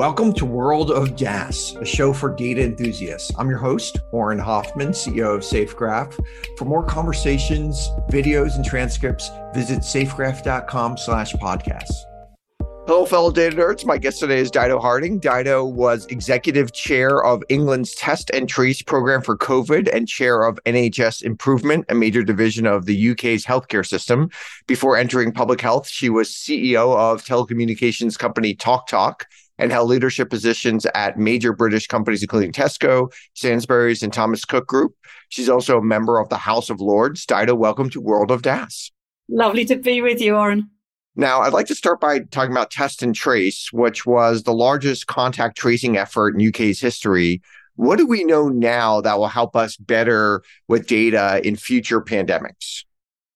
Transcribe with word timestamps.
Welcome 0.00 0.32
to 0.36 0.46
World 0.46 0.90
of 0.90 1.14
DaaS, 1.14 1.78
a 1.78 1.84
show 1.84 2.14
for 2.14 2.34
data 2.34 2.62
enthusiasts. 2.62 3.30
I'm 3.36 3.50
your 3.50 3.58
host, 3.58 3.98
Auren 4.14 4.40
Hoffman, 4.40 4.92
CEO 4.92 5.34
of 5.34 5.42
SafeGraph. 5.42 6.18
For 6.56 6.64
more 6.64 6.82
conversations, 6.82 7.90
videos, 8.08 8.56
and 8.56 8.64
transcripts, 8.64 9.28
visit 9.52 9.80
safegraph.com 9.80 10.96
slash 10.96 11.34
podcasts. 11.34 11.92
Hello, 12.86 13.04
fellow 13.04 13.30
data 13.30 13.54
nerds. 13.54 13.84
My 13.84 13.98
guest 13.98 14.20
today 14.20 14.38
is 14.38 14.50
Dido 14.50 14.78
Harding. 14.78 15.18
Dido 15.18 15.66
was 15.66 16.06
executive 16.06 16.72
chair 16.72 17.22
of 17.22 17.42
England's 17.50 17.94
Test 17.94 18.30
and 18.30 18.48
Trace 18.48 18.80
program 18.80 19.20
for 19.20 19.36
COVID 19.36 19.94
and 19.94 20.08
chair 20.08 20.44
of 20.44 20.58
NHS 20.64 21.22
Improvement, 21.22 21.84
a 21.90 21.94
major 21.94 22.22
division 22.22 22.64
of 22.66 22.86
the 22.86 23.10
UK's 23.10 23.44
healthcare 23.44 23.86
system. 23.86 24.30
Before 24.66 24.96
entering 24.96 25.30
public 25.30 25.60
health, 25.60 25.86
she 25.86 26.08
was 26.08 26.30
CEO 26.30 26.96
of 26.96 27.22
telecommunications 27.22 28.18
company 28.18 28.56
TalkTalk 28.56 29.24
and 29.60 29.70
held 29.70 29.90
leadership 29.90 30.30
positions 30.30 30.86
at 30.94 31.18
major 31.18 31.52
British 31.52 31.86
companies, 31.86 32.22
including 32.22 32.50
Tesco, 32.50 33.12
Sainsbury's, 33.34 34.02
and 34.02 34.12
Thomas 34.12 34.44
Cook 34.44 34.66
Group. 34.66 34.94
She's 35.28 35.48
also 35.48 35.78
a 35.78 35.82
member 35.82 36.18
of 36.18 36.30
the 36.30 36.38
House 36.38 36.70
of 36.70 36.80
Lords. 36.80 37.26
Dido, 37.26 37.54
welcome 37.54 37.90
to 37.90 38.00
World 38.00 38.30
of 38.30 38.42
DaaS. 38.42 38.90
Lovely 39.28 39.64
to 39.66 39.76
be 39.76 40.00
with 40.00 40.20
you, 40.20 40.32
Auren. 40.32 40.68
Now, 41.14 41.40
I'd 41.40 41.52
like 41.52 41.66
to 41.66 41.74
start 41.74 42.00
by 42.00 42.20
talking 42.20 42.52
about 42.52 42.70
Test 42.70 43.02
and 43.02 43.14
Trace, 43.14 43.70
which 43.72 44.06
was 44.06 44.44
the 44.44 44.54
largest 44.54 45.06
contact 45.06 45.58
tracing 45.58 45.96
effort 45.96 46.34
in 46.34 46.48
UK's 46.48 46.80
history. 46.80 47.42
What 47.76 47.98
do 47.98 48.06
we 48.06 48.24
know 48.24 48.48
now 48.48 49.00
that 49.02 49.18
will 49.18 49.28
help 49.28 49.56
us 49.56 49.76
better 49.76 50.42
with 50.68 50.86
data 50.86 51.40
in 51.44 51.56
future 51.56 52.00
pandemics? 52.00 52.84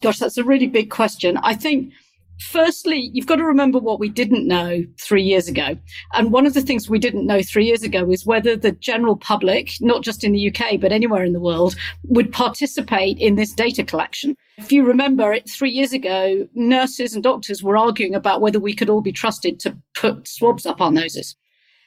Gosh, 0.02 0.18
that's 0.18 0.38
a 0.38 0.44
really 0.44 0.66
big 0.66 0.90
question. 0.90 1.36
I 1.38 1.54
think 1.54 1.92
Firstly, 2.40 3.10
you've 3.12 3.26
got 3.26 3.36
to 3.36 3.44
remember 3.44 3.78
what 3.78 4.00
we 4.00 4.08
didn't 4.08 4.46
know 4.46 4.84
three 5.00 5.22
years 5.22 5.48
ago. 5.48 5.76
And 6.14 6.32
one 6.32 6.46
of 6.46 6.54
the 6.54 6.62
things 6.62 6.90
we 6.90 6.98
didn't 6.98 7.26
know 7.26 7.42
three 7.42 7.64
years 7.64 7.82
ago 7.82 8.10
is 8.10 8.26
whether 8.26 8.56
the 8.56 8.72
general 8.72 9.16
public, 9.16 9.72
not 9.80 10.02
just 10.02 10.24
in 10.24 10.32
the 10.32 10.48
UK, 10.48 10.80
but 10.80 10.92
anywhere 10.92 11.24
in 11.24 11.32
the 11.32 11.40
world, 11.40 11.76
would 12.04 12.32
participate 12.32 13.18
in 13.18 13.36
this 13.36 13.52
data 13.52 13.84
collection. 13.84 14.36
If 14.56 14.72
you 14.72 14.84
remember, 14.84 15.32
it 15.32 15.48
three 15.48 15.70
years 15.70 15.92
ago, 15.92 16.46
nurses 16.54 17.14
and 17.14 17.22
doctors 17.22 17.62
were 17.62 17.76
arguing 17.76 18.14
about 18.14 18.40
whether 18.40 18.60
we 18.60 18.74
could 18.74 18.90
all 18.90 19.00
be 19.00 19.12
trusted 19.12 19.60
to 19.60 19.76
put 19.94 20.26
swabs 20.26 20.66
up 20.66 20.80
our 20.80 20.92
noses 20.92 21.36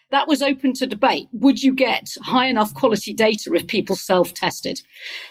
that 0.09 0.27
was 0.27 0.41
open 0.41 0.73
to 0.73 0.87
debate. 0.87 1.27
Would 1.33 1.61
you 1.61 1.73
get 1.73 2.15
high 2.21 2.47
enough 2.47 2.73
quality 2.73 3.13
data 3.13 3.53
if 3.53 3.67
people 3.67 3.95
self 3.95 4.33
tested? 4.33 4.81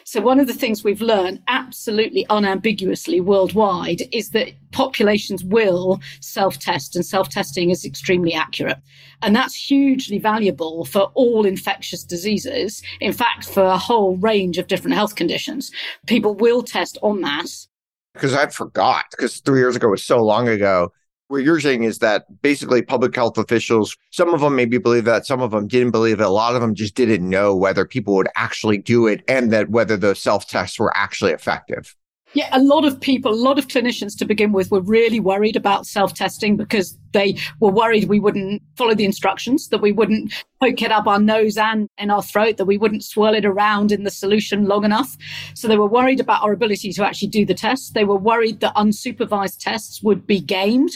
So, 0.04 0.20
one 0.20 0.38
of 0.38 0.46
the 0.46 0.54
things 0.54 0.84
we've 0.84 1.00
learned 1.00 1.42
absolutely 1.48 2.26
unambiguously 2.28 3.20
worldwide 3.20 4.02
is 4.12 4.30
that 4.30 4.52
populations 4.72 5.42
will 5.44 6.00
self 6.20 6.58
test, 6.58 6.94
and 6.94 7.04
self 7.04 7.28
testing 7.30 7.70
is 7.70 7.84
extremely 7.84 8.34
accurate. 8.34 8.78
And 9.22 9.34
that's 9.34 9.54
hugely 9.54 10.18
valuable 10.18 10.84
for 10.84 11.10
all 11.14 11.46
infectious 11.46 12.04
diseases. 12.04 12.82
In 13.00 13.12
fact, 13.12 13.48
for 13.48 13.64
a 13.64 13.78
whole 13.78 14.16
range 14.18 14.58
of 14.58 14.66
different 14.66 14.94
health 14.94 15.14
conditions. 15.14 15.70
People 16.06 16.34
will 16.34 16.62
test 16.62 16.98
en 17.02 17.20
masse. 17.20 17.68
Because 18.12 18.34
I 18.34 18.46
forgot, 18.46 19.06
because 19.10 19.40
three 19.40 19.60
years 19.60 19.76
ago 19.76 19.88
was 19.88 20.04
so 20.04 20.22
long 20.22 20.48
ago 20.48 20.90
what 21.28 21.42
you're 21.42 21.60
saying 21.60 21.84
is 21.84 21.98
that 21.98 22.26
basically 22.42 22.82
public 22.82 23.14
health 23.14 23.38
officials, 23.38 23.96
some 24.10 24.32
of 24.32 24.40
them 24.40 24.54
maybe 24.54 24.78
believe 24.78 25.04
that, 25.04 25.26
some 25.26 25.40
of 25.40 25.50
them 25.50 25.66
didn't 25.66 25.90
believe 25.90 26.20
it. 26.20 26.26
A 26.26 26.30
lot 26.30 26.54
of 26.54 26.60
them 26.60 26.74
just 26.74 26.94
didn't 26.94 27.28
know 27.28 27.54
whether 27.54 27.84
people 27.84 28.14
would 28.14 28.28
actually 28.36 28.78
do 28.78 29.06
it 29.06 29.22
and 29.28 29.52
that 29.52 29.70
whether 29.70 29.96
the 29.96 30.14
self 30.14 30.48
tests 30.48 30.78
were 30.78 30.96
actually 30.96 31.32
effective. 31.32 31.94
Yeah, 32.34 32.48
a 32.52 32.60
lot 32.60 32.84
of 32.84 33.00
people, 33.00 33.32
a 33.32 33.34
lot 33.34 33.58
of 33.58 33.68
clinicians 33.68 34.18
to 34.18 34.24
begin 34.24 34.52
with 34.52 34.70
were 34.70 34.82
really 34.82 35.20
worried 35.20 35.56
about 35.56 35.86
self 35.86 36.12
testing 36.12 36.56
because 36.56 36.98
they 37.12 37.38
were 37.60 37.70
worried 37.70 38.08
we 38.08 38.20
wouldn't 38.20 38.62
follow 38.76 38.94
the 38.94 39.04
instructions, 39.04 39.68
that 39.68 39.80
we 39.80 39.92
wouldn't 39.92 40.32
poke 40.60 40.82
it 40.82 40.92
up 40.92 41.06
our 41.06 41.20
nose 41.20 41.56
and 41.56 41.88
in 41.98 42.10
our 42.10 42.22
throat, 42.22 42.56
that 42.58 42.66
we 42.66 42.76
wouldn't 42.76 43.04
swirl 43.04 43.34
it 43.34 43.46
around 43.46 43.90
in 43.90 44.04
the 44.04 44.10
solution 44.10 44.66
long 44.66 44.84
enough. 44.84 45.16
So 45.54 45.66
they 45.66 45.78
were 45.78 45.86
worried 45.86 46.20
about 46.20 46.42
our 46.42 46.52
ability 46.52 46.92
to 46.92 47.06
actually 47.06 47.28
do 47.28 47.46
the 47.46 47.54
test. 47.54 47.94
They 47.94 48.04
were 48.04 48.18
worried 48.18 48.60
that 48.60 48.74
unsupervised 48.74 49.60
tests 49.60 50.02
would 50.02 50.26
be 50.26 50.40
gamed 50.40 50.90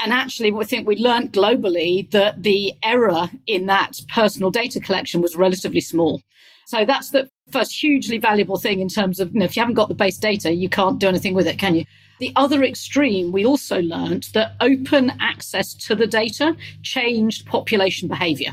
and 0.00 0.12
actually, 0.12 0.52
I 0.52 0.64
think 0.64 0.86
we 0.86 0.96
learned 0.96 1.32
globally 1.32 2.10
that 2.10 2.42
the 2.42 2.74
error 2.82 3.30
in 3.46 3.66
that 3.66 4.00
personal 4.12 4.50
data 4.50 4.80
collection 4.80 5.22
was 5.22 5.36
relatively 5.36 5.80
small. 5.80 6.20
So 6.66 6.84
that's 6.84 7.10
the 7.10 7.30
first 7.50 7.72
hugely 7.72 8.18
valuable 8.18 8.58
thing 8.58 8.80
in 8.80 8.88
terms 8.88 9.20
of 9.20 9.32
you 9.32 9.38
know, 9.38 9.44
if 9.44 9.56
you 9.56 9.62
haven't 9.62 9.76
got 9.76 9.88
the 9.88 9.94
base 9.94 10.18
data, 10.18 10.52
you 10.52 10.68
can't 10.68 10.98
do 10.98 11.08
anything 11.08 11.34
with 11.34 11.46
it, 11.46 11.58
can 11.58 11.76
you? 11.76 11.84
The 12.18 12.32
other 12.34 12.64
extreme, 12.64 13.30
we 13.30 13.44
also 13.44 13.80
learned 13.80 14.28
that 14.34 14.56
open 14.60 15.12
access 15.20 15.74
to 15.74 15.94
the 15.94 16.06
data 16.06 16.56
changed 16.82 17.46
population 17.46 18.08
behavior. 18.08 18.52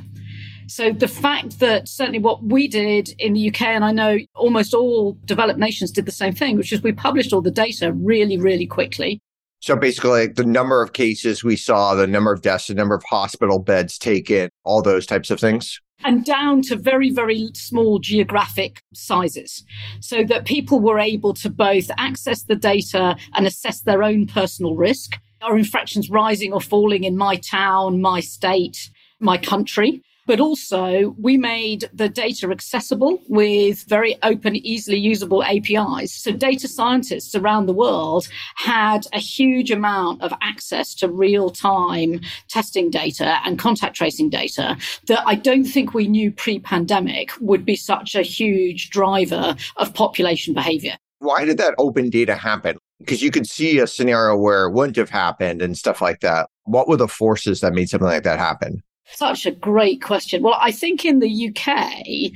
So 0.67 0.91
the 0.91 1.07
fact 1.07 1.59
that 1.59 1.87
certainly 1.87 2.19
what 2.19 2.43
we 2.43 2.67
did 2.67 3.09
in 3.19 3.33
the 3.33 3.49
UK, 3.49 3.61
and 3.63 3.83
I 3.83 3.91
know 3.91 4.19
almost 4.35 4.73
all 4.73 5.17
developed 5.25 5.59
nations 5.59 5.91
did 5.91 6.05
the 6.05 6.11
same 6.11 6.33
thing, 6.33 6.57
which 6.57 6.71
is 6.71 6.81
we 6.81 6.91
published 6.93 7.33
all 7.33 7.41
the 7.41 7.51
data 7.51 7.93
really, 7.93 8.37
really 8.37 8.65
quickly. 8.65 9.21
So 9.63 9.77
basically, 9.77 10.09
like 10.09 10.35
the 10.35 10.45
number 10.45 10.81
of 10.81 10.91
cases 10.91 11.41
we 11.41 11.55
saw, 11.55 11.95
the 11.95 12.05
number 12.05 12.33
of 12.33 12.41
deaths, 12.41 12.67
the 12.67 12.73
number 12.73 12.95
of 12.95 13.03
hospital 13.05 13.59
beds 13.59 13.97
taken, 13.97 14.49
all 14.65 14.81
those 14.81 15.05
types 15.05 15.31
of 15.31 15.39
things. 15.39 15.79
And 16.03 16.25
down 16.25 16.63
to 16.63 16.75
very, 16.75 17.11
very 17.11 17.47
small 17.53 17.99
geographic 17.99 18.81
sizes, 18.93 19.63
so 20.01 20.25
that 20.25 20.43
people 20.43 20.81
were 20.81 20.99
able 20.99 21.33
to 21.35 21.49
both 21.49 21.89
access 21.97 22.43
the 22.43 22.57
data 22.57 23.15
and 23.35 23.47
assess 23.47 23.79
their 23.79 24.03
own 24.03 24.27
personal 24.27 24.75
risk. 24.75 25.17
Are 25.41 25.57
infections 25.57 26.09
rising 26.09 26.51
or 26.51 26.59
falling 26.59 27.05
in 27.05 27.15
my 27.15 27.37
town, 27.37 28.01
my 28.01 28.19
state, 28.19 28.89
my 29.21 29.37
country? 29.37 30.01
But 30.25 30.39
also, 30.39 31.15
we 31.19 31.37
made 31.37 31.89
the 31.93 32.07
data 32.07 32.49
accessible 32.49 33.21
with 33.27 33.83
very 33.83 34.15
open, 34.23 34.55
easily 34.55 34.97
usable 34.97 35.43
APIs. 35.43 36.13
So, 36.13 36.31
data 36.31 36.67
scientists 36.67 37.35
around 37.35 37.65
the 37.65 37.73
world 37.73 38.27
had 38.55 39.05
a 39.13 39.19
huge 39.19 39.69
amount 39.69 40.21
of 40.21 40.33
access 40.41 40.95
to 40.95 41.09
real 41.09 41.49
time 41.49 42.21
testing 42.47 42.89
data 42.89 43.39
and 43.45 43.59
contact 43.59 43.95
tracing 43.95 44.29
data 44.29 44.77
that 45.07 45.23
I 45.25 45.35
don't 45.35 45.65
think 45.65 45.93
we 45.93 46.07
knew 46.07 46.31
pre 46.31 46.59
pandemic 46.59 47.31
would 47.41 47.65
be 47.65 47.75
such 47.75 48.15
a 48.15 48.21
huge 48.21 48.89
driver 48.89 49.55
of 49.77 49.93
population 49.93 50.53
behavior. 50.53 50.95
Why 51.19 51.45
did 51.45 51.57
that 51.57 51.75
open 51.77 52.09
data 52.09 52.35
happen? 52.35 52.77
Because 52.99 53.21
you 53.21 53.31
could 53.31 53.47
see 53.47 53.79
a 53.79 53.87
scenario 53.87 54.37
where 54.37 54.65
it 54.65 54.71
wouldn't 54.71 54.97
have 54.97 55.09
happened 55.09 55.61
and 55.61 55.77
stuff 55.77 56.01
like 56.01 56.21
that. 56.21 56.49
What 56.63 56.87
were 56.87 56.97
the 56.97 57.07
forces 57.07 57.61
that 57.61 57.73
made 57.73 57.89
something 57.89 58.07
like 58.07 58.23
that 58.23 58.39
happen? 58.39 58.81
Such 59.05 59.45
a 59.45 59.51
great 59.51 60.01
question. 60.01 60.41
Well, 60.41 60.57
I 60.59 60.71
think 60.71 61.05
in 61.05 61.19
the 61.19 61.49
UK, 61.49 62.31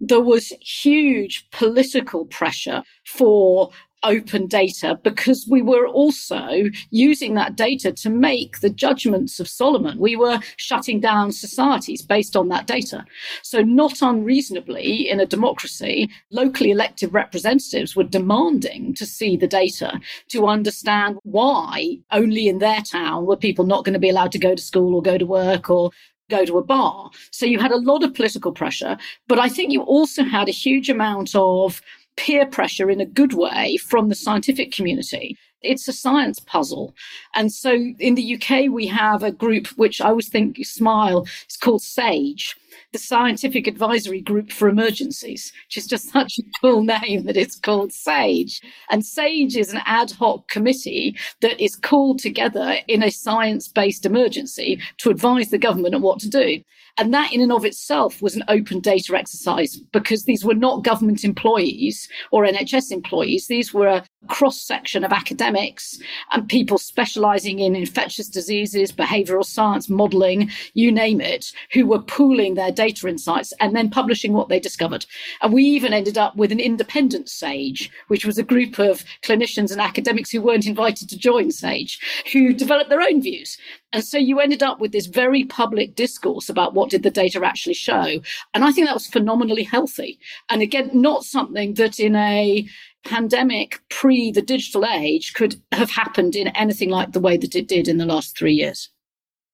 there 0.00 0.20
was 0.20 0.52
huge 0.60 1.48
political 1.50 2.26
pressure 2.26 2.82
for 3.06 3.70
open 4.02 4.46
data 4.46 4.98
because 5.02 5.46
we 5.48 5.62
were 5.62 5.86
also 5.86 6.64
using 6.90 7.34
that 7.34 7.56
data 7.56 7.92
to 7.92 8.10
make 8.10 8.60
the 8.60 8.70
judgments 8.70 9.38
of 9.40 9.48
Solomon. 9.48 9.98
We 9.98 10.16
were 10.16 10.40
shutting 10.56 11.00
down 11.00 11.32
societies 11.32 12.02
based 12.02 12.36
on 12.36 12.48
that 12.48 12.66
data. 12.66 13.04
So, 13.42 13.60
not 13.62 14.02
unreasonably, 14.02 15.08
in 15.08 15.20
a 15.20 15.26
democracy, 15.26 16.10
locally 16.30 16.70
elected 16.70 17.12
representatives 17.12 17.94
were 17.94 18.04
demanding 18.04 18.94
to 18.94 19.06
see 19.06 19.36
the 19.36 19.46
data 19.46 20.00
to 20.28 20.46
understand 20.46 21.18
why 21.22 21.98
only 22.10 22.48
in 22.48 22.58
their 22.58 22.80
town 22.80 23.26
were 23.26 23.36
people 23.36 23.64
not 23.64 23.84
going 23.84 23.94
to 23.94 23.98
be 23.98 24.10
allowed 24.10 24.32
to 24.32 24.38
go 24.38 24.54
to 24.54 24.62
school 24.62 24.94
or 24.94 25.02
go 25.02 25.18
to 25.18 25.26
work 25.26 25.70
or 25.70 25.90
go 26.32 26.44
to 26.44 26.58
a 26.58 26.64
bar. 26.64 27.10
So 27.30 27.46
you 27.46 27.58
had 27.58 27.72
a 27.72 27.84
lot 27.90 28.02
of 28.02 28.14
political 28.14 28.52
pressure, 28.52 28.96
but 29.28 29.38
I 29.38 29.48
think 29.48 29.72
you 29.72 29.82
also 29.82 30.24
had 30.24 30.48
a 30.48 30.58
huge 30.66 30.88
amount 30.88 31.34
of 31.34 31.80
peer 32.16 32.46
pressure 32.46 32.90
in 32.90 33.00
a 33.00 33.06
good 33.06 33.34
way 33.34 33.76
from 33.76 34.08
the 34.08 34.14
scientific 34.14 34.72
community. 34.72 35.36
It's 35.62 35.88
a 35.88 35.92
science 35.92 36.40
puzzle. 36.40 36.94
And 37.34 37.52
so 37.52 37.72
in 37.98 38.14
the 38.16 38.34
UK, 38.34 38.70
we 38.70 38.86
have 38.88 39.22
a 39.22 39.30
group 39.30 39.68
which 39.76 40.00
I 40.00 40.08
always 40.08 40.28
think 40.28 40.56
smile, 40.64 41.26
it's 41.44 41.56
called 41.56 41.82
SAGE 41.82 42.56
the 42.92 42.98
Scientific 42.98 43.66
Advisory 43.66 44.20
Group 44.20 44.52
for 44.52 44.68
Emergencies, 44.68 45.52
which 45.66 45.78
is 45.78 45.86
just 45.86 46.10
such 46.10 46.38
a 46.38 46.42
cool 46.60 46.82
name 46.82 47.24
that 47.24 47.38
it's 47.38 47.56
called 47.56 47.92
SAGE. 47.92 48.60
And 48.90 49.04
SAGE 49.04 49.56
is 49.56 49.72
an 49.72 49.80
ad 49.86 50.10
hoc 50.10 50.48
committee 50.48 51.16
that 51.40 51.58
is 51.62 51.74
called 51.74 52.18
together 52.18 52.76
in 52.88 53.02
a 53.02 53.10
science 53.10 53.68
based 53.68 54.04
emergency 54.04 54.78
to 54.98 55.10
advise 55.10 55.50
the 55.50 55.58
government 55.58 55.94
on 55.94 56.02
what 56.02 56.20
to 56.20 56.28
do. 56.28 56.62
And 56.98 57.12
that, 57.14 57.32
in 57.32 57.40
and 57.40 57.52
of 57.52 57.64
itself, 57.64 58.20
was 58.20 58.36
an 58.36 58.44
open 58.48 58.80
data 58.80 59.16
exercise 59.16 59.76
because 59.92 60.24
these 60.24 60.44
were 60.44 60.54
not 60.54 60.84
government 60.84 61.24
employees 61.24 62.08
or 62.30 62.44
NHS 62.44 62.92
employees. 62.92 63.46
These 63.46 63.72
were 63.72 63.86
a 63.86 64.04
cross 64.28 64.60
section 64.60 65.02
of 65.02 65.12
academics 65.12 65.98
and 66.32 66.48
people 66.48 66.78
specializing 66.78 67.58
in 67.58 67.74
infectious 67.74 68.28
diseases, 68.28 68.92
behavioral 68.92 69.44
science, 69.44 69.88
modeling, 69.88 70.50
you 70.74 70.92
name 70.92 71.20
it, 71.20 71.52
who 71.72 71.86
were 71.86 71.98
pooling 71.98 72.54
their 72.54 72.70
data 72.70 73.08
insights 73.08 73.52
and 73.58 73.74
then 73.74 73.90
publishing 73.90 74.32
what 74.32 74.48
they 74.48 74.60
discovered. 74.60 75.06
And 75.40 75.52
we 75.52 75.64
even 75.64 75.92
ended 75.92 76.18
up 76.18 76.36
with 76.36 76.52
an 76.52 76.60
independent 76.60 77.28
SAGE, 77.28 77.90
which 78.08 78.24
was 78.26 78.38
a 78.38 78.42
group 78.42 78.78
of 78.78 79.04
clinicians 79.22 79.72
and 79.72 79.80
academics 79.80 80.30
who 80.30 80.42
weren't 80.42 80.66
invited 80.66 81.08
to 81.08 81.18
join 81.18 81.50
SAGE, 81.50 81.98
who 82.32 82.52
developed 82.52 82.90
their 82.90 83.00
own 83.00 83.22
views. 83.22 83.56
And 83.92 84.04
so 84.04 84.18
you 84.18 84.40
ended 84.40 84.62
up 84.62 84.80
with 84.80 84.92
this 84.92 85.06
very 85.06 85.44
public 85.44 85.94
discourse 85.94 86.48
about 86.48 86.74
what 86.74 86.90
did 86.90 87.02
the 87.02 87.10
data 87.10 87.44
actually 87.44 87.74
show. 87.74 88.20
And 88.54 88.64
I 88.64 88.72
think 88.72 88.86
that 88.86 88.94
was 88.94 89.06
phenomenally 89.06 89.64
healthy. 89.64 90.18
And 90.48 90.62
again, 90.62 90.90
not 90.94 91.24
something 91.24 91.74
that 91.74 92.00
in 92.00 92.16
a 92.16 92.66
pandemic 93.04 93.80
pre 93.90 94.30
the 94.30 94.42
digital 94.42 94.86
age 94.86 95.34
could 95.34 95.60
have 95.72 95.90
happened 95.90 96.36
in 96.36 96.48
anything 96.48 96.88
like 96.88 97.12
the 97.12 97.20
way 97.20 97.36
that 97.36 97.54
it 97.54 97.68
did 97.68 97.88
in 97.88 97.98
the 97.98 98.06
last 98.06 98.36
three 98.36 98.54
years. 98.54 98.88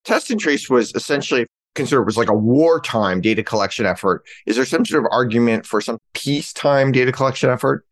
Test 0.05 0.31
and 0.31 0.41
trace 0.41 0.71
was 0.71 0.95
essentially 0.95 1.47
considered 1.75 2.05
was 2.05 2.17
like 2.17 2.29
a 2.29 2.35
wartime 2.35 3.21
data 3.21 3.43
collection 3.43 3.87
effort. 3.87 4.25
Is 4.47 4.57
there 4.57 4.65
some 4.65 4.85
sort 4.85 5.05
of 5.05 5.11
argument 5.13 5.67
for 5.67 5.81
some 5.81 5.99
peacetime 6.13 6.93
data 6.93 7.13
collection 7.13 7.51
effort? 7.51 7.85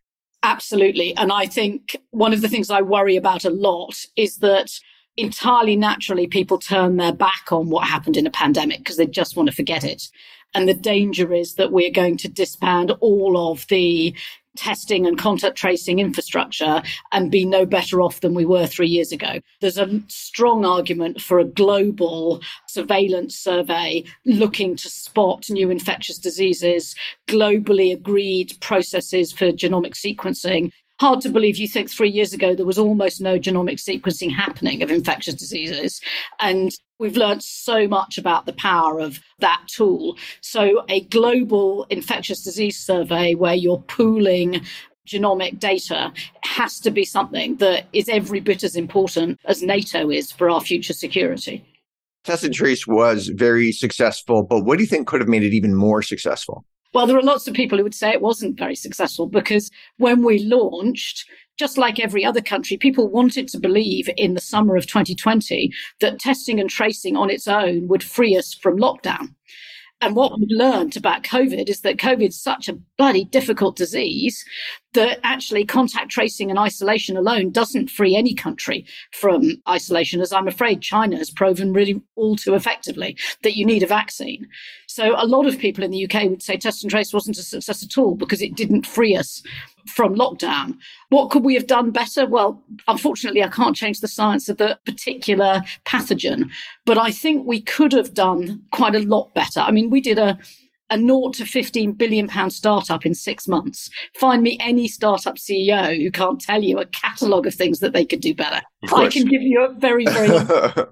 Absolutely. 0.42 1.16
And 1.16 1.32
I 1.32 1.46
think 1.46 1.96
one 2.10 2.32
of 2.32 2.40
the 2.40 2.48
things 2.48 2.70
I 2.70 2.82
worry 2.82 3.16
about 3.16 3.44
a 3.44 3.50
lot 3.50 4.04
is 4.16 4.38
that 4.38 4.70
entirely 5.16 5.76
naturally 5.76 6.26
people 6.26 6.58
turn 6.58 6.96
their 6.96 7.12
back 7.12 7.50
on 7.50 7.70
what 7.70 7.86
happened 7.86 8.16
in 8.16 8.26
a 8.26 8.30
pandemic 8.30 8.78
because 8.78 8.96
they 8.96 9.06
just 9.06 9.36
want 9.36 9.48
to 9.48 9.54
forget 9.54 9.84
it. 9.84 10.08
And 10.54 10.68
the 10.68 10.74
danger 10.74 11.32
is 11.34 11.54
that 11.54 11.72
we're 11.72 11.90
going 11.90 12.16
to 12.18 12.28
disband 12.28 12.90
all 13.00 13.50
of 13.50 13.66
the 13.68 14.14
testing 14.56 15.06
and 15.06 15.18
contact 15.18 15.56
tracing 15.56 15.98
infrastructure 15.98 16.82
and 17.12 17.30
be 17.30 17.44
no 17.44 17.66
better 17.66 18.00
off 18.00 18.20
than 18.20 18.34
we 18.34 18.46
were 18.46 18.66
three 18.66 18.88
years 18.88 19.12
ago. 19.12 19.38
There's 19.60 19.78
a 19.78 20.00
strong 20.08 20.64
argument 20.64 21.20
for 21.20 21.38
a 21.38 21.44
global 21.44 22.40
surveillance 22.66 23.36
survey 23.36 24.04
looking 24.24 24.74
to 24.76 24.88
spot 24.88 25.44
new 25.50 25.70
infectious 25.70 26.18
diseases, 26.18 26.96
globally 27.28 27.92
agreed 27.92 28.56
processes 28.60 29.30
for 29.30 29.52
genomic 29.52 29.92
sequencing 29.92 30.72
hard 31.00 31.20
to 31.22 31.28
believe 31.28 31.56
you 31.56 31.68
think 31.68 31.90
three 31.90 32.10
years 32.10 32.32
ago 32.32 32.54
there 32.54 32.66
was 32.66 32.78
almost 32.78 33.20
no 33.20 33.38
genomic 33.38 33.76
sequencing 33.76 34.32
happening 34.32 34.82
of 34.82 34.90
infectious 34.90 35.34
diseases. 35.34 36.00
And 36.40 36.70
we've 36.98 37.16
learned 37.16 37.42
so 37.42 37.86
much 37.86 38.18
about 38.18 38.46
the 38.46 38.52
power 38.52 39.00
of 39.00 39.20
that 39.40 39.62
tool. 39.66 40.16
So, 40.40 40.84
a 40.88 41.00
global 41.00 41.86
infectious 41.90 42.42
disease 42.42 42.78
survey 42.78 43.34
where 43.34 43.54
you're 43.54 43.82
pooling 43.88 44.62
genomic 45.06 45.58
data 45.58 46.12
has 46.42 46.80
to 46.80 46.90
be 46.90 47.04
something 47.04 47.56
that 47.56 47.86
is 47.92 48.08
every 48.08 48.40
bit 48.40 48.64
as 48.64 48.74
important 48.74 49.38
as 49.44 49.62
NATO 49.62 50.10
is 50.10 50.32
for 50.32 50.50
our 50.50 50.60
future 50.60 50.92
security. 50.92 51.64
Test 52.24 52.42
and 52.42 52.52
Trace 52.52 52.88
was 52.88 53.28
very 53.28 53.70
successful, 53.70 54.42
but 54.42 54.64
what 54.64 54.78
do 54.78 54.82
you 54.82 54.88
think 54.88 55.06
could 55.06 55.20
have 55.20 55.28
made 55.28 55.44
it 55.44 55.54
even 55.54 55.76
more 55.76 56.02
successful? 56.02 56.64
Well, 56.96 57.06
there 57.06 57.18
are 57.18 57.22
lots 57.22 57.46
of 57.46 57.52
people 57.52 57.76
who 57.76 57.84
would 57.84 57.94
say 57.94 58.08
it 58.08 58.22
wasn't 58.22 58.56
very 58.56 58.74
successful 58.74 59.26
because 59.26 59.70
when 59.98 60.24
we 60.24 60.38
launched, 60.38 61.28
just 61.58 61.76
like 61.76 62.00
every 62.00 62.24
other 62.24 62.40
country, 62.40 62.78
people 62.78 63.10
wanted 63.10 63.48
to 63.48 63.60
believe 63.60 64.08
in 64.16 64.32
the 64.32 64.40
summer 64.40 64.76
of 64.76 64.86
2020 64.86 65.70
that 66.00 66.18
testing 66.18 66.58
and 66.58 66.70
tracing 66.70 67.14
on 67.14 67.28
its 67.28 67.46
own 67.46 67.86
would 67.88 68.02
free 68.02 68.34
us 68.34 68.54
from 68.54 68.78
lockdown. 68.78 69.34
And 70.00 70.14
what 70.14 70.38
we've 70.38 70.48
learned 70.50 70.96
about 70.96 71.22
COVID 71.22 71.68
is 71.68 71.80
that 71.80 71.96
COVID 71.96 72.28
is 72.28 72.42
such 72.42 72.68
a 72.68 72.78
bloody 72.96 73.24
difficult 73.24 73.76
disease 73.76 74.44
that 74.92 75.20
actually 75.22 75.64
contact 75.64 76.10
tracing 76.10 76.50
and 76.50 76.58
isolation 76.58 77.16
alone 77.16 77.50
doesn't 77.50 77.90
free 77.90 78.14
any 78.14 78.34
country 78.34 78.86
from 79.12 79.62
isolation, 79.68 80.20
as 80.20 80.32
I'm 80.32 80.48
afraid 80.48 80.82
China 80.82 81.16
has 81.16 81.30
proven 81.30 81.72
really 81.72 82.00
all 82.14 82.36
too 82.36 82.54
effectively 82.54 83.16
that 83.42 83.56
you 83.56 83.64
need 83.64 83.82
a 83.82 83.86
vaccine. 83.86 84.46
So 84.96 85.14
a 85.14 85.26
lot 85.26 85.44
of 85.44 85.58
people 85.58 85.84
in 85.84 85.90
the 85.90 86.06
UK 86.06 86.22
would 86.30 86.42
say 86.42 86.56
test 86.56 86.82
and 86.82 86.90
trace 86.90 87.12
wasn't 87.12 87.36
a 87.36 87.42
success 87.42 87.82
at 87.82 87.98
all 87.98 88.14
because 88.14 88.40
it 88.40 88.54
didn't 88.54 88.86
free 88.86 89.14
us 89.14 89.42
from 89.86 90.14
lockdown. 90.14 90.78
What 91.10 91.28
could 91.28 91.44
we 91.44 91.52
have 91.52 91.66
done 91.66 91.90
better? 91.90 92.24
Well, 92.24 92.62
unfortunately, 92.88 93.44
I 93.44 93.48
can't 93.48 93.76
change 93.76 94.00
the 94.00 94.08
science 94.08 94.48
of 94.48 94.56
the 94.56 94.78
particular 94.86 95.60
pathogen, 95.84 96.48
but 96.86 96.96
I 96.96 97.10
think 97.10 97.46
we 97.46 97.60
could 97.60 97.92
have 97.92 98.14
done 98.14 98.62
quite 98.72 98.94
a 98.94 99.00
lot 99.00 99.34
better. 99.34 99.60
I 99.60 99.70
mean, 99.70 99.90
we 99.90 100.00
did 100.00 100.18
a 100.18 100.38
a 100.88 100.96
naught 100.96 101.34
to 101.34 101.44
15 101.44 101.92
billion 101.92 102.26
pound 102.26 102.54
startup 102.54 103.04
in 103.04 103.14
six 103.14 103.46
months. 103.46 103.90
Find 104.14 104.42
me 104.42 104.56
any 104.60 104.88
startup 104.88 105.36
CEO 105.36 105.94
who 106.00 106.10
can't 106.10 106.40
tell 106.40 106.62
you 106.62 106.78
a 106.78 106.86
catalogue 106.86 107.46
of 107.46 107.54
things 107.54 107.80
that 107.80 107.92
they 107.92 108.06
could 108.06 108.20
do 108.22 108.34
better. 108.34 108.62
I 108.94 109.08
can 109.08 109.26
give 109.26 109.42
you 109.42 109.62
a 109.62 109.74
very, 109.74 110.06
very. 110.06 110.28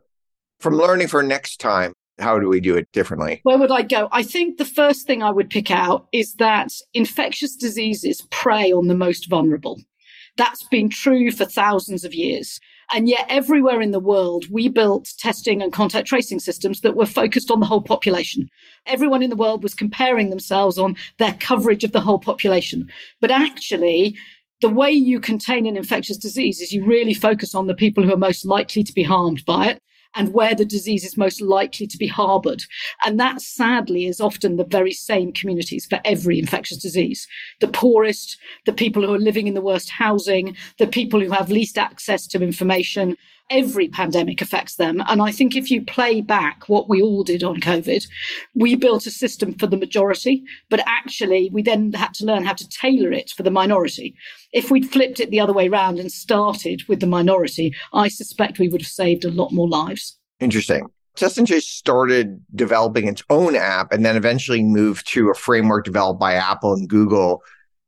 From 0.61 0.75
learning 0.75 1.09
for 1.09 1.23
next 1.23 1.59
time, 1.59 1.95
how 2.19 2.39
do 2.39 2.49
we 2.49 2.61
do 2.61 2.77
it 2.77 2.91
differently? 2.93 3.41
Where 3.43 3.59
would 3.59 3.73
I 3.73 3.83
go? 3.83 4.09
I 4.13 4.23
think 4.23 4.59
the 4.59 4.65
first 4.65 5.07
thing 5.07 5.23
I 5.23 5.31
would 5.31 5.51
pick 5.51 5.71
out 5.71 6.07
is 6.13 6.35
that 6.35 6.73
infectious 6.93 7.57
diseases 7.57 8.23
prey 8.31 8.73
on 8.73 8.89
the 8.89 8.95
most 8.95 9.29
vulnerable. 9.29 9.81
That's 10.37 10.65
been 10.65 10.89
true 10.89 11.31
for 11.31 11.45
thousands 11.45 12.05
of 12.05 12.15
years. 12.15 12.61
And 12.93 13.09
yet, 13.09 13.25
everywhere 13.29 13.81
in 13.81 13.93
the 13.93 14.01
world, 14.01 14.45
we 14.51 14.69
built 14.69 15.09
testing 15.19 15.63
and 15.63 15.73
contact 15.73 16.07
tracing 16.07 16.39
systems 16.39 16.83
that 16.83 16.97
were 16.97 17.07
focused 17.07 17.51
on 17.51 17.61
the 17.61 17.67
whole 17.67 17.81
population. 17.81 18.49
Everyone 18.87 19.23
in 19.23 19.31
the 19.31 19.37
world 19.37 19.63
was 19.63 19.75
comparing 19.75 20.29
themselves 20.29 20.79
on 20.79 20.97
their 21.19 21.35
coverage 21.41 21.83
of 21.83 21.93
the 21.93 22.01
whole 22.01 22.19
population. 22.19 22.91
But 23.21 23.31
actually, 23.31 24.17
the 24.61 24.69
way 24.69 24.91
you 24.91 25.19
contain 25.19 25.67
an 25.67 25.77
infectious 25.77 26.19
disease 26.19 26.61
is 26.61 26.73
you 26.73 26.85
really 26.85 27.15
focus 27.15 27.55
on 27.55 27.67
the 27.67 27.75
people 27.75 28.05
who 28.05 28.13
are 28.13 28.19
most 28.19 28.45
likely 28.45 28.85
to 28.85 28.93
be 28.93 29.03
harmed 29.03 29.45
by 29.47 29.69
it 29.69 29.83
and 30.15 30.33
where 30.33 30.55
the 30.55 30.65
disease 30.65 31.05
is 31.05 31.17
most 31.17 31.41
likely 31.41 31.87
to 31.87 31.99
be 31.99 32.07
harbored. 32.07 32.63
And 33.05 33.19
that 33.21 33.41
sadly 33.41 34.07
is 34.07 34.21
often 34.21 34.57
the 34.57 34.65
very 34.65 34.93
same 34.93 35.33
communities 35.33 35.87
for 35.87 36.01
every 36.05 36.39
infectious 36.39 36.79
disease. 36.79 37.27
The 37.61 37.69
poorest, 37.69 38.39
the 38.67 38.73
people 38.73 39.05
who 39.05 39.15
are 39.15 39.19
living 39.19 39.47
in 39.47 39.55
the 39.55 39.61
worst 39.61 39.91
housing, 39.91 40.57
the 40.79 40.87
people 40.87 41.21
who 41.21 41.31
have 41.31 41.51
least 41.51 41.79
access 41.79 42.27
to 42.29 42.43
information, 42.43 43.17
every 43.51 43.89
pandemic 43.89 44.41
affects 44.41 44.77
them. 44.77 45.03
And 45.07 45.21
I 45.21 45.31
think 45.31 45.55
if 45.55 45.71
you 45.71 45.85
play 45.85 46.21
back 46.21 46.69
what 46.69 46.89
we 46.89 47.03
all 47.03 47.23
did 47.23 47.43
on 47.43 47.61
COVID, 47.61 48.07
we 48.55 48.75
built 48.75 49.07
a 49.07 49.11
system 49.11 49.55
for 49.55 49.67
the 49.67 49.77
majority, 49.77 50.43
but 50.71 50.83
actually 50.87 51.51
we 51.53 51.63
then 51.63 51.93
had 51.93 52.15
to 52.15 52.25
learn 52.25 52.45
how 52.45 52.55
to 52.55 52.69
tailor 52.69 53.13
it 53.13 53.31
for 53.31 53.43
the 53.43 53.51
minority. 53.51 54.15
If 54.53 54.71
we'd 54.71 54.91
flipped 54.91 55.21
it 55.21 55.31
the 55.31 55.41
other 55.41 55.53
way 55.53 55.69
around 55.69 55.99
and 55.99 56.11
started 56.11 56.83
with 56.89 57.01
the 57.01 57.07
minority, 57.07 57.75
I 57.93 58.09
suspect 58.09 58.59
we 58.59 58.69
would 58.69 58.83
have 58.83 58.89
saved 58.89 59.25
a 59.25 59.31
lot 59.31 59.53
more 59.53 59.69
lives. 59.69 60.19
Interesting. 60.41 60.87
Test 61.17 61.39
and 61.39 61.47
Trace 61.47 61.69
started 61.69 62.43
developing 62.57 63.07
its 63.07 63.23
own 63.31 63.55
app 63.55 63.93
and 63.93 64.05
then 64.05 64.17
eventually 64.17 64.65
moved 64.65 65.07
to 65.09 65.31
a 65.31 65.35
framework 65.35 65.85
developed 65.85 66.19
by 66.19 66.35
Apple 66.35 66.73
and 66.73 66.89
Google. 66.89 67.41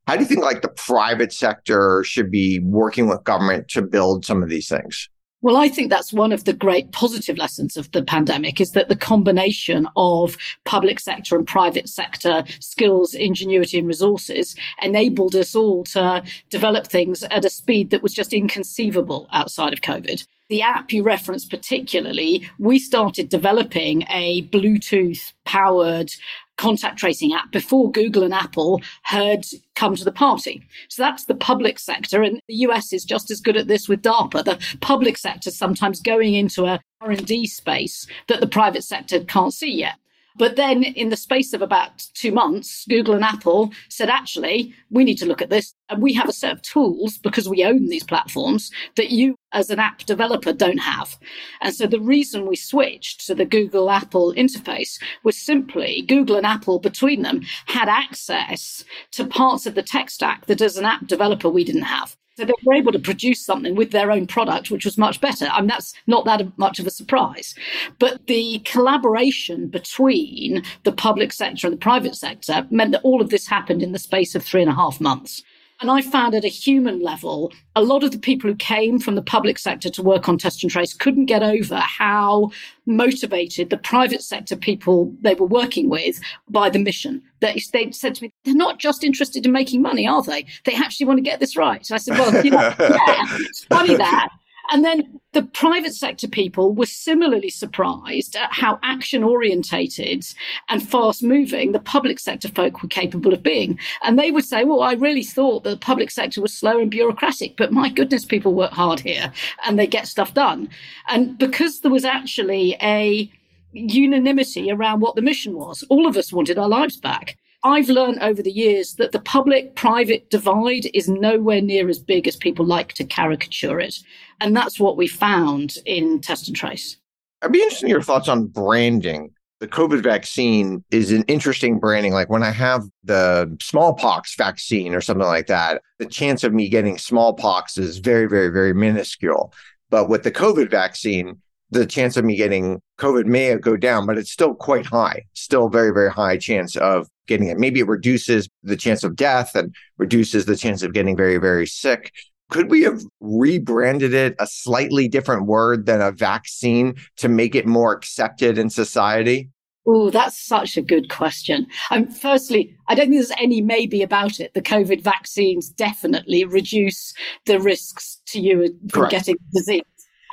How 0.07 0.15
do 0.15 0.23
you 0.23 0.29
think 0.29 0.43
like 0.43 0.63
the 0.63 0.69
private 0.69 1.33
sector 1.33 2.05
should 2.05 2.31
be 2.31 2.61
working 2.61 3.09
with 3.09 3.25
government 3.25 3.67
to 3.71 3.83
build 3.83 4.25
some 4.25 4.45
of 4.45 4.49
these 4.49 4.69
things? 4.69 5.09
Well, 5.47 5.57
I 5.57 5.69
think 5.69 5.91
that's 5.91 6.13
one 6.13 6.33
of 6.33 6.43
the 6.43 6.53
great 6.53 6.91
positive 6.91 7.39
lessons 7.39 7.77
of 7.77 7.93
the 7.93 8.03
pandemic 8.03 8.61
is 8.61 8.73
that 8.73 8.89
the 8.89 8.97
combination 8.97 9.87
of 9.95 10.37
public 10.65 10.99
sector 10.99 11.37
and 11.37 11.47
private 11.47 11.89
sector 11.89 12.43
skills, 12.59 13.15
ingenuity 13.15 13.79
and 13.79 13.87
resources 13.87 14.57
enabled 14.83 15.37
us 15.37 15.55
all 15.55 15.85
to 15.85 16.25
develop 16.51 16.89
things 16.89 17.23
at 17.23 17.45
a 17.45 17.49
speed 17.49 17.91
that 17.91 18.03
was 18.03 18.13
just 18.13 18.33
inconceivable 18.33 19.29
outside 19.33 19.73
of 19.73 19.83
COVID. 19.83 20.27
The 20.49 20.63
app 20.63 20.93
you 20.93 21.05
referenced 21.05 21.49
particularly, 21.49 22.51
we 22.59 22.81
started 22.81 23.29
developing 23.29 24.03
a 24.11 24.49
Bluetooth 24.49 25.33
powered 25.45 26.11
contact 26.57 26.99
tracing 26.99 27.33
app 27.33 27.51
before 27.53 27.91
Google 27.91 28.23
and 28.23 28.35
Apple 28.35 28.81
had 29.03 29.47
come 29.75 29.95
to 29.95 30.05
the 30.05 30.13
party. 30.13 30.67
So 30.89 31.03
that's 31.03 31.25
the 31.25 31.35
public 31.35 31.79
sector. 31.79 32.23
And 32.23 32.41
the 32.49 32.55
US 32.67 32.93
is 32.93 33.05
just 33.05 33.31
as 33.31 33.41
good 33.41 33.57
at 33.57 33.69
this 33.69 33.89
with 33.89 34.03
DARPA. 34.03 34.45
The 34.45 34.77
public 34.81 35.19
sector 35.19 35.51
sometimes 35.51 36.01
going 36.01 36.35
into 36.35 36.65
a 36.65 36.81
R&D 37.01 37.47
space 37.47 38.07
that 38.29 38.41
the 38.41 38.47
private 38.47 38.85
sector 38.85 39.23
can't 39.25 39.53
see 39.53 39.73
yet. 39.73 39.97
But 40.39 40.57
then, 40.57 40.83
in 40.83 41.09
the 41.09 41.17
space 41.17 41.55
of 41.55 41.63
about 41.63 42.07
two 42.13 42.31
months, 42.31 42.85
Google 42.89 43.15
and 43.15 43.25
Apple 43.25 43.73
said, 43.89 44.11
actually, 44.11 44.75
we 44.91 45.03
need 45.03 45.17
to 45.19 45.27
look 45.27 45.41
at 45.41 45.49
this. 45.49 45.75
And 45.89 46.03
we 46.03 46.13
have 46.13 46.29
a 46.29 46.33
set 46.33 46.53
of 46.53 46.61
tools 46.63 47.17
because 47.17 47.49
we 47.49 47.65
own 47.65 47.87
these 47.87 48.05
platforms 48.05 48.71
that 48.97 49.11
you, 49.11 49.37
as 49.57 49.71
an 49.71 49.81
app 49.81 50.01
developer, 50.05 50.53
don't 50.53 50.79
have. 50.79 51.17
And 51.63 51.75
so 51.75 51.87
the 51.87 51.99
reason 51.99 52.47
we 52.47 52.57
switched 52.57 53.27
to 53.27 53.35
the 53.35 53.47
Google 53.47 53.91
Apple 53.91 54.35
interface 54.35 55.01
was 55.25 55.37
simply 55.41 56.03
Google 56.03 56.37
and 56.37 56.47
Apple 56.47 56.79
between 56.79 57.23
them 57.23 57.41
had 57.65 57.89
access 57.89 58.85
to 59.13 59.25
parts 59.27 59.65
of 59.65 59.75
the 59.75 59.83
tech 59.83 60.11
stack 60.11 60.45
that, 60.47 60.61
as 60.61 60.77
an 60.77 60.85
app 60.85 61.07
developer, 61.07 61.49
we 61.49 61.65
didn't 61.65 61.83
have. 61.83 62.17
So 62.37 62.45
they 62.45 62.53
were 62.67 62.75
able 62.75 62.93
to 62.93 62.99
produce 62.99 63.43
something 63.43 63.77
with 63.77 63.93
their 63.93 64.11
own 64.11 64.27
product, 64.27 64.71
which 64.71 64.85
was 64.85 64.99
much 64.99 65.23
better. 65.23 65.47
I 65.47 65.61
mean, 65.61 65.69
that's 65.69 65.95
not 66.07 66.27
that 66.27 66.59
much 66.59 66.79
of 66.79 66.87
a 66.87 66.91
surprise. 66.91 67.55
But 67.99 68.27
the 68.27 68.59
collaboration 68.67 69.69
between 69.69 70.63
the 70.85 70.93
public 70.93 71.33
sector 71.33 71.67
and 71.67 71.73
the 71.73 71.81
private 71.81 72.15
sector 72.15 72.67
meant 72.71 72.93
that 72.93 73.01
all 73.05 73.23
of 73.23 73.31
this 73.31 73.47
happened 73.47 73.83
in 73.83 73.93
the 73.93 73.99
space 73.99 74.35
of 74.35 74.45
three 74.45 74.61
and 74.61 74.71
a 74.71 74.75
half 74.75 75.01
months. 75.01 75.43
And 75.81 75.91
I 75.91 76.01
found 76.01 76.35
at 76.35 76.45
a 76.45 76.49
human 76.49 77.01
level, 77.01 77.53
a 77.75 77.83
lot 77.83 78.03
of 78.03 78.11
the 78.11 78.19
people 78.19 78.49
who 78.49 78.57
came 78.57 78.99
from 78.99 79.15
the 79.15 79.23
public 79.23 79.59
sector 79.59 79.91
to 79.91 80.03
work 80.03 80.29
on 80.29 80.39
test 80.39 80.63
and 80.63 80.71
trace 80.71 80.95
couldn't 80.95 81.27
get 81.27 81.43
over 81.43 81.77
how 81.77 82.51
motivated 82.87 83.69
the 83.69 83.77
private 83.77 84.23
sector 84.23 84.57
people 84.57 85.13
they 85.21 85.35
were 85.35 85.47
working 85.47 85.91
with 85.91 86.19
by 86.49 86.71
the 86.71 86.79
mission. 86.79 87.23
They, 87.41 87.61
they 87.73 87.91
said 87.91 88.15
to 88.15 88.25
me, 88.25 88.33
they're 88.45 88.55
not 88.55 88.79
just 88.79 89.05
interested 89.05 89.45
in 89.45 89.53
making 89.53 89.83
money, 89.83 90.07
are 90.07 90.23
they? 90.23 90.47
They 90.65 90.75
actually 90.75 91.07
want 91.07 91.19
to 91.19 91.23
get 91.23 91.41
this 91.41 91.57
right. 91.57 91.87
I 91.91 91.99
said, 91.99 92.19
well, 92.19 92.45
you 92.45 92.53
know, 92.53 92.59
yeah, 92.81 93.27
it's 93.41 93.65
funny 93.65 93.97
that. 93.97 94.31
And 94.71 94.85
then 94.85 95.21
the 95.33 95.43
private 95.43 95.95
sector 95.95 96.29
people 96.29 96.75
were 96.75 96.87
similarly 96.87 97.51
surprised 97.51 98.37
at 98.37 98.53
how 98.53 98.79
action 98.83 99.23
orientated 99.23 100.25
and 100.69 100.87
fast 100.87 101.23
moving 101.23 101.73
the 101.73 101.81
public 101.81 102.19
sector 102.19 102.49
folk 102.49 102.83
were 102.83 102.89
capable 102.89 103.33
of 103.33 103.43
being. 103.43 103.79
And 104.03 104.19
they 104.19 104.31
would 104.31 104.45
say, 104.45 104.65
well, 104.65 104.83
I 104.83 104.95
really 104.95 105.23
thought 105.23 105.65
that 105.65 105.71
the 105.71 105.77
public 105.77 106.11
sector 106.11 106.41
was 106.41 106.53
slow 106.53 106.79
and 106.81 106.91
bureaucratic, 106.91 107.57
but 107.57 107.73
my 107.73 107.89
goodness, 107.89 108.25
people 108.25 108.55
work 108.55 108.73
hard 108.73 109.01
here 109.01 109.33
and 109.65 109.79
they 109.79 109.87
get 109.87 110.07
stuff 110.07 110.35
done. 110.35 110.69
And 111.09 111.39
because 111.39 111.81
there 111.81 111.93
was 111.93 112.05
actually 112.05 112.77
a 112.83 113.31
unanimity 113.73 114.71
around 114.71 115.01
what 115.01 115.17
the 115.17 115.23
mission 115.23 115.55
was, 115.55 115.85
all 115.89 116.07
of 116.07 116.17
us 116.17 116.33
wanted 116.33 116.59
our 116.59 116.69
lives 116.69 116.97
back. 116.97 117.37
I've 117.67 117.89
learned 117.89 118.23
over 118.23 118.43
the 118.43 118.53
years 118.53 118.95
that 118.95 119.11
the 119.11 119.19
public 119.19 119.75
private 119.75 120.31
divide 120.31 120.89
is 120.95 121.09
nowhere 121.09 121.61
near 121.61 121.89
as 121.89 121.99
big 121.99 122.29
as 122.29 122.37
people 122.37 122.65
like 122.65 122.93
to 122.93 123.05
caricature 123.05 123.81
it. 123.81 123.97
And 124.41 124.57
that's 124.57 124.79
what 124.79 124.97
we 124.97 125.09
found 125.09 125.75
in 125.85 126.21
Test 126.21 126.47
and 126.47 126.57
Trace. 126.57 126.97
I'd 127.43 127.51
be 127.51 127.61
interested 127.61 127.87
in 127.87 127.91
your 127.91 128.03
thoughts 128.03 128.29
on 128.29 128.47
branding. 128.47 129.33
The 129.59 129.67
COVID 129.67 130.01
vaccine 130.01 130.85
is 130.93 131.11
an 131.11 131.25
interesting 131.25 131.81
branding. 131.81 132.13
Like 132.13 132.31
when 132.31 132.45
I 132.45 132.51
have 132.51 132.85
the 133.03 133.57
smallpox 133.61 134.37
vaccine 134.37 134.95
or 134.95 135.01
something 135.01 135.27
like 135.27 135.49
that, 135.49 135.83
the 135.99 136.07
chance 136.07 136.45
of 136.45 136.55
me 136.55 136.69
getting 136.69 136.99
smallpox 136.99 137.79
is 137.79 137.99
very, 137.99 138.29
very, 138.29 138.49
very 138.49 138.75
minuscule. 138.75 139.53
But 139.91 140.09
with 140.09 140.23
the 140.23 140.31
COVID 140.31 140.71
vaccine, 140.71 141.43
the 141.79 141.87
chance 141.87 142.17
of 142.17 142.25
me 142.25 142.37
getting 142.37 142.81
COVID 142.99 143.27
may 143.27 143.55
go 143.57 143.77
down, 143.77 144.07
but 144.07 144.19
it's 144.19 144.31
still 144.31 144.55
quite 144.55 144.87
high, 144.87 145.25
still 145.35 145.69
very, 145.69 145.93
very 145.93 146.11
high 146.11 146.37
chance 146.37 146.77
of 146.77 147.09
getting 147.27 147.49
it. 147.49 147.59
Maybe 147.59 147.81
it 147.81 147.89
reduces 147.89 148.49
the 148.63 148.77
chance 148.77 149.05
of 149.05 149.17
death 149.17 149.55
and 149.55 149.75
reduces 149.99 150.47
the 150.47 150.57
chance 150.57 150.83
of 150.83 150.93
getting 150.93 151.17
very, 151.17 151.39
very 151.39 151.67
sick. 151.67 152.13
Could 152.51 152.71
we 152.71 152.83
have 152.83 153.03
rebranded 153.21 154.15
it 154.15 154.37
a 154.39 154.47
slightly 154.47 155.09
different 155.09 155.47
word 155.47 155.87
than 155.87 156.01
a 156.01 156.13
vaccine 156.13 156.95
to 157.17 157.29
make 157.29 157.55
it 157.55 157.67
more 157.67 157.93
accepted 157.93 158.57
in 158.57 158.71
society? 158.71 159.51
Oh, 159.89 160.11
that's 160.11 160.39
such 160.45 160.77
a 160.77 160.83
good 160.83 161.09
question. 161.09 161.67
Um, 161.91 162.09
firstly, 162.09 162.77
I 162.89 162.97
don't 162.97 163.09
think 163.09 163.17
there's 163.17 163.41
any 163.41 163.61
maybe 163.61 164.03
about 164.03 164.41
it. 164.41 164.53
The 164.55 164.63
COVID 164.63 165.03
vaccines 165.03 165.69
definitely 165.69 166.45
reduce 166.45 167.15
the 167.47 167.61
risks 167.61 168.21
to 168.27 168.41
you 168.41 168.67
from 168.67 168.89
Correct. 168.91 169.13
getting 169.13 169.37
disease. 169.53 169.83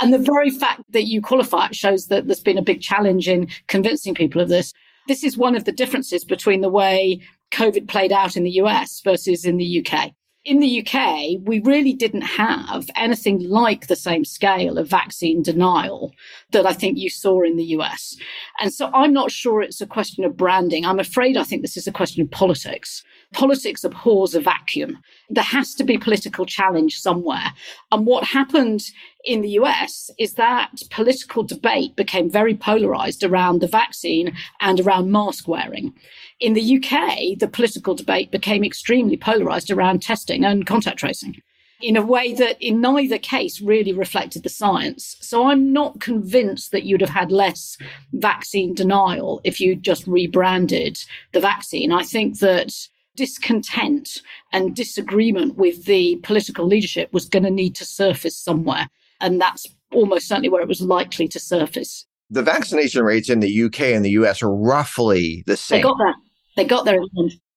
And 0.01 0.13
the 0.13 0.17
very 0.17 0.49
fact 0.49 0.83
that 0.91 1.05
you 1.05 1.21
qualify 1.21 1.67
it 1.67 1.75
shows 1.75 2.07
that 2.07 2.27
there's 2.27 2.39
been 2.39 2.57
a 2.57 2.63
big 2.63 2.81
challenge 2.81 3.27
in 3.27 3.49
convincing 3.67 4.15
people 4.15 4.41
of 4.41 4.49
this. 4.49 4.73
This 5.07 5.23
is 5.23 5.37
one 5.37 5.55
of 5.55 5.65
the 5.65 5.71
differences 5.71 6.23
between 6.23 6.61
the 6.61 6.69
way 6.69 7.21
COVID 7.51 7.87
played 7.87 8.11
out 8.11 8.35
in 8.35 8.43
the 8.43 8.51
US 8.51 9.01
versus 9.01 9.45
in 9.45 9.57
the 9.57 9.85
UK. 9.85 10.11
In 10.45 10.59
the 10.59 10.85
UK, 10.85 11.39
we 11.45 11.61
really 11.61 11.93
didn't 11.93 12.23
have 12.23 12.89
anything 12.97 13.47
like 13.47 13.87
the 13.87 13.95
same 13.95 14.25
scale 14.25 14.77
of 14.77 14.89
vaccine 14.89 15.41
denial 15.41 16.11
that 16.51 16.65
I 16.65 16.73
think 16.73 16.97
you 16.97 17.09
saw 17.09 17.43
in 17.43 17.55
the 17.55 17.63
US. 17.77 18.17
And 18.59 18.73
so 18.73 18.89
I'm 18.93 19.13
not 19.13 19.31
sure 19.31 19.61
it's 19.61 19.79
a 19.79 19.87
question 19.87 20.25
of 20.25 20.35
branding. 20.35 20.85
I'm 20.85 20.99
afraid 20.99 21.37
I 21.37 21.43
think 21.43 21.61
this 21.61 21.77
is 21.77 21.87
a 21.87 21.93
question 21.93 22.21
of 22.21 22.31
politics. 22.31 23.03
Politics 23.31 23.85
abhors 23.85 24.35
a 24.35 24.41
vacuum. 24.41 24.99
There 25.29 25.43
has 25.45 25.73
to 25.75 25.83
be 25.85 25.97
political 25.97 26.45
challenge 26.45 26.99
somewhere. 26.99 27.53
And 27.93 28.05
what 28.05 28.25
happened 28.25 28.83
in 29.23 29.41
the 29.41 29.51
US 29.51 30.11
is 30.17 30.33
that 30.33 30.71
political 30.89 31.43
debate 31.43 31.95
became 31.95 32.29
very 32.29 32.55
polarized 32.55 33.23
around 33.23 33.61
the 33.61 33.67
vaccine 33.67 34.35
and 34.59 34.79
around 34.79 35.11
mask 35.11 35.47
wearing. 35.47 35.93
In 36.39 36.53
the 36.53 36.77
UK, 36.77 37.39
the 37.39 37.47
political 37.47 37.95
debate 37.95 38.31
became 38.31 38.63
extremely 38.63 39.17
polarized 39.17 39.71
around 39.71 40.01
testing 40.01 40.43
and 40.43 40.65
contact 40.65 40.99
tracing 40.99 41.41
in 41.81 41.97
a 41.97 42.05
way 42.05 42.33
that 42.33 42.61
in 42.61 42.79
neither 42.79 43.17
case 43.17 43.61
really 43.61 43.91
reflected 43.91 44.43
the 44.43 44.49
science. 44.49 45.17
So 45.19 45.47
I'm 45.47 45.73
not 45.73 45.99
convinced 45.99 46.71
that 46.71 46.83
you'd 46.83 47.01
have 47.01 47.09
had 47.09 47.31
less 47.31 47.77
vaccine 48.13 48.73
denial 48.73 49.41
if 49.43 49.59
you 49.59 49.75
just 49.75 50.07
rebranded 50.07 50.97
the 51.33 51.41
vaccine. 51.41 51.91
I 51.91 52.03
think 52.03 52.39
that 52.39 52.73
discontent 53.15 54.21
and 54.53 54.75
disagreement 54.75 55.57
with 55.57 55.85
the 55.85 56.15
political 56.23 56.65
leadership 56.65 57.11
was 57.11 57.27
going 57.27 57.43
to 57.43 57.51
need 57.51 57.75
to 57.75 57.85
surface 57.85 58.37
somewhere. 58.37 58.87
And 59.23 59.39
that's 59.39 59.65
almost 59.93 60.27
certainly 60.27 60.49
where 60.49 60.61
it 60.61 60.67
was 60.67 60.81
likely 60.81 61.27
to 61.29 61.39
surface. 61.39 62.05
The 62.29 62.43
vaccination 62.43 63.03
rates 63.03 63.29
in 63.29 63.39
the 63.39 63.63
UK 63.63 63.81
and 63.81 64.03
the 64.03 64.11
US 64.11 64.43
are 64.43 64.53
roughly 64.53 65.43
the 65.47 65.55
same. 65.57 65.77
They 65.77 65.83
got 65.83 65.97
there. 65.97 66.15
They 66.57 66.65
got 66.65 66.85
there. 66.85 66.99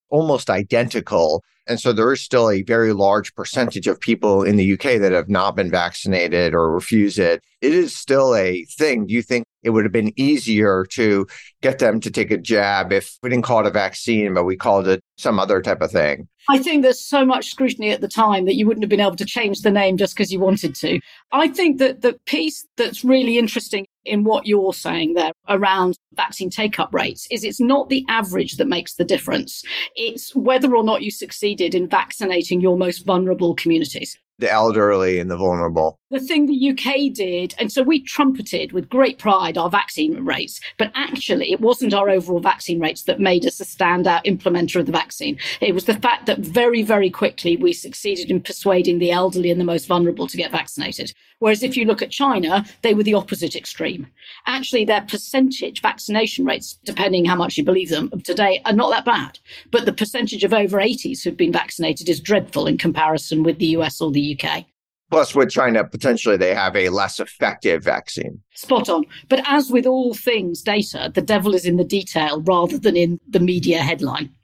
Almost 0.08 0.48
identical. 0.48 1.42
And 1.66 1.80
so 1.80 1.92
there 1.92 2.12
is 2.12 2.22
still 2.22 2.48
a 2.48 2.62
very 2.62 2.92
large 2.92 3.34
percentage 3.34 3.88
of 3.88 3.98
people 3.98 4.44
in 4.44 4.56
the 4.56 4.74
UK 4.74 5.00
that 5.00 5.10
have 5.10 5.28
not 5.28 5.56
been 5.56 5.70
vaccinated 5.70 6.54
or 6.54 6.70
refuse 6.70 7.18
it. 7.18 7.42
It 7.60 7.74
is 7.74 7.96
still 7.96 8.36
a 8.36 8.64
thing. 8.78 9.06
Do 9.06 9.14
you 9.14 9.22
think 9.22 9.44
it 9.66 9.70
would 9.70 9.84
have 9.84 9.92
been 9.92 10.12
easier 10.16 10.86
to 10.92 11.26
get 11.60 11.80
them 11.80 12.00
to 12.00 12.10
take 12.10 12.30
a 12.30 12.38
jab 12.38 12.92
if 12.92 13.18
we 13.22 13.28
didn't 13.28 13.44
call 13.44 13.60
it 13.60 13.66
a 13.66 13.70
vaccine, 13.70 14.32
but 14.32 14.44
we 14.44 14.56
called 14.56 14.86
it 14.86 15.02
some 15.18 15.40
other 15.40 15.60
type 15.60 15.82
of 15.82 15.90
thing? 15.90 16.28
I 16.48 16.58
think 16.58 16.82
there's 16.82 17.00
so 17.00 17.24
much 17.24 17.50
scrutiny 17.50 17.90
at 17.90 18.00
the 18.00 18.08
time 18.08 18.44
that 18.44 18.54
you 18.54 18.66
wouldn't 18.66 18.84
have 18.84 18.90
been 18.90 19.00
able 19.00 19.16
to 19.16 19.24
change 19.24 19.62
the 19.62 19.70
name 19.70 19.96
just 19.96 20.14
because 20.14 20.32
you 20.32 20.38
wanted 20.38 20.76
to. 20.76 21.00
I 21.32 21.48
think 21.48 21.78
that 21.78 22.02
the 22.02 22.16
piece 22.26 22.64
that's 22.76 23.04
really 23.04 23.36
interesting 23.36 23.86
in 24.04 24.22
what 24.22 24.46
you're 24.46 24.72
saying 24.72 25.14
there 25.14 25.32
around 25.48 25.98
vaccine 26.14 26.48
take 26.48 26.78
up 26.78 26.94
rates 26.94 27.26
is 27.32 27.42
it's 27.42 27.60
not 27.60 27.88
the 27.88 28.04
average 28.08 28.58
that 28.58 28.68
makes 28.68 28.94
the 28.94 29.04
difference. 29.04 29.64
It's 29.96 30.34
whether 30.36 30.76
or 30.76 30.84
not 30.84 31.02
you 31.02 31.10
succeeded 31.10 31.74
in 31.74 31.88
vaccinating 31.88 32.60
your 32.60 32.78
most 32.78 33.04
vulnerable 33.04 33.56
communities 33.56 34.16
the 34.38 34.50
elderly 34.50 35.18
and 35.18 35.30
the 35.30 35.36
vulnerable. 35.36 35.98
The 36.10 36.20
thing 36.20 36.46
the 36.46 36.70
UK 36.70 37.12
did, 37.12 37.54
and 37.58 37.72
so 37.72 37.82
we 37.82 38.00
trumpeted 38.00 38.72
with 38.72 38.88
great 38.88 39.18
pride 39.18 39.58
our 39.58 39.70
vaccine 39.70 40.24
rates, 40.24 40.60
but 40.78 40.92
actually 40.94 41.52
it 41.52 41.60
wasn't 41.60 41.94
our 41.94 42.08
overall 42.08 42.40
vaccine 42.40 42.78
rates 42.78 43.02
that 43.04 43.18
made 43.18 43.46
us 43.46 43.60
a 43.60 43.64
standout 43.64 44.24
implementer 44.24 44.78
of 44.78 44.86
the 44.86 44.92
vaccine. 44.92 45.38
It 45.60 45.74
was 45.74 45.86
the 45.86 45.98
fact 45.98 46.26
that 46.26 46.38
very, 46.38 46.82
very 46.82 47.10
quickly 47.10 47.56
we 47.56 47.72
succeeded 47.72 48.30
in 48.30 48.40
persuading 48.40 48.98
the 48.98 49.10
elderly 49.10 49.50
and 49.50 49.60
the 49.60 49.64
most 49.64 49.86
vulnerable 49.86 50.26
to 50.28 50.36
get 50.36 50.52
vaccinated. 50.52 51.12
Whereas 51.38 51.62
if 51.62 51.76
you 51.76 51.84
look 51.84 52.00
at 52.02 52.10
China, 52.10 52.64
they 52.82 52.94
were 52.94 53.02
the 53.02 53.14
opposite 53.14 53.56
extreme. 53.56 54.06
Actually, 54.46 54.84
their 54.84 55.02
percentage 55.02 55.82
vaccination 55.82 56.46
rates, 56.46 56.78
depending 56.84 57.24
how 57.24 57.36
much 57.36 57.58
you 57.58 57.64
believe 57.64 57.90
them, 57.90 58.10
today 58.24 58.62
are 58.64 58.72
not 58.72 58.90
that 58.90 59.04
bad. 59.04 59.38
But 59.70 59.84
the 59.84 59.92
percentage 59.92 60.44
of 60.44 60.54
over 60.54 60.78
80s 60.78 61.22
who've 61.22 61.36
been 61.36 61.52
vaccinated 61.52 62.08
is 62.08 62.20
dreadful 62.20 62.66
in 62.66 62.78
comparison 62.78 63.42
with 63.42 63.58
the 63.58 63.66
US 63.66 64.00
or 64.00 64.10
the 64.10 64.25
UK. 64.34 64.64
Plus, 65.10 65.34
with 65.34 65.50
China, 65.50 65.84
potentially 65.84 66.36
they 66.36 66.54
have 66.54 66.74
a 66.74 66.88
less 66.88 67.20
effective 67.20 67.84
vaccine. 67.84 68.40
Spot 68.54 68.88
on. 68.88 69.04
But 69.28 69.40
as 69.46 69.70
with 69.70 69.86
all 69.86 70.14
things 70.14 70.62
data, 70.62 71.12
the 71.14 71.22
devil 71.22 71.54
is 71.54 71.64
in 71.64 71.76
the 71.76 71.84
detail 71.84 72.42
rather 72.42 72.76
than 72.76 72.96
in 72.96 73.20
the 73.28 73.38
media 73.38 73.78
headline. 73.78 74.34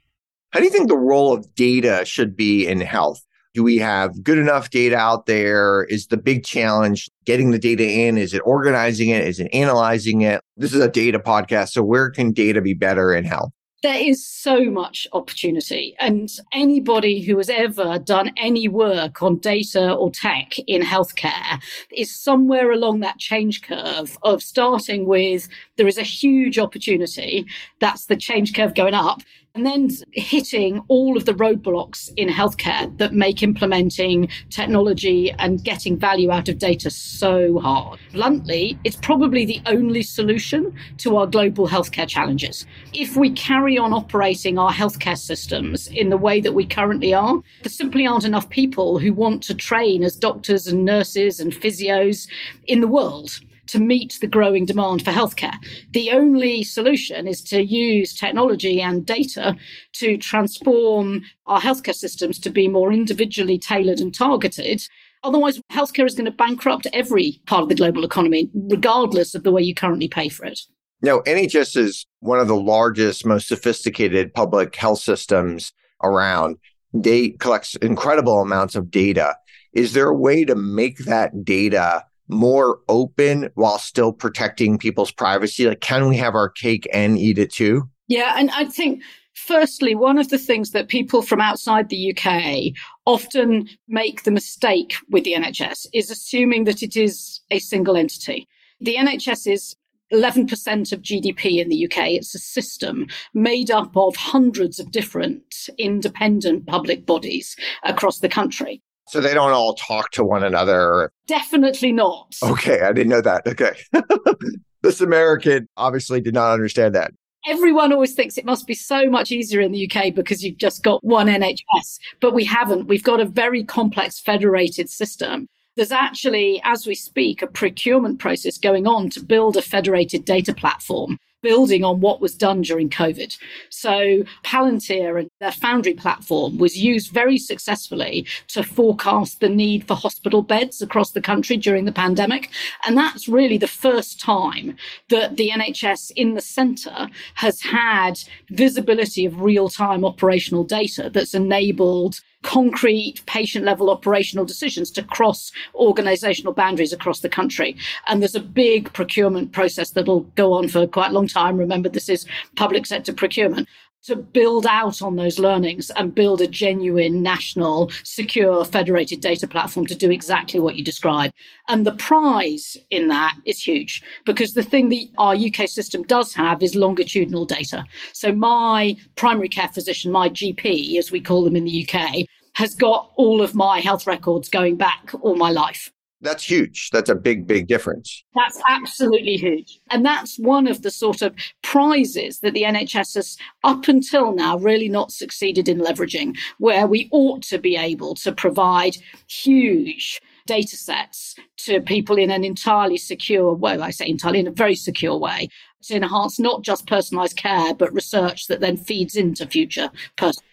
How 0.51 0.59
do 0.59 0.65
you 0.65 0.71
think 0.71 0.87
the 0.87 0.95
role 0.95 1.33
of 1.33 1.53
data 1.55 2.03
should 2.05 2.37
be 2.37 2.65
in 2.65 2.79
health? 2.79 3.21
Do 3.53 3.61
we 3.61 3.77
have 3.77 4.23
good 4.23 4.37
enough 4.37 4.69
data 4.69 4.95
out 4.95 5.25
there? 5.25 5.83
Is 5.83 6.07
the 6.07 6.17
big 6.17 6.43
challenge 6.43 7.09
getting 7.25 7.51
the 7.51 7.59
data 7.59 7.87
in? 7.87 8.17
Is 8.17 8.33
it 8.33 8.41
organizing 8.45 9.09
it? 9.09 9.27
Is 9.27 9.39
it 9.39 9.53
analyzing 9.53 10.21
it? 10.21 10.41
This 10.57 10.73
is 10.73 10.81
a 10.81 10.89
data 10.89 11.19
podcast. 11.19 11.69
So, 11.69 11.83
where 11.83 12.09
can 12.09 12.31
data 12.31 12.61
be 12.61 12.73
better 12.73 13.13
in 13.13 13.25
health? 13.25 13.51
There 13.83 14.01
is 14.01 14.25
so 14.25 14.71
much 14.71 15.05
opportunity. 15.11 15.93
And 15.99 16.29
anybody 16.53 17.21
who 17.21 17.37
has 17.37 17.49
ever 17.49 17.99
done 17.99 18.31
any 18.37 18.69
work 18.69 19.21
on 19.21 19.37
data 19.37 19.93
or 19.93 20.09
tech 20.09 20.57
in 20.67 20.81
healthcare 20.81 21.61
is 21.91 22.09
somewhere 22.15 22.71
along 22.71 23.01
that 23.01 23.19
change 23.19 23.61
curve 23.61 24.17
of 24.23 24.41
starting 24.41 25.05
with 25.05 25.49
there 25.75 25.87
is 25.87 25.97
a 25.97 26.03
huge 26.03 26.57
opportunity. 26.57 27.45
That's 27.79 28.05
the 28.05 28.15
change 28.15 28.53
curve 28.55 28.73
going 28.73 28.93
up 28.93 29.21
and 29.55 29.67
then 29.67 29.87
hitting 30.13 30.83
all 30.87 31.15
of 31.15 31.25
the 31.25 31.33
roadblocks 31.33 32.11
in 32.17 32.27
healthcare 32.27 32.95
that 32.97 33.13
make 33.13 33.43
implementing 33.43 34.27
technology 34.49 35.31
and 35.37 35.63
getting 35.63 35.95
value 35.95 36.31
out 36.31 36.49
of 36.49 36.57
data 36.57 36.89
so 36.89 37.59
hard. 37.59 37.99
Bluntly, 38.13 38.79
it's 38.83 38.95
probably 38.95 39.45
the 39.45 39.61
only 39.67 40.01
solution 40.01 40.73
to 40.97 41.17
our 41.17 41.27
global 41.27 41.67
healthcare 41.67 42.07
challenges. 42.07 42.65
If 42.93 43.15
we 43.15 43.29
carry 43.29 43.77
on 43.77 43.93
operating 43.93 44.57
our 44.57 44.71
healthcare 44.71 45.19
systems 45.19 45.87
in 45.87 46.09
the 46.09 46.17
way 46.17 46.41
that 46.41 46.53
we 46.53 46.65
currently 46.65 47.13
are, 47.13 47.39
there 47.61 47.69
simply 47.69 48.07
aren't 48.07 48.25
enough 48.25 48.49
people 48.49 48.97
who 48.97 49.13
want 49.13 49.43
to 49.43 49.53
train 49.53 50.03
as 50.03 50.15
doctors 50.15 50.65
and 50.65 50.83
nurses 50.83 51.39
and 51.39 51.53
physios 51.53 52.27
in 52.65 52.81
the 52.81 52.87
world 52.87 53.39
to 53.73 53.79
meet 53.79 54.19
the 54.21 54.27
growing 54.27 54.65
demand 54.67 55.03
for 55.03 55.09
healthcare. 55.09 55.55
The 55.93 56.11
only 56.11 56.63
solution 56.63 57.27
is 57.27 57.41
to 57.45 57.63
use 57.63 58.13
technology 58.13 58.79
and 58.79 59.03
data 59.03 59.55
to 59.93 60.15
transform 60.17 61.23
our 61.47 61.59
healthcare 61.59 61.95
systems 61.95 62.37
to 62.41 62.51
be 62.51 62.67
more 62.67 62.93
individually 62.93 63.57
tailored 63.57 63.99
and 63.99 64.13
targeted. 64.13 64.83
Otherwise, 65.23 65.59
healthcare 65.71 66.05
is 66.05 66.13
going 66.13 66.25
to 66.25 66.31
bankrupt 66.31 66.85
every 66.93 67.41
part 67.47 67.63
of 67.63 67.69
the 67.69 67.73
global 67.73 68.03
economy, 68.03 68.47
regardless 68.53 69.33
of 69.33 69.41
the 69.41 69.51
way 69.51 69.63
you 69.63 69.73
currently 69.73 70.07
pay 70.07 70.29
for 70.29 70.45
it. 70.45 70.59
Now, 71.01 71.21
NHS 71.21 71.75
is 71.75 72.05
one 72.19 72.39
of 72.39 72.47
the 72.47 72.55
largest, 72.55 73.25
most 73.25 73.47
sophisticated 73.47 74.35
public 74.35 74.75
health 74.75 74.99
systems 74.99 75.73
around. 76.03 76.57
They 76.93 77.31
collect 77.31 77.75
incredible 77.77 78.39
amounts 78.39 78.75
of 78.75 78.91
data. 78.91 79.35
Is 79.73 79.93
there 79.93 80.09
a 80.09 80.15
way 80.15 80.45
to 80.45 80.53
make 80.53 80.99
that 81.05 81.43
data 81.43 82.03
more 82.27 82.79
open 82.89 83.49
while 83.55 83.77
still 83.77 84.13
protecting 84.13 84.77
people's 84.77 85.11
privacy? 85.11 85.67
Like, 85.67 85.81
can 85.81 86.07
we 86.07 86.17
have 86.17 86.35
our 86.35 86.49
cake 86.49 86.87
and 86.93 87.17
eat 87.17 87.37
it 87.37 87.51
too? 87.51 87.89
Yeah. 88.07 88.35
And 88.37 88.51
I 88.51 88.65
think 88.65 89.01
Firstly, 89.35 89.95
one 89.95 90.19
of 90.19 90.29
the 90.29 90.37
things 90.37 90.71
that 90.71 90.87
people 90.87 91.23
from 91.23 91.41
outside 91.41 91.89
the 91.89 92.15
UK 92.15 92.73
often 93.05 93.67
make 93.87 94.23
the 94.23 94.31
mistake 94.31 94.93
with 95.09 95.23
the 95.23 95.33
NHS 95.33 95.87
is 95.91 96.11
assuming 96.11 96.65
that 96.65 96.83
it 96.83 96.95
is 96.95 97.41
a 97.49 97.59
single 97.59 97.97
entity. 97.97 98.47
The 98.79 98.95
NHS 98.95 99.51
is 99.51 99.75
11% 100.13 100.93
of 100.93 101.01
GDP 101.01 101.59
in 101.59 101.69
the 101.69 101.85
UK. 101.85 102.11
It's 102.11 102.35
a 102.35 102.39
system 102.39 103.07
made 103.33 103.71
up 103.71 103.97
of 103.97 104.15
hundreds 104.15 104.79
of 104.79 104.91
different 104.91 105.69
independent 105.79 106.67
public 106.67 107.05
bodies 107.05 107.55
across 107.83 108.19
the 108.19 108.29
country. 108.29 108.83
So 109.13 109.21
they 109.21 109.35
don't 109.35 109.51
all 109.51 109.75
talk 109.75 110.09
to 110.13 110.23
one 110.23 110.43
another? 110.43 111.11
Definitely 111.27 111.91
not. 111.91 112.35
Okay, 112.41 112.81
I 112.81 112.91
didn't 112.91 113.09
know 113.09 113.21
that. 113.21 113.45
Okay. 113.45 113.73
this 114.81 115.01
American 115.01 115.69
obviously 115.77 116.19
did 116.19 116.33
not 116.33 116.51
understand 116.51 116.95
that. 116.95 117.11
Everyone 117.47 117.93
always 117.93 118.15
thinks 118.15 118.39
it 118.39 118.45
must 118.45 118.65
be 118.65 118.73
so 118.73 119.07
much 119.11 119.31
easier 119.31 119.61
in 119.61 119.71
the 119.71 119.87
UK 119.87 120.15
because 120.15 120.43
you've 120.43 120.57
just 120.57 120.81
got 120.81 121.03
one 121.03 121.27
NHS, 121.27 121.99
but 122.21 122.33
we 122.33 122.43
haven't. 122.43 122.87
We've 122.87 123.03
got 123.03 123.19
a 123.19 123.25
very 123.25 123.63
complex 123.63 124.19
federated 124.19 124.89
system 124.89 125.47
there's 125.75 125.91
actually, 125.91 126.61
as 126.63 126.85
we 126.85 126.93
speak, 126.93 127.41
a 127.41 127.47
procurement 127.47 128.19
process 128.19 128.59
going 128.59 128.85
on 128.85 129.09
to 129.09 129.23
build 129.23 129.57
a 129.57 129.61
federated 129.61 130.23
data 130.23 130.53
platform 130.53 131.17
building 131.43 131.83
on 131.83 131.99
what 131.99 132.21
was 132.21 132.33
done 132.33 132.63
during 132.63 132.89
COVID. 132.89 133.37
So 133.69 134.23
Palantir 134.43 135.19
and 135.19 135.29
their 135.39 135.51
Foundry 135.51 135.93
platform 135.93 136.57
was 136.57 136.77
used 136.77 137.11
very 137.11 137.37
successfully 137.37 138.25
to 138.47 138.63
forecast 138.63 139.39
the 139.39 139.49
need 139.49 139.85
for 139.87 139.95
hospital 139.95 140.41
beds 140.41 140.81
across 140.81 141.11
the 141.11 141.21
country 141.21 141.57
during 141.57 141.85
the 141.85 141.91
pandemic. 141.91 142.49
And 142.87 142.97
that's 142.97 143.27
really 143.27 143.59
the 143.59 143.67
first 143.67 144.19
time 144.19 144.77
that 145.09 145.37
the 145.37 145.49
NHS 145.49 146.11
in 146.15 146.33
the 146.33 146.41
centre 146.41 147.09
has 147.35 147.61
had 147.61 148.19
visibility 148.49 149.25
of 149.25 149.41
real 149.41 149.69
time 149.69 150.03
operational 150.03 150.63
data 150.63 151.11
that's 151.13 151.35
enabled 151.35 152.21
concrete 152.43 153.25
patient 153.25 153.65
level 153.65 153.89
operational 153.89 154.45
decisions 154.45 154.91
to 154.91 155.03
cross 155.03 155.51
organizational 155.73 156.53
boundaries 156.53 156.93
across 156.93 157.21
the 157.21 157.29
country. 157.29 157.75
And 158.07 158.21
there's 158.21 158.35
a 158.35 158.39
big 158.39 158.93
procurement 158.93 159.51
process 159.51 159.91
that'll 159.91 160.21
go 160.35 160.53
on 160.53 160.67
for 160.67 160.85
quite 160.85 161.11
a 161.11 161.13
long 161.13 161.27
time. 161.27 161.57
Remember, 161.57 161.89
this 161.89 162.09
is 162.09 162.25
public 162.55 162.85
sector 162.85 163.13
procurement 163.13 163.67
to 164.03 164.15
build 164.15 164.65
out 164.65 165.01
on 165.01 165.15
those 165.15 165.39
learnings 165.39 165.89
and 165.91 166.15
build 166.15 166.41
a 166.41 166.47
genuine 166.47 167.21
national 167.23 167.89
secure 168.03 168.65
federated 168.65 169.21
data 169.21 169.47
platform 169.47 169.85
to 169.85 169.95
do 169.95 170.11
exactly 170.11 170.59
what 170.59 170.75
you 170.75 170.83
describe 170.83 171.31
And 171.69 171.85
the 171.85 171.93
prize 171.93 172.77
in 172.89 173.07
that 173.07 173.37
is 173.45 173.65
huge 173.65 174.03
because 174.25 174.53
the 174.53 174.63
thing 174.63 174.89
that 174.89 175.07
our 175.17 175.35
UK 175.35 175.67
system 175.67 176.03
does 176.03 176.33
have 176.33 176.61
is 176.61 176.75
longitudinal 176.75 177.45
data. 177.45 177.85
So 178.11 178.33
my 178.33 178.97
primary 179.15 179.49
care 179.49 179.69
physician, 179.69 180.11
my 180.11 180.29
GP, 180.29 180.97
as 180.97 181.11
we 181.11 181.21
call 181.21 181.43
them 181.43 181.55
in 181.55 181.65
the 181.65 181.87
UK, 181.87 182.25
has 182.55 182.75
got 182.75 183.11
all 183.15 183.41
of 183.41 183.55
my 183.55 183.79
health 183.79 184.05
records 184.05 184.49
going 184.49 184.75
back 184.75 185.11
all 185.21 185.35
my 185.35 185.51
life. 185.51 185.91
That's 186.23 186.49
huge. 186.49 186.89
That's 186.91 187.09
a 187.09 187.15
big, 187.15 187.45
big 187.45 187.67
difference. 187.67 188.23
That's 188.33 188.59
absolutely 188.69 189.35
huge. 189.35 189.79
And 189.91 190.05
that's 190.05 190.39
one 190.39 190.67
of 190.67 190.81
the 190.81 190.89
sort 190.89 191.21
of 191.21 191.35
prizes 191.63 192.39
that 192.39 192.53
the 192.53 192.63
NHS 192.63 193.15
has 193.15 193.37
up 193.65 193.89
until 193.89 194.33
now 194.33 194.57
really 194.57 194.87
not 194.87 195.11
succeeded 195.11 195.67
in 195.67 195.79
leveraging, 195.79 196.37
where 196.59 196.87
we 196.87 197.09
ought 197.11 197.43
to 197.43 197.57
be 197.57 197.75
able 197.75 198.15
to 198.15 198.31
provide 198.31 198.95
huge 199.27 200.21
data 200.45 200.77
sets 200.77 201.35
to 201.57 201.81
people 201.81 202.17
in 202.17 202.31
an 202.31 202.45
entirely 202.45 202.97
secure 202.97 203.53
way. 203.53 203.77
I 203.77 203.91
say 203.91 204.07
entirely 204.07 204.39
in 204.39 204.47
a 204.47 204.51
very 204.51 204.75
secure 204.75 205.17
way 205.17 205.49
to 205.83 205.95
enhance 205.95 206.39
not 206.39 206.63
just 206.63 206.87
personalized 206.87 207.35
care, 207.35 207.73
but 207.73 207.93
research 207.93 208.47
that 208.47 208.61
then 208.61 208.77
feeds 208.77 209.17
into 209.17 209.45
future 209.45 209.91
personal 210.15 210.47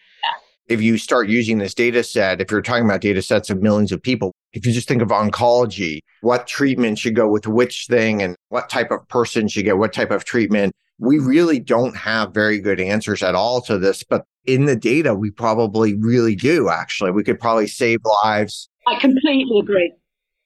if 0.68 0.80
you 0.80 0.96
start 0.98 1.28
using 1.28 1.58
this 1.58 1.74
data 1.74 2.00
set, 2.04 2.40
if 2.40 2.48
you're 2.48 2.62
talking 2.62 2.84
about 2.84 3.00
data 3.00 3.20
sets 3.20 3.50
of 3.50 3.60
millions 3.60 3.90
of 3.90 4.00
people, 4.00 4.32
if 4.52 4.66
you 4.66 4.72
just 4.72 4.88
think 4.88 5.02
of 5.02 5.08
oncology, 5.08 6.00
what 6.22 6.46
treatment 6.46 6.98
should 6.98 7.14
go 7.14 7.28
with 7.28 7.46
which 7.46 7.86
thing 7.88 8.22
and 8.22 8.36
what 8.48 8.68
type 8.68 8.90
of 8.90 9.06
person 9.08 9.48
should 9.48 9.64
get 9.64 9.78
what 9.78 9.92
type 9.92 10.10
of 10.10 10.24
treatment, 10.24 10.72
we 10.98 11.18
really 11.18 11.58
don't 11.58 11.96
have 11.96 12.34
very 12.34 12.58
good 12.58 12.80
answers 12.80 13.22
at 13.22 13.34
all 13.34 13.60
to 13.62 13.78
this. 13.78 14.02
But 14.02 14.24
in 14.44 14.64
the 14.66 14.76
data, 14.76 15.14
we 15.14 15.30
probably 15.30 15.94
really 15.94 16.34
do, 16.34 16.68
actually. 16.68 17.12
We 17.12 17.24
could 17.24 17.40
probably 17.40 17.66
save 17.66 18.00
lives. 18.24 18.68
I 18.86 18.98
completely 18.98 19.60
agree. 19.60 19.92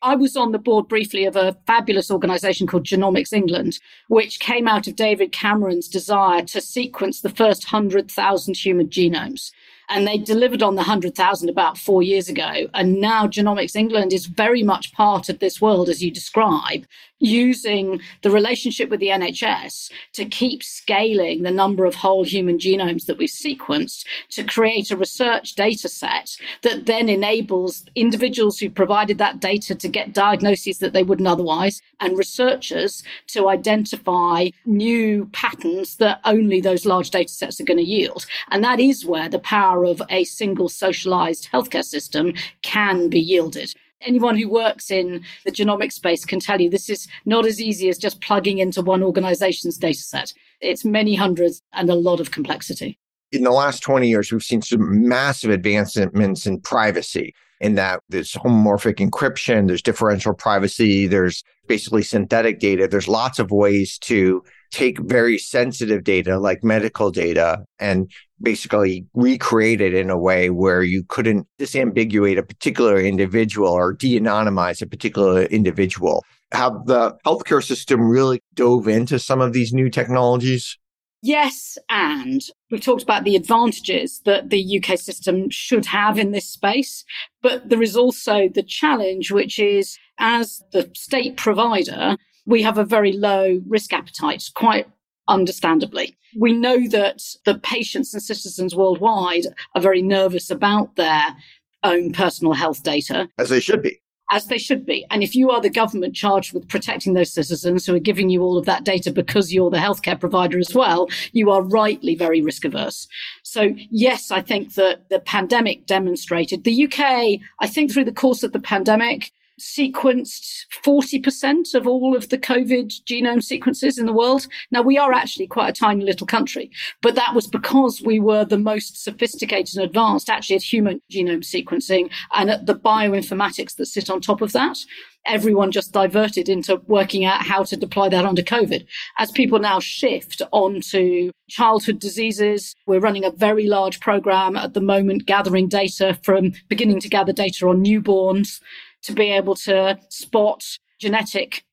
I 0.02 0.16
was 0.16 0.36
on 0.36 0.52
the 0.52 0.58
board 0.58 0.86
briefly 0.86 1.24
of 1.24 1.34
a 1.34 1.56
fabulous 1.66 2.10
organization 2.10 2.66
called 2.66 2.84
Genomics 2.84 3.32
England, 3.32 3.78
which 4.08 4.38
came 4.38 4.68
out 4.68 4.86
of 4.86 4.96
David 4.96 5.32
Cameron's 5.32 5.88
desire 5.88 6.42
to 6.42 6.60
sequence 6.60 7.22
the 7.22 7.30
first 7.30 7.72
100,000 7.72 8.54
human 8.54 8.88
genomes 8.88 9.50
and 9.88 10.06
they 10.06 10.18
delivered 10.18 10.62
on 10.62 10.74
the 10.74 10.82
100,000 10.82 11.48
about 11.48 11.78
four 11.78 12.02
years 12.02 12.28
ago. 12.28 12.68
And 12.74 13.00
now 13.00 13.26
Genomics 13.26 13.76
England 13.76 14.12
is 14.12 14.26
very 14.26 14.62
much 14.62 14.92
part 14.92 15.28
of 15.28 15.38
this 15.38 15.60
world, 15.60 15.88
as 15.88 16.02
you 16.02 16.10
describe, 16.10 16.86
using 17.20 18.00
the 18.22 18.30
relationship 18.30 18.90
with 18.90 19.00
the 19.00 19.08
NHS 19.08 19.90
to 20.12 20.24
keep 20.24 20.62
scaling 20.62 21.42
the 21.42 21.50
number 21.50 21.84
of 21.86 21.94
whole 21.94 22.24
human 22.24 22.58
genomes 22.58 23.06
that 23.06 23.16
we've 23.16 23.30
sequenced 23.30 24.04
to 24.30 24.44
create 24.44 24.90
a 24.90 24.96
research 24.96 25.54
data 25.54 25.88
set 25.88 26.36
that 26.62 26.86
then 26.86 27.08
enables 27.08 27.84
individuals 27.94 28.58
who 28.58 28.68
provided 28.68 29.18
that 29.18 29.40
data 29.40 29.74
to 29.74 29.88
get 29.88 30.12
diagnoses 30.12 30.78
that 30.78 30.92
they 30.92 31.02
wouldn't 31.02 31.28
otherwise 31.28 31.80
and 32.00 32.18
researchers 32.18 33.02
to 33.28 33.48
identify 33.48 34.48
new 34.66 35.26
patterns 35.32 35.96
that 35.96 36.20
only 36.24 36.60
those 36.60 36.84
large 36.84 37.10
data 37.10 37.32
sets 37.32 37.60
are 37.60 37.64
going 37.64 37.78
to 37.78 37.82
yield. 37.82 38.26
And 38.50 38.62
that 38.64 38.80
is 38.80 39.06
where 39.06 39.28
the 39.28 39.38
power 39.38 39.73
of 39.82 40.02
a 40.10 40.24
single 40.24 40.68
socialized 40.68 41.48
healthcare 41.52 41.84
system 41.84 42.34
can 42.62 43.08
be 43.08 43.18
yielded 43.18 43.74
anyone 44.04 44.36
who 44.36 44.48
works 44.48 44.90
in 44.90 45.24
the 45.44 45.52
genomic 45.52 45.92
space 45.92 46.24
can 46.24 46.40
tell 46.40 46.60
you 46.60 46.70
this 46.70 46.88
is 46.88 47.08
not 47.24 47.46
as 47.46 47.60
easy 47.60 47.88
as 47.88 47.98
just 47.98 48.20
plugging 48.20 48.58
into 48.58 48.82
one 48.82 49.02
organization's 49.02 49.78
data 49.78 49.98
set. 49.98 50.32
It's 50.60 50.84
many 50.84 51.14
hundreds 51.14 51.62
and 51.72 51.90
a 51.90 51.94
lot 51.94 52.20
of 52.20 52.30
complexity. 52.30 52.98
In 53.32 53.42
the 53.42 53.50
last 53.50 53.80
20 53.80 54.08
years, 54.08 54.30
we've 54.30 54.42
seen 54.42 54.62
some 54.62 55.08
massive 55.08 55.50
advancements 55.50 56.46
in 56.46 56.60
privacy 56.60 57.34
in 57.60 57.74
that 57.76 58.00
there's 58.08 58.32
homomorphic 58.32 58.96
encryption, 58.96 59.66
there's 59.66 59.82
differential 59.82 60.34
privacy, 60.34 61.06
there's 61.06 61.42
basically 61.66 62.02
synthetic 62.02 62.58
data. 62.60 62.86
There's 62.86 63.08
lots 63.08 63.38
of 63.38 63.50
ways 63.50 63.98
to 64.00 64.42
take 64.74 64.98
very 64.98 65.38
sensitive 65.38 66.02
data 66.02 66.36
like 66.36 66.64
medical 66.64 67.12
data 67.12 67.64
and 67.78 68.10
basically 68.42 69.06
recreate 69.14 69.80
it 69.80 69.94
in 69.94 70.10
a 70.10 70.18
way 70.18 70.50
where 70.50 70.82
you 70.82 71.04
couldn't 71.08 71.46
disambiguate 71.60 72.36
a 72.38 72.42
particular 72.42 72.98
individual 73.00 73.68
or 73.68 73.92
de-anonymize 73.92 74.82
a 74.82 74.86
particular 74.86 75.42
individual. 75.44 76.24
Have 76.52 76.86
the 76.86 77.16
healthcare 77.24 77.62
system 77.62 78.00
really 78.08 78.40
dove 78.54 78.88
into 78.88 79.20
some 79.20 79.40
of 79.40 79.52
these 79.52 79.72
new 79.72 79.88
technologies? 79.88 80.76
Yes, 81.22 81.78
and 81.88 82.42
we've 82.70 82.84
talked 82.84 83.04
about 83.04 83.22
the 83.22 83.36
advantages 83.36 84.22
that 84.24 84.50
the 84.50 84.82
UK 84.82 84.98
system 84.98 85.48
should 85.50 85.86
have 85.86 86.18
in 86.18 86.32
this 86.32 86.50
space, 86.50 87.04
but 87.42 87.68
there 87.68 87.82
is 87.82 87.96
also 87.96 88.48
the 88.52 88.62
challenge, 88.62 89.30
which 89.30 89.58
is 89.60 89.96
as 90.18 90.62
the 90.72 90.90
state 90.94 91.36
provider, 91.36 92.16
we 92.46 92.62
have 92.62 92.78
a 92.78 92.84
very 92.84 93.12
low 93.12 93.60
risk 93.66 93.92
appetite, 93.92 94.50
quite 94.54 94.86
understandably. 95.28 96.16
We 96.38 96.52
know 96.52 96.88
that 96.88 97.22
the 97.44 97.58
patients 97.58 98.12
and 98.12 98.22
citizens 98.22 98.74
worldwide 98.74 99.46
are 99.74 99.80
very 99.80 100.02
nervous 100.02 100.50
about 100.50 100.96
their 100.96 101.36
own 101.82 102.12
personal 102.12 102.54
health 102.54 102.82
data. 102.82 103.28
As 103.38 103.48
they 103.48 103.60
should 103.60 103.82
be. 103.82 104.00
As 104.30 104.46
they 104.46 104.58
should 104.58 104.86
be. 104.86 105.06
And 105.10 105.22
if 105.22 105.34
you 105.34 105.50
are 105.50 105.60
the 105.60 105.70
government 105.70 106.16
charged 106.16 106.54
with 106.54 106.68
protecting 106.68 107.12
those 107.12 107.32
citizens 107.32 107.86
who 107.86 107.94
are 107.94 108.00
giving 108.00 108.30
you 108.30 108.42
all 108.42 108.56
of 108.56 108.64
that 108.64 108.84
data 108.84 109.12
because 109.12 109.52
you're 109.52 109.70
the 109.70 109.76
healthcare 109.76 110.18
provider 110.18 110.58
as 110.58 110.74
well, 110.74 111.08
you 111.32 111.50
are 111.50 111.62
rightly 111.62 112.14
very 112.14 112.40
risk 112.40 112.64
averse. 112.64 113.06
So, 113.42 113.74
yes, 113.90 114.30
I 114.30 114.40
think 114.40 114.74
that 114.74 115.08
the 115.10 115.20
pandemic 115.20 115.86
demonstrated 115.86 116.64
the 116.64 116.84
UK, 116.84 117.40
I 117.60 117.66
think 117.68 117.92
through 117.92 118.06
the 118.06 118.12
course 118.12 118.42
of 118.42 118.52
the 118.52 118.60
pandemic, 118.60 119.30
sequenced 119.60 120.66
40% 120.84 121.74
of 121.74 121.86
all 121.86 122.16
of 122.16 122.28
the 122.28 122.38
COVID 122.38 122.92
genome 123.04 123.42
sequences 123.42 123.98
in 123.98 124.06
the 124.06 124.12
world. 124.12 124.46
Now, 124.70 124.82
we 124.82 124.98
are 124.98 125.12
actually 125.12 125.46
quite 125.46 125.68
a 125.68 125.72
tiny 125.72 126.04
little 126.04 126.26
country, 126.26 126.70
but 127.02 127.14
that 127.14 127.34
was 127.34 127.46
because 127.46 128.02
we 128.04 128.18
were 128.18 128.44
the 128.44 128.58
most 128.58 129.02
sophisticated 129.02 129.76
and 129.76 129.84
advanced 129.84 130.28
actually 130.28 130.56
at 130.56 130.62
human 130.62 131.00
genome 131.10 131.44
sequencing 131.44 132.10
and 132.34 132.50
at 132.50 132.66
the 132.66 132.74
bioinformatics 132.74 133.76
that 133.76 133.86
sit 133.86 134.10
on 134.10 134.20
top 134.20 134.40
of 134.40 134.52
that. 134.52 134.78
Everyone 135.26 135.72
just 135.72 135.92
diverted 135.92 136.50
into 136.50 136.82
working 136.86 137.24
out 137.24 137.46
how 137.46 137.62
to 137.62 137.76
deploy 137.78 138.10
that 138.10 138.26
onto 138.26 138.42
COVID. 138.42 138.84
As 139.18 139.30
people 139.30 139.58
now 139.58 139.80
shift 139.80 140.42
onto 140.52 141.30
childhood 141.48 141.98
diseases, 141.98 142.74
we're 142.86 143.00
running 143.00 143.24
a 143.24 143.30
very 143.30 143.66
large 143.66 144.00
program 144.00 144.54
at 144.54 144.74
the 144.74 144.82
moment, 144.82 145.24
gathering 145.24 145.68
data 145.68 146.18
from 146.22 146.52
beginning 146.68 147.00
to 147.00 147.08
gather 147.08 147.32
data 147.32 147.66
on 147.66 147.82
newborns 147.82 148.60
to 149.04 149.12
be 149.12 149.30
able 149.30 149.54
to 149.54 149.98
spot 150.08 150.64
genetic 151.00 151.64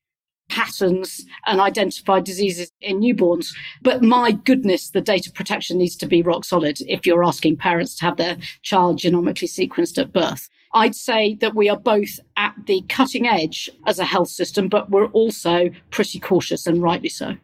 patterns 0.48 1.24
and 1.46 1.60
identify 1.60 2.20
diseases 2.20 2.70
in 2.80 3.00
newborns. 3.00 3.54
But 3.80 4.02
my 4.02 4.32
goodness, 4.32 4.90
the 4.90 5.00
data 5.00 5.32
protection 5.32 5.78
needs 5.78 5.96
to 5.96 6.06
be 6.06 6.22
rock 6.22 6.44
solid 6.44 6.78
if 6.82 7.06
you're 7.06 7.24
asking 7.24 7.56
parents 7.56 7.96
to 7.96 8.04
have 8.04 8.18
their 8.18 8.36
child 8.60 8.98
genomically 8.98 9.48
sequenced 9.48 9.98
at 9.98 10.12
birth. 10.12 10.48
I'd 10.74 10.94
say 10.94 11.34
that 11.36 11.54
we 11.54 11.68
are 11.68 11.78
both 11.78 12.20
at 12.36 12.54
the 12.66 12.82
cutting 12.88 13.26
edge 13.26 13.70
as 13.86 13.98
a 13.98 14.04
health 14.04 14.28
system, 14.28 14.68
but 14.68 14.90
we're 14.90 15.06
also 15.06 15.70
pretty 15.90 16.18
cautious 16.18 16.66
and 16.66 16.82
rightly 16.82 17.10
so. 17.10 17.36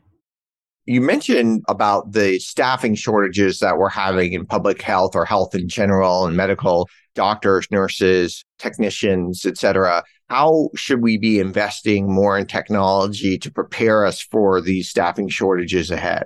You 0.87 1.03
mentioned 1.03 1.64
about 1.68 2.12
the 2.12 2.38
staffing 2.38 2.94
shortages 2.94 3.59
that 3.59 3.77
we're 3.77 3.90
having 3.90 4.33
in 4.33 4.46
public 4.46 4.81
health 4.81 5.14
or 5.14 5.27
health 5.27 5.55
in 5.55 5.68
general 5.68 6.27
and 6.27 6.35
medical 6.35 6.88
doctors, 7.14 7.70
nurses, 7.70 8.44
technicians, 8.59 9.44
et 9.47 9.57
cetera. 9.57 10.05
How 10.29 10.71
should 10.75 11.03
we 11.03 11.18
be 11.18 11.38
investing 11.38 12.12
more 12.12 12.38
in 12.38 12.47
technology 12.47 13.38
to 13.38 13.51
prepare 13.51 14.05
us 14.05 14.21
for 14.21 14.61
these 14.61 14.88
staffing 14.88 15.29
shortages 15.29 15.90
ahead? 15.90 16.25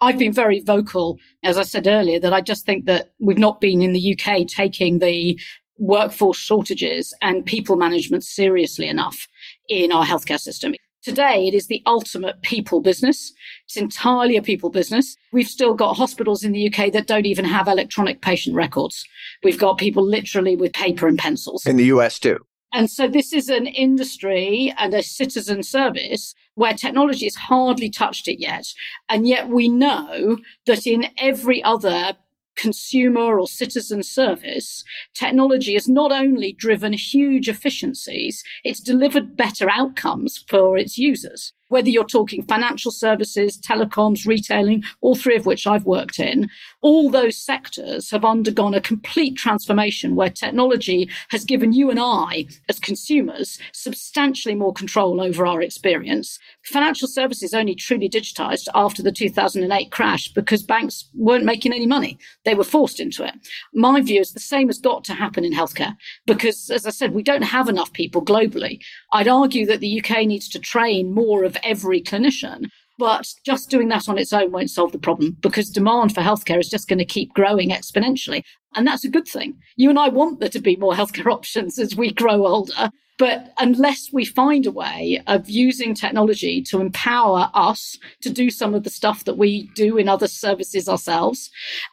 I've 0.00 0.18
been 0.18 0.32
very 0.32 0.60
vocal, 0.60 1.18
as 1.44 1.56
I 1.56 1.62
said 1.62 1.86
earlier, 1.86 2.18
that 2.20 2.32
I 2.32 2.40
just 2.40 2.66
think 2.66 2.86
that 2.86 3.12
we've 3.20 3.38
not 3.38 3.60
been 3.60 3.82
in 3.82 3.92
the 3.92 4.18
UK 4.18 4.46
taking 4.48 4.98
the 4.98 5.38
workforce 5.78 6.38
shortages 6.38 7.14
and 7.22 7.46
people 7.46 7.76
management 7.76 8.24
seriously 8.24 8.88
enough 8.88 9.26
in 9.68 9.92
our 9.92 10.04
healthcare 10.04 10.40
system. 10.40 10.74
Today, 11.02 11.48
it 11.48 11.54
is 11.54 11.66
the 11.66 11.82
ultimate 11.84 12.42
people 12.42 12.80
business. 12.80 13.32
It's 13.64 13.76
entirely 13.76 14.36
a 14.36 14.42
people 14.42 14.70
business. 14.70 15.16
We've 15.32 15.48
still 15.48 15.74
got 15.74 15.94
hospitals 15.94 16.44
in 16.44 16.52
the 16.52 16.72
UK 16.72 16.92
that 16.92 17.08
don't 17.08 17.26
even 17.26 17.44
have 17.44 17.66
electronic 17.66 18.20
patient 18.22 18.54
records. 18.54 19.04
We've 19.42 19.58
got 19.58 19.78
people 19.78 20.04
literally 20.04 20.54
with 20.54 20.72
paper 20.72 21.08
and 21.08 21.18
pencils. 21.18 21.66
In 21.66 21.76
the 21.76 21.86
US, 21.86 22.20
too. 22.20 22.38
And 22.72 22.88
so 22.88 23.08
this 23.08 23.32
is 23.32 23.48
an 23.48 23.66
industry 23.66 24.72
and 24.78 24.94
a 24.94 25.02
citizen 25.02 25.64
service 25.64 26.34
where 26.54 26.72
technology 26.72 27.26
has 27.26 27.34
hardly 27.34 27.90
touched 27.90 28.28
it 28.28 28.40
yet. 28.40 28.66
And 29.08 29.26
yet 29.26 29.48
we 29.48 29.68
know 29.68 30.38
that 30.66 30.86
in 30.86 31.06
every 31.18 31.62
other 31.64 32.16
consumer 32.56 33.38
or 33.38 33.46
citizen 33.46 34.02
service, 34.02 34.84
technology 35.14 35.74
has 35.74 35.88
not 35.88 36.12
only 36.12 36.52
driven 36.52 36.92
huge 36.92 37.48
efficiencies, 37.48 38.42
it's 38.64 38.80
delivered 38.80 39.36
better 39.36 39.70
outcomes 39.70 40.44
for 40.48 40.76
its 40.76 40.98
users 40.98 41.52
whether 41.72 41.88
you're 41.88 42.04
talking 42.04 42.42
financial 42.42 42.92
services, 42.92 43.58
telecoms, 43.58 44.26
retailing, 44.26 44.84
all 45.00 45.14
three 45.14 45.36
of 45.36 45.46
which 45.46 45.66
I've 45.66 45.86
worked 45.86 46.18
in, 46.18 46.50
all 46.82 47.10
those 47.10 47.38
sectors 47.38 48.10
have 48.10 48.26
undergone 48.26 48.74
a 48.74 48.80
complete 48.80 49.36
transformation 49.38 50.14
where 50.14 50.28
technology 50.28 51.08
has 51.30 51.46
given 51.46 51.72
you 51.72 51.88
and 51.88 51.98
I, 51.98 52.46
as 52.68 52.78
consumers, 52.78 53.58
substantially 53.72 54.54
more 54.54 54.74
control 54.74 55.18
over 55.20 55.46
our 55.46 55.62
experience. 55.62 56.38
Financial 56.64 57.08
services 57.08 57.54
only 57.54 57.74
truly 57.74 58.08
digitized 58.08 58.68
after 58.74 59.02
the 59.02 59.10
2008 59.10 59.90
crash 59.90 60.28
because 60.28 60.62
banks 60.62 61.08
weren't 61.14 61.46
making 61.46 61.72
any 61.72 61.86
money. 61.86 62.18
They 62.44 62.54
were 62.54 62.64
forced 62.64 63.00
into 63.00 63.24
it. 63.24 63.32
My 63.72 64.02
view 64.02 64.20
is 64.20 64.34
the 64.34 64.40
same 64.40 64.68
has 64.68 64.78
got 64.78 65.04
to 65.04 65.14
happen 65.14 65.42
in 65.42 65.54
healthcare 65.54 65.96
because, 66.26 66.68
as 66.68 66.86
I 66.86 66.90
said, 66.90 67.14
we 67.14 67.22
don't 67.22 67.42
have 67.42 67.70
enough 67.70 67.94
people 67.94 68.22
globally. 68.22 68.82
I'd 69.12 69.28
argue 69.28 69.66
that 69.66 69.80
the 69.80 70.00
UK 70.00 70.26
needs 70.26 70.48
to 70.50 70.58
train 70.58 71.12
more 71.12 71.44
of 71.44 71.56
every 71.62 72.00
clinician. 72.00 72.66
But 72.98 73.26
just 73.44 73.70
doing 73.70 73.88
that 73.88 74.08
on 74.08 74.18
its 74.18 74.32
own 74.32 74.52
won't 74.52 74.70
solve 74.70 74.92
the 74.92 74.98
problem 74.98 75.36
because 75.40 75.70
demand 75.70 76.14
for 76.14 76.20
healthcare 76.20 76.60
is 76.60 76.68
just 76.68 76.88
going 76.88 76.98
to 76.98 77.04
keep 77.04 77.32
growing 77.34 77.70
exponentially. 77.70 78.42
And 78.74 78.86
that's 78.86 79.04
a 79.04 79.10
good 79.10 79.26
thing. 79.26 79.58
You 79.76 79.90
and 79.90 79.98
I 79.98 80.08
want 80.08 80.40
there 80.40 80.48
to 80.50 80.60
be 80.60 80.76
more 80.76 80.94
healthcare 80.94 81.32
options 81.32 81.78
as 81.78 81.96
we 81.96 82.12
grow 82.12 82.46
older. 82.46 82.90
But 83.18 83.52
unless 83.58 84.12
we 84.12 84.24
find 84.24 84.66
a 84.66 84.70
way 84.70 85.22
of 85.26 85.48
using 85.48 85.94
technology 85.94 86.62
to 86.62 86.80
empower 86.80 87.50
us 87.54 87.98
to 88.22 88.30
do 88.30 88.50
some 88.50 88.74
of 88.74 88.84
the 88.84 88.90
stuff 88.90 89.24
that 89.24 89.36
we 89.36 89.70
do 89.74 89.96
in 89.96 90.08
other 90.08 90.26
services 90.26 90.88
ourselves 90.88 91.50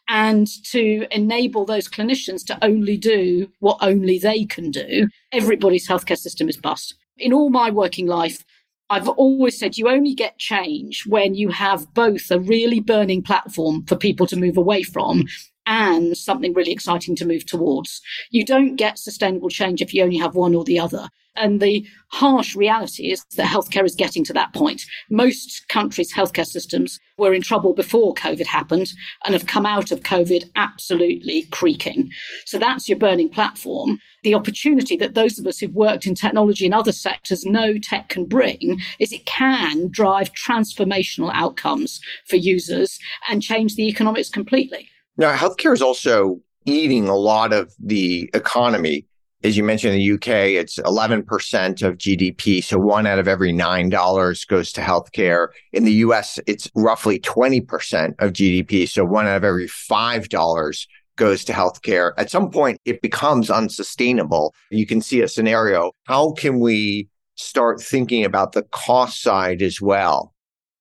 and 0.08 0.48
to 0.72 1.06
enable 1.12 1.66
those 1.66 1.90
clinicians 1.90 2.46
to 2.48 2.64
only 2.64 2.98
do 2.98 3.50
what 3.60 3.78
only 3.82 4.18
they 4.18 4.46
can 4.46 4.72
do, 4.72 5.08
everybody's 5.32 5.88
healthcare 5.88 6.18
system 6.18 6.50
is 6.50 6.58
bust. 6.58 6.96
In 7.20 7.34
all 7.34 7.50
my 7.50 7.70
working 7.70 8.08
life, 8.08 8.46
I've 8.90 9.08
always 9.08 9.60
said 9.60 9.78
you 9.78 9.88
only 9.88 10.16
get 10.16 10.40
change 10.40 11.06
when 11.06 11.36
you 11.36 11.50
have 11.50 11.94
both 11.94 12.32
a 12.32 12.40
really 12.40 12.80
burning 12.80 13.22
platform 13.22 13.86
for 13.86 13.96
people 13.96 14.26
to 14.28 14.36
move 14.36 14.58
away 14.58 14.82
from 14.82 15.26
and 15.70 16.18
something 16.18 16.52
really 16.54 16.72
exciting 16.72 17.16
to 17.16 17.28
move 17.28 17.46
towards. 17.46 18.02
You 18.32 18.44
don't 18.44 18.76
get 18.76 18.98
sustainable 18.98 19.50
change 19.50 19.82
if 19.82 19.94
you 19.94 20.04
only 20.04 20.18
have 20.18 20.34
one 20.34 20.56
or 20.56 20.64
the 20.64 20.80
other. 20.80 21.10
And 21.36 21.62
the 21.62 21.86
harsh 22.12 22.56
reality 22.56 23.12
is 23.12 23.24
that 23.38 23.46
healthcare 23.46 23.86
is 23.86 23.94
getting 23.96 24.24
to 24.26 24.34
that 24.34 24.52
point. 24.54 24.84
Most 25.12 25.70
countries' 25.70 26.12
healthcare 26.12 26.46
systems 26.46 27.00
were 27.20 27.36
in 27.36 27.44
trouble 27.44 27.74
before 27.74 28.16
COVID 28.16 28.48
happened 28.48 28.92
and 29.24 29.34
have 29.34 29.46
come 29.46 29.66
out 29.66 29.92
of 29.92 30.02
COVID 30.02 30.50
absolutely 30.56 31.44
creaking. 31.52 32.10
So 32.46 32.58
that's 32.58 32.90
your 32.90 32.98
burning 32.98 33.30
platform. 33.30 34.00
The 34.24 34.34
opportunity 34.34 34.98
that 34.98 35.14
those 35.14 35.38
of 35.38 35.46
us 35.46 35.60
who've 35.60 35.74
worked 35.74 36.08
in 36.08 36.16
technology 36.16 36.66
and 36.66 36.74
other 36.74 36.92
sectors 36.92 37.46
know 37.46 37.78
tech 37.78 38.10
can 38.10 38.26
bring 38.26 38.82
is 38.98 39.14
it 39.14 39.28
can 39.28 39.88
drive 39.92 40.32
transformational 40.34 41.32
outcomes 41.34 42.02
for 42.28 42.38
users 42.38 42.98
and 43.30 43.44
change 43.44 43.76
the 43.76 43.88
economics 43.88 44.30
completely. 44.30 44.90
Now, 45.20 45.36
healthcare 45.36 45.74
is 45.74 45.82
also 45.82 46.40
eating 46.66 47.10
a 47.10 47.16
lot 47.16 47.52
of 47.52 47.74
the 47.78 48.30
economy. 48.34 49.06
As 49.44 49.58
you 49.58 49.66
mentioned, 49.66 49.94
in 49.94 50.00
the 50.00 50.14
UK, 50.14 50.56
it's 50.56 50.78
11% 50.80 51.84
of 51.84 51.98
GDP. 51.98 52.64
So 52.64 52.78
one 52.78 53.06
out 53.06 53.20
of 53.20 53.28
every 53.28 53.52
$9 53.52 54.48
goes 54.48 54.72
to 54.72 54.82
healthcare. 54.82 55.50
In 55.74 55.84
the 55.84 55.92
US, 56.06 56.40
it's 56.48 56.72
roughly 56.74 57.20
20% 57.20 58.16
of 58.20 58.32
GDP. 58.32 58.88
So 58.88 59.04
one 59.04 59.28
out 59.28 59.36
of 59.36 59.44
every 59.44 59.68
$5 59.68 60.88
goes 61.18 61.44
to 61.44 61.52
healthcare. 61.52 62.14
At 62.18 62.32
some 62.32 62.50
point, 62.50 62.80
it 62.86 63.02
becomes 63.02 63.50
unsustainable. 63.50 64.54
You 64.72 64.86
can 64.86 65.02
see 65.02 65.20
a 65.20 65.28
scenario. 65.28 65.92
How 66.06 66.32
can 66.32 66.62
we 66.62 67.10
start 67.36 67.82
thinking 67.82 68.24
about 68.24 68.54
the 68.54 68.64
cost 68.72 69.22
side 69.22 69.62
as 69.62 69.82
well? 69.82 70.34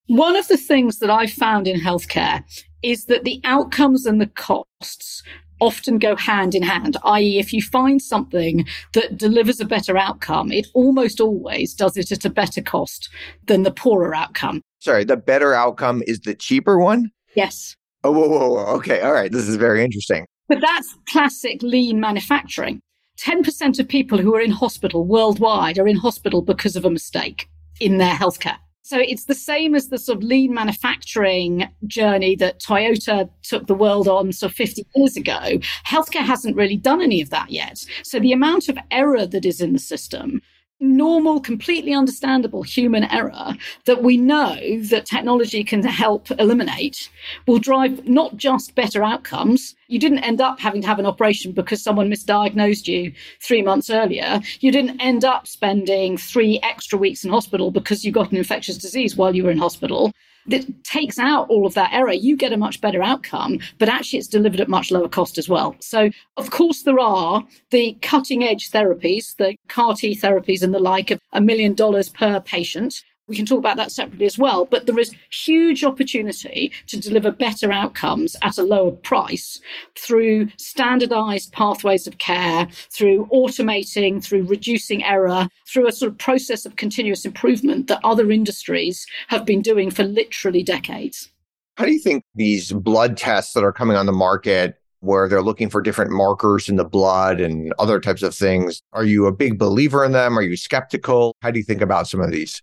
One 0.06 0.36
of 0.36 0.46
the 0.46 0.56
things 0.56 1.00
that 1.00 1.10
I 1.10 1.26
found 1.26 1.66
in 1.66 1.80
healthcare 1.80 2.44
is 2.82 3.06
that 3.06 3.24
the 3.24 3.40
outcomes 3.44 4.06
and 4.06 4.20
the 4.20 4.26
costs 4.26 5.22
often 5.60 5.98
go 5.98 6.14
hand 6.14 6.54
in 6.54 6.62
hand, 6.62 6.96
i.e., 7.04 7.38
if 7.38 7.52
you 7.52 7.60
find 7.60 8.00
something 8.00 8.66
that 8.94 9.16
delivers 9.16 9.60
a 9.60 9.64
better 9.64 9.96
outcome, 9.96 10.52
it 10.52 10.66
almost 10.74 11.20
always 11.20 11.74
does 11.74 11.96
it 11.96 12.12
at 12.12 12.24
a 12.24 12.30
better 12.30 12.62
cost 12.62 13.08
than 13.46 13.64
the 13.64 13.70
poorer 13.70 14.14
outcome. 14.14 14.62
Sorry, 14.78 15.04
the 15.04 15.16
better 15.16 15.54
outcome 15.54 16.02
is 16.06 16.20
the 16.20 16.34
cheaper 16.34 16.78
one? 16.78 17.10
Yes. 17.34 17.74
Oh, 18.04 18.12
whoa, 18.12 18.28
whoa, 18.28 18.48
whoa. 18.50 18.66
Okay. 18.76 19.00
All 19.00 19.12
right. 19.12 19.32
This 19.32 19.48
is 19.48 19.56
very 19.56 19.82
interesting. 19.82 20.24
But 20.48 20.60
that's 20.60 20.94
classic 21.08 21.62
lean 21.62 22.00
manufacturing. 22.00 22.80
10% 23.18 23.80
of 23.80 23.88
people 23.88 24.18
who 24.18 24.34
are 24.36 24.40
in 24.40 24.52
hospital 24.52 25.04
worldwide 25.04 25.78
are 25.78 25.88
in 25.88 25.96
hospital 25.96 26.40
because 26.40 26.76
of 26.76 26.84
a 26.84 26.90
mistake 26.90 27.48
in 27.80 27.98
their 27.98 28.14
healthcare. 28.14 28.58
So 28.88 28.98
it's 28.98 29.24
the 29.24 29.34
same 29.34 29.74
as 29.74 29.90
the 29.90 29.98
sort 29.98 30.16
of 30.16 30.24
lean 30.24 30.54
manufacturing 30.54 31.68
journey 31.86 32.34
that 32.36 32.58
Toyota 32.58 33.28
took 33.42 33.66
the 33.66 33.74
world 33.74 34.08
on 34.08 34.32
so 34.32 34.48
50 34.48 34.86
years 34.94 35.14
ago. 35.14 35.58
Healthcare 35.86 36.24
hasn't 36.24 36.56
really 36.56 36.78
done 36.78 37.02
any 37.02 37.20
of 37.20 37.28
that 37.28 37.50
yet. 37.50 37.84
So 38.02 38.18
the 38.18 38.32
amount 38.32 38.70
of 38.70 38.78
error 38.90 39.26
that 39.26 39.44
is 39.44 39.60
in 39.60 39.74
the 39.74 39.78
system 39.78 40.40
normal, 40.80 41.40
completely 41.40 41.92
understandable 41.92 42.62
human 42.62 43.04
error 43.04 43.54
that 43.84 44.02
we 44.02 44.16
know 44.16 44.56
that 44.82 45.06
technology 45.06 45.64
can 45.64 45.82
help 45.82 46.30
eliminate 46.32 47.10
will 47.46 47.58
drive 47.58 48.06
not 48.06 48.36
just 48.36 48.74
better 48.74 49.02
outcomes. 49.02 49.74
You 49.88 49.98
didn't 49.98 50.20
end 50.20 50.40
up 50.40 50.60
having 50.60 50.82
to 50.82 50.88
have 50.88 50.98
an 50.98 51.06
operation 51.06 51.52
because 51.52 51.82
someone 51.82 52.10
misdiagnosed 52.10 52.86
you 52.86 53.12
three 53.40 53.62
months 53.62 53.90
earlier. 53.90 54.40
You 54.60 54.70
didn't 54.70 55.00
end 55.00 55.24
up 55.24 55.46
spending 55.46 56.16
three 56.16 56.60
extra 56.62 56.98
weeks 56.98 57.24
in 57.24 57.30
hospital 57.30 57.70
because 57.70 58.04
you 58.04 58.12
got 58.12 58.30
an 58.30 58.36
infectious 58.36 58.78
disease 58.78 59.16
while 59.16 59.34
you 59.34 59.44
were 59.44 59.50
in 59.50 59.58
hospital 59.58 60.12
that 60.48 60.84
takes 60.84 61.18
out 61.18 61.48
all 61.48 61.66
of 61.66 61.74
that 61.74 61.92
error, 61.92 62.12
you 62.12 62.36
get 62.36 62.52
a 62.52 62.56
much 62.56 62.80
better 62.80 63.02
outcome, 63.02 63.58
but 63.78 63.88
actually 63.88 64.18
it's 64.18 64.28
delivered 64.28 64.60
at 64.60 64.68
much 64.68 64.90
lower 64.90 65.08
cost 65.08 65.38
as 65.38 65.48
well. 65.48 65.76
So, 65.80 66.10
of 66.36 66.50
course, 66.50 66.82
there 66.82 66.98
are 66.98 67.44
the 67.70 67.96
cutting 68.02 68.44
edge 68.44 68.70
therapies, 68.70 69.36
the 69.36 69.56
CAR 69.68 69.94
T 69.94 70.16
therapies 70.16 70.62
and 70.62 70.74
the 70.74 70.78
like 70.78 71.10
of 71.10 71.20
a 71.32 71.40
million 71.40 71.74
dollars 71.74 72.08
per 72.08 72.40
patient. 72.40 73.02
We 73.28 73.36
can 73.36 73.44
talk 73.44 73.58
about 73.58 73.76
that 73.76 73.92
separately 73.92 74.24
as 74.24 74.38
well, 74.38 74.64
but 74.64 74.86
there 74.86 74.98
is 74.98 75.14
huge 75.30 75.84
opportunity 75.84 76.72
to 76.86 76.98
deliver 76.98 77.30
better 77.30 77.70
outcomes 77.70 78.34
at 78.42 78.56
a 78.56 78.62
lower 78.62 78.90
price 78.90 79.60
through 79.96 80.48
standardized 80.56 81.52
pathways 81.52 82.06
of 82.06 82.16
care, 82.16 82.66
through 82.90 83.26
automating, 83.26 84.24
through 84.24 84.44
reducing 84.44 85.04
error, 85.04 85.46
through 85.68 85.86
a 85.86 85.92
sort 85.92 86.10
of 86.10 86.18
process 86.18 86.64
of 86.64 86.76
continuous 86.76 87.26
improvement 87.26 87.86
that 87.88 88.00
other 88.02 88.30
industries 88.30 89.06
have 89.28 89.44
been 89.44 89.60
doing 89.60 89.90
for 89.90 90.04
literally 90.04 90.62
decades. 90.62 91.30
How 91.76 91.84
do 91.84 91.92
you 91.92 92.00
think 92.00 92.24
these 92.34 92.72
blood 92.72 93.16
tests 93.16 93.52
that 93.52 93.62
are 93.62 93.72
coming 93.72 93.96
on 93.96 94.06
the 94.06 94.12
market 94.12 94.78
where 95.00 95.28
they're 95.28 95.42
looking 95.42 95.70
for 95.70 95.80
different 95.80 96.10
markers 96.10 96.68
in 96.68 96.76
the 96.76 96.84
blood 96.84 97.40
and 97.40 97.72
other 97.78 98.00
types 98.00 98.22
of 98.22 98.34
things. 98.34 98.82
Are 98.92 99.04
you 99.04 99.26
a 99.26 99.32
big 99.32 99.58
believer 99.58 100.04
in 100.04 100.12
them? 100.12 100.36
Are 100.36 100.42
you 100.42 100.56
skeptical? 100.56 101.36
How 101.40 101.50
do 101.50 101.58
you 101.58 101.64
think 101.64 101.80
about 101.80 102.08
some 102.08 102.20
of 102.20 102.32
these? 102.32 102.60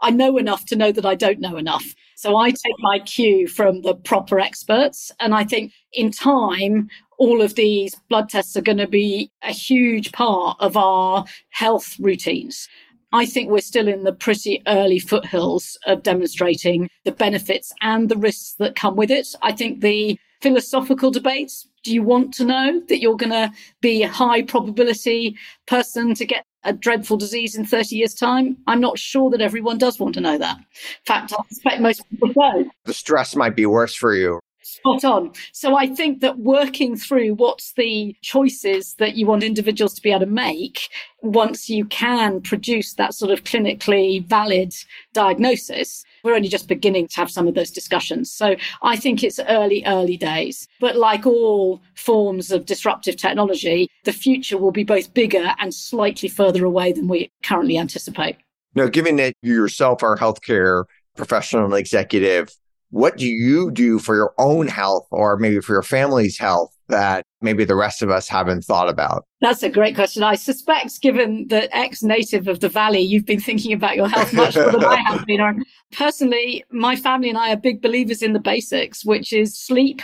I 0.00 0.10
know 0.10 0.36
enough 0.38 0.64
to 0.66 0.76
know 0.76 0.92
that 0.92 1.06
I 1.06 1.14
don't 1.14 1.40
know 1.40 1.56
enough. 1.56 1.94
So 2.16 2.36
I 2.36 2.50
take 2.50 2.74
my 2.80 3.00
cue 3.00 3.48
from 3.48 3.82
the 3.82 3.94
proper 3.94 4.38
experts. 4.40 5.10
And 5.20 5.34
I 5.34 5.44
think 5.44 5.72
in 5.92 6.10
time, 6.10 6.88
all 7.18 7.42
of 7.42 7.54
these 7.54 7.94
blood 8.08 8.28
tests 8.28 8.56
are 8.56 8.62
going 8.62 8.78
to 8.78 8.86
be 8.86 9.30
a 9.42 9.52
huge 9.52 10.12
part 10.12 10.56
of 10.60 10.76
our 10.76 11.24
health 11.50 11.96
routines. 11.98 12.68
I 13.12 13.24
think 13.24 13.50
we're 13.50 13.60
still 13.60 13.88
in 13.88 14.04
the 14.04 14.12
pretty 14.12 14.62
early 14.66 14.98
foothills 14.98 15.78
of 15.86 16.02
demonstrating 16.02 16.90
the 17.04 17.12
benefits 17.12 17.72
and 17.80 18.08
the 18.08 18.18
risks 18.18 18.54
that 18.58 18.76
come 18.76 18.96
with 18.96 19.10
it. 19.10 19.28
I 19.42 19.52
think 19.52 19.80
the 19.80 20.18
philosophical 20.42 21.10
debates. 21.10 21.66
Do 21.84 21.94
you 21.94 22.02
want 22.02 22.34
to 22.34 22.44
know 22.44 22.80
that 22.88 23.00
you're 23.00 23.16
going 23.16 23.30
to 23.30 23.50
be 23.80 24.02
a 24.02 24.08
high 24.08 24.42
probability 24.42 25.36
person 25.66 26.14
to 26.14 26.26
get 26.26 26.44
a 26.64 26.72
dreadful 26.72 27.16
disease 27.16 27.54
in 27.54 27.64
30 27.64 27.96
years' 27.96 28.14
time? 28.14 28.56
I'm 28.66 28.80
not 28.80 28.98
sure 28.98 29.30
that 29.30 29.40
everyone 29.40 29.78
does 29.78 29.98
want 29.98 30.14
to 30.14 30.20
know 30.20 30.38
that. 30.38 30.58
In 30.58 30.64
fact, 31.06 31.32
I 31.32 31.42
suspect 31.48 31.80
most 31.80 32.02
people 32.10 32.32
don't. 32.32 32.70
The 32.84 32.94
stress 32.94 33.36
might 33.36 33.56
be 33.56 33.66
worse 33.66 33.94
for 33.94 34.14
you. 34.14 34.40
Spot 34.62 35.04
on. 35.04 35.32
So 35.52 35.76
I 35.76 35.86
think 35.86 36.20
that 36.20 36.38
working 36.38 36.94
through 36.94 37.34
what's 37.34 37.72
the 37.72 38.14
choices 38.22 38.94
that 38.98 39.16
you 39.16 39.24
want 39.24 39.42
individuals 39.42 39.94
to 39.94 40.02
be 40.02 40.10
able 40.10 40.20
to 40.20 40.26
make 40.26 40.90
once 41.22 41.70
you 41.70 41.86
can 41.86 42.42
produce 42.42 42.94
that 42.94 43.14
sort 43.14 43.30
of 43.30 43.44
clinically 43.44 44.24
valid 44.26 44.74
diagnosis 45.14 46.04
we're 46.28 46.36
only 46.36 46.48
just 46.48 46.68
beginning 46.68 47.08
to 47.08 47.16
have 47.16 47.30
some 47.30 47.48
of 47.48 47.54
those 47.54 47.70
discussions. 47.70 48.30
So 48.30 48.54
I 48.82 48.96
think 48.96 49.24
it's 49.24 49.40
early, 49.48 49.82
early 49.86 50.18
days. 50.18 50.68
But 50.78 50.96
like 50.96 51.26
all 51.26 51.80
forms 51.94 52.50
of 52.50 52.66
disruptive 52.66 53.16
technology, 53.16 53.88
the 54.04 54.12
future 54.12 54.58
will 54.58 54.70
be 54.70 54.84
both 54.84 55.14
bigger 55.14 55.54
and 55.58 55.74
slightly 55.74 56.28
further 56.28 56.64
away 56.66 56.92
than 56.92 57.08
we 57.08 57.30
currently 57.42 57.78
anticipate. 57.78 58.36
Now, 58.74 58.88
given 58.88 59.16
that 59.16 59.34
you 59.42 59.54
yourself 59.54 60.02
are 60.02 60.14
a 60.14 60.18
healthcare 60.18 60.84
professional 61.16 61.64
and 61.64 61.74
executive, 61.74 62.54
what 62.90 63.16
do 63.16 63.26
you 63.26 63.70
do 63.70 63.98
for 63.98 64.14
your 64.14 64.34
own 64.38 64.66
health 64.66 65.06
or 65.10 65.38
maybe 65.38 65.60
for 65.60 65.72
your 65.72 65.82
family's 65.82 66.38
health 66.38 66.74
that 66.88 67.24
maybe 67.40 67.64
the 67.64 67.76
rest 67.76 68.02
of 68.02 68.10
us 68.10 68.28
haven't 68.28 68.62
thought 68.62 68.88
about? 68.88 69.24
That's 69.40 69.62
a 69.62 69.68
great 69.68 69.94
question. 69.94 70.22
I 70.22 70.34
suspect, 70.34 71.00
given 71.00 71.46
the 71.48 71.74
ex 71.76 72.02
native 72.02 72.48
of 72.48 72.60
the 72.60 72.68
Valley, 72.68 73.00
you've 73.00 73.26
been 73.26 73.40
thinking 73.40 73.72
about 73.72 73.96
your 73.96 74.08
health 74.08 74.32
much 74.32 74.56
more 74.56 74.72
than 74.72 74.84
I 74.84 74.96
have 74.96 75.24
been. 75.26 75.64
Personally, 75.92 76.64
my 76.70 76.96
family 76.96 77.28
and 77.28 77.38
I 77.38 77.52
are 77.52 77.56
big 77.56 77.80
believers 77.80 78.22
in 78.22 78.32
the 78.32 78.40
basics, 78.40 79.04
which 79.04 79.32
is 79.32 79.56
sleep. 79.56 80.02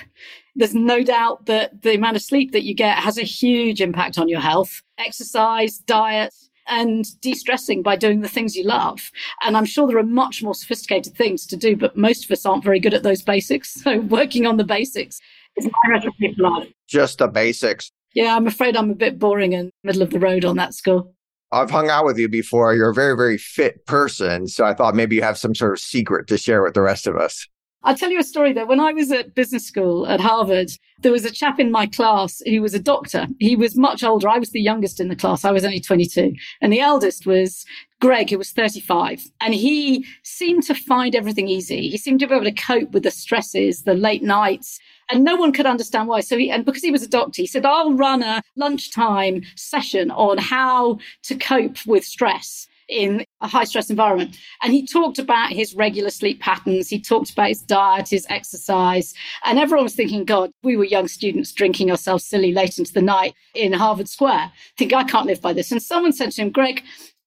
There's 0.56 0.74
no 0.74 1.02
doubt 1.02 1.46
that 1.46 1.82
the 1.82 1.94
amount 1.94 2.16
of 2.16 2.22
sleep 2.22 2.52
that 2.52 2.62
you 2.62 2.74
get 2.74 2.98
has 2.98 3.18
a 3.18 3.22
huge 3.22 3.80
impact 3.80 4.18
on 4.18 4.28
your 4.28 4.40
health. 4.40 4.82
Exercise, 4.98 5.78
diet, 5.78 6.32
and 6.68 7.04
de-stressing 7.20 7.82
by 7.82 7.96
doing 7.96 8.20
the 8.20 8.28
things 8.28 8.56
you 8.56 8.64
love. 8.64 9.10
And 9.42 9.56
I'm 9.56 9.64
sure 9.64 9.86
there 9.86 9.98
are 9.98 10.02
much 10.02 10.42
more 10.42 10.54
sophisticated 10.54 11.14
things 11.14 11.46
to 11.46 11.56
do, 11.56 11.76
but 11.76 11.96
most 11.96 12.24
of 12.24 12.30
us 12.30 12.46
aren't 12.46 12.64
very 12.64 12.80
good 12.80 12.94
at 12.94 13.02
those 13.02 13.22
basics. 13.22 13.74
So 13.84 14.00
working 14.00 14.46
on 14.46 14.56
the 14.56 14.64
basics 14.64 15.20
is 15.56 15.66
my 15.66 15.90
recipe 15.90 16.34
for 16.34 16.42
life. 16.42 16.68
Just 16.88 17.18
the 17.18 17.28
basics. 17.28 17.90
Yeah, 18.14 18.36
I'm 18.36 18.46
afraid 18.46 18.76
I'm 18.76 18.90
a 18.90 18.94
bit 18.94 19.18
boring 19.18 19.54
and 19.54 19.70
middle 19.82 20.02
of 20.02 20.10
the 20.10 20.20
road 20.20 20.44
on 20.44 20.56
that 20.56 20.74
score. 20.74 21.06
I've 21.52 21.70
hung 21.70 21.88
out 21.88 22.04
with 22.04 22.18
you 22.18 22.28
before. 22.28 22.74
You're 22.74 22.90
a 22.90 22.94
very, 22.94 23.16
very 23.16 23.38
fit 23.38 23.86
person. 23.86 24.48
So 24.48 24.64
I 24.64 24.74
thought 24.74 24.94
maybe 24.94 25.16
you 25.16 25.22
have 25.22 25.38
some 25.38 25.54
sort 25.54 25.72
of 25.72 25.78
secret 25.78 26.26
to 26.28 26.38
share 26.38 26.62
with 26.62 26.74
the 26.74 26.82
rest 26.82 27.06
of 27.06 27.16
us. 27.16 27.46
I'll 27.84 27.96
tell 27.96 28.10
you 28.10 28.18
a 28.18 28.24
story 28.24 28.54
though. 28.54 28.64
When 28.64 28.80
I 28.80 28.92
was 28.92 29.12
at 29.12 29.34
business 29.34 29.66
school 29.66 30.06
at 30.06 30.18
Harvard, 30.18 30.70
there 31.00 31.12
was 31.12 31.26
a 31.26 31.30
chap 31.30 31.60
in 31.60 31.70
my 31.70 31.86
class 31.86 32.40
who 32.46 32.62
was 32.62 32.72
a 32.72 32.80
doctor. 32.80 33.26
He 33.40 33.56
was 33.56 33.76
much 33.76 34.02
older. 34.02 34.28
I 34.28 34.38
was 34.38 34.50
the 34.50 34.62
youngest 34.62 35.00
in 35.00 35.08
the 35.08 35.16
class. 35.16 35.44
I 35.44 35.52
was 35.52 35.64
only 35.64 35.80
22. 35.80 36.32
And 36.62 36.72
the 36.72 36.80
eldest 36.80 37.26
was 37.26 37.66
Greg, 38.00 38.30
who 38.30 38.38
was 38.38 38.52
35. 38.52 39.22
And 39.42 39.54
he 39.54 40.06
seemed 40.22 40.62
to 40.64 40.74
find 40.74 41.14
everything 41.14 41.46
easy. 41.46 41.88
He 41.88 41.98
seemed 41.98 42.20
to 42.20 42.26
be 42.26 42.34
able 42.34 42.44
to 42.44 42.52
cope 42.52 42.92
with 42.92 43.02
the 43.02 43.10
stresses, 43.10 43.82
the 43.82 43.94
late 43.94 44.22
nights, 44.22 44.78
and 45.10 45.24
no 45.24 45.36
one 45.36 45.52
could 45.52 45.66
understand 45.66 46.08
why. 46.08 46.20
So 46.20 46.36
he, 46.38 46.50
and 46.50 46.64
because 46.64 46.82
he 46.82 46.90
was 46.90 47.02
a 47.02 47.08
doctor, 47.08 47.42
he 47.42 47.46
said, 47.46 47.66
I'll 47.66 47.94
run 47.94 48.22
a 48.22 48.42
lunchtime 48.56 49.42
session 49.56 50.10
on 50.10 50.38
how 50.38 50.98
to 51.24 51.34
cope 51.34 51.84
with 51.86 52.04
stress 52.04 52.66
in 52.88 53.24
a 53.40 53.48
high 53.48 53.64
stress 53.64 53.90
environment. 53.90 54.36
And 54.62 54.72
he 54.72 54.86
talked 54.86 55.18
about 55.18 55.50
his 55.50 55.74
regular 55.74 56.10
sleep 56.10 56.40
patterns. 56.40 56.88
He 56.88 57.00
talked 57.00 57.30
about 57.30 57.48
his 57.48 57.62
diet, 57.62 58.08
his 58.08 58.26
exercise. 58.28 59.14
And 59.44 59.58
everyone 59.58 59.84
was 59.84 59.94
thinking, 59.94 60.24
God, 60.24 60.50
we 60.62 60.76
were 60.76 60.84
young 60.84 61.08
students 61.08 61.52
drinking 61.52 61.90
ourselves 61.90 62.24
silly 62.24 62.52
late 62.52 62.78
into 62.78 62.92
the 62.92 63.02
night 63.02 63.34
in 63.54 63.72
Harvard 63.72 64.08
Square. 64.08 64.52
Think 64.76 64.92
I 64.92 65.04
can't 65.04 65.26
live 65.26 65.40
by 65.40 65.52
this. 65.52 65.72
And 65.72 65.82
someone 65.82 66.12
said 66.12 66.32
to 66.32 66.42
him, 66.42 66.50
Greg, 66.50 66.82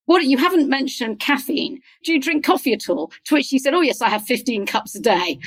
what 0.05 0.23
you 0.23 0.37
haven't 0.37 0.69
mentioned 0.69 1.19
caffeine. 1.19 1.81
Do 2.03 2.13
you 2.13 2.21
drink 2.21 2.45
coffee 2.45 2.73
at 2.73 2.89
all? 2.89 3.11
To 3.25 3.35
which 3.35 3.49
he 3.49 3.59
said, 3.59 3.73
Oh, 3.73 3.81
yes, 3.81 4.01
I 4.01 4.09
have 4.09 4.23
15 4.23 4.65
cups 4.65 4.95
a 4.95 5.01
day. 5.01 5.39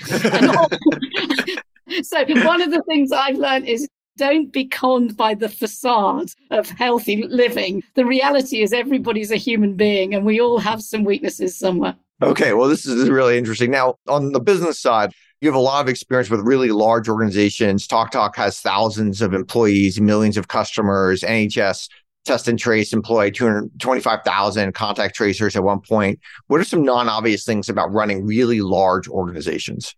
so 2.03 2.25
one 2.45 2.61
of 2.61 2.71
the 2.71 2.83
things 2.89 3.13
I've 3.13 3.37
learned 3.37 3.67
is 3.67 3.89
don't 4.17 4.53
be 4.53 4.67
conned 4.67 5.17
by 5.17 5.35
the 5.35 5.49
facade 5.49 6.31
of 6.51 6.69
healthy 6.69 7.23
living. 7.23 7.83
The 7.95 8.05
reality 8.05 8.63
is 8.63 8.73
everybody's 8.73 9.31
a 9.31 9.37
human 9.37 9.77
being 9.77 10.15
and 10.15 10.27
we 10.27 10.41
all 10.41 10.59
have 10.59 10.83
some 10.83 11.05
weaknesses 11.05 11.57
somewhere. 11.57 11.97
Okay, 12.23 12.53
well, 12.53 12.69
this 12.69 12.85
is 12.85 13.09
really 13.09 13.39
interesting. 13.39 13.71
Now, 13.71 13.95
on 14.07 14.33
the 14.33 14.41
business 14.41 14.79
side, 14.79 15.13
you 15.41 15.49
have 15.49 15.55
a 15.55 15.61
lot 15.61 15.83
of 15.83 15.89
experience 15.89 16.29
with 16.29 16.41
really 16.41 16.71
large 16.71 17.09
organizations. 17.09 17.89
TalkTalk 17.89 18.37
has 18.37 18.61
thousands 18.61 19.23
of 19.23 19.33
employees, 19.33 19.99
millions 19.99 20.37
of 20.37 20.49
customers. 20.49 21.23
NHS 21.23 21.89
Test 22.27 22.47
and 22.49 22.59
Trace 22.59 22.93
employed 22.93 23.35
225,000 23.35 24.75
contact 24.75 25.15
tracers 25.15 25.57
at 25.57 25.63
one 25.63 25.81
point. 25.81 26.21
What 26.49 26.61
are 26.61 26.65
some 26.65 26.85
non 26.85 27.09
obvious 27.09 27.45
things 27.45 27.71
about 27.71 27.91
running 27.93 28.27
really 28.27 28.61
large 28.61 29.09
organizations? 29.09 29.95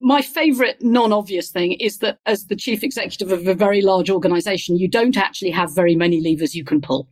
My 0.00 0.20
favorite 0.20 0.76
non 0.82 1.12
obvious 1.12 1.50
thing 1.50 1.72
is 1.72 1.98
that 1.98 2.18
as 2.26 2.46
the 2.46 2.56
chief 2.56 2.84
executive 2.84 3.32
of 3.32 3.46
a 3.46 3.54
very 3.54 3.80
large 3.80 4.10
organization, 4.10 4.76
you 4.76 4.88
don't 4.88 5.16
actually 5.16 5.50
have 5.50 5.74
very 5.74 5.96
many 5.96 6.20
levers 6.20 6.54
you 6.54 6.64
can 6.64 6.80
pull. 6.80 7.08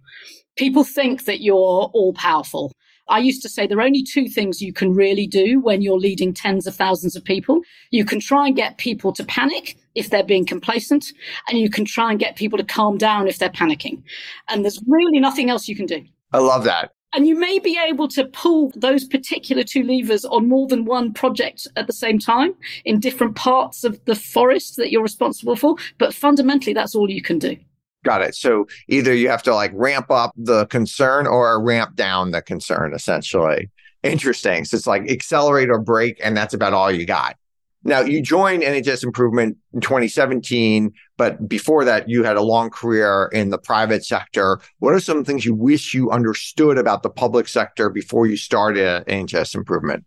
People 0.56 0.84
think 0.84 1.24
that 1.24 1.40
you're 1.40 1.56
all 1.56 2.12
powerful. 2.14 2.72
I 3.08 3.18
used 3.18 3.42
to 3.42 3.48
say 3.48 3.66
there 3.66 3.78
are 3.78 3.82
only 3.82 4.02
two 4.02 4.28
things 4.28 4.62
you 4.62 4.72
can 4.72 4.94
really 4.94 5.26
do 5.26 5.60
when 5.60 5.82
you're 5.82 5.98
leading 5.98 6.32
tens 6.32 6.66
of 6.66 6.74
thousands 6.74 7.16
of 7.16 7.24
people. 7.24 7.60
You 7.90 8.04
can 8.04 8.20
try 8.20 8.46
and 8.46 8.56
get 8.56 8.78
people 8.78 9.12
to 9.14 9.24
panic 9.24 9.76
if 9.94 10.10
they're 10.10 10.24
being 10.24 10.46
complacent, 10.46 11.06
and 11.48 11.58
you 11.58 11.68
can 11.68 11.84
try 11.84 12.10
and 12.10 12.18
get 12.18 12.36
people 12.36 12.58
to 12.58 12.64
calm 12.64 12.96
down 12.98 13.28
if 13.28 13.38
they're 13.38 13.50
panicking. 13.50 14.02
And 14.48 14.64
there's 14.64 14.80
really 14.86 15.20
nothing 15.20 15.50
else 15.50 15.68
you 15.68 15.76
can 15.76 15.86
do. 15.86 16.02
I 16.32 16.38
love 16.38 16.64
that. 16.64 16.92
And 17.14 17.26
you 17.26 17.38
may 17.38 17.58
be 17.58 17.78
able 17.78 18.08
to 18.08 18.24
pull 18.24 18.72
those 18.74 19.04
particular 19.04 19.62
two 19.62 19.84
levers 19.84 20.24
on 20.24 20.48
more 20.48 20.66
than 20.66 20.84
one 20.84 21.12
project 21.12 21.68
at 21.76 21.86
the 21.86 21.92
same 21.92 22.18
time 22.18 22.54
in 22.84 22.98
different 22.98 23.36
parts 23.36 23.84
of 23.84 24.04
the 24.04 24.16
forest 24.16 24.76
that 24.78 24.90
you're 24.90 25.02
responsible 25.02 25.54
for. 25.54 25.76
But 25.98 26.12
fundamentally, 26.12 26.74
that's 26.74 26.94
all 26.94 27.08
you 27.08 27.22
can 27.22 27.38
do. 27.38 27.56
Got 28.04 28.22
it. 28.22 28.34
So 28.34 28.66
either 28.88 29.14
you 29.14 29.28
have 29.28 29.42
to 29.44 29.54
like 29.54 29.70
ramp 29.74 30.10
up 30.10 30.32
the 30.36 30.66
concern 30.66 31.26
or 31.26 31.62
ramp 31.62 31.94
down 31.94 32.32
the 32.32 32.42
concern, 32.42 32.92
essentially. 32.94 33.70
Interesting. 34.02 34.64
So 34.64 34.76
it's 34.76 34.86
like 34.86 35.10
accelerate 35.10 35.70
or 35.70 35.80
brake, 35.80 36.20
and 36.22 36.36
that's 36.36 36.52
about 36.52 36.74
all 36.74 36.90
you 36.90 37.06
got. 37.06 37.36
Now, 37.84 38.00
you 38.00 38.22
joined 38.22 38.62
NHS 38.62 39.04
Improvement 39.04 39.58
in 39.74 39.80
2017, 39.80 40.92
but 41.16 41.48
before 41.48 41.84
that, 41.84 42.08
you 42.08 42.24
had 42.24 42.36
a 42.36 42.42
long 42.42 42.70
career 42.70 43.30
in 43.32 43.50
the 43.50 43.58
private 43.58 44.04
sector. 44.04 44.60
What 44.78 44.94
are 44.94 45.00
some 45.00 45.24
things 45.24 45.44
you 45.44 45.54
wish 45.54 45.94
you 45.94 46.10
understood 46.10 46.78
about 46.78 47.02
the 47.02 47.10
public 47.10 47.48
sector 47.48 47.88
before 47.88 48.26
you 48.26 48.36
started 48.36 49.06
NHS 49.06 49.54
Improvement? 49.54 50.04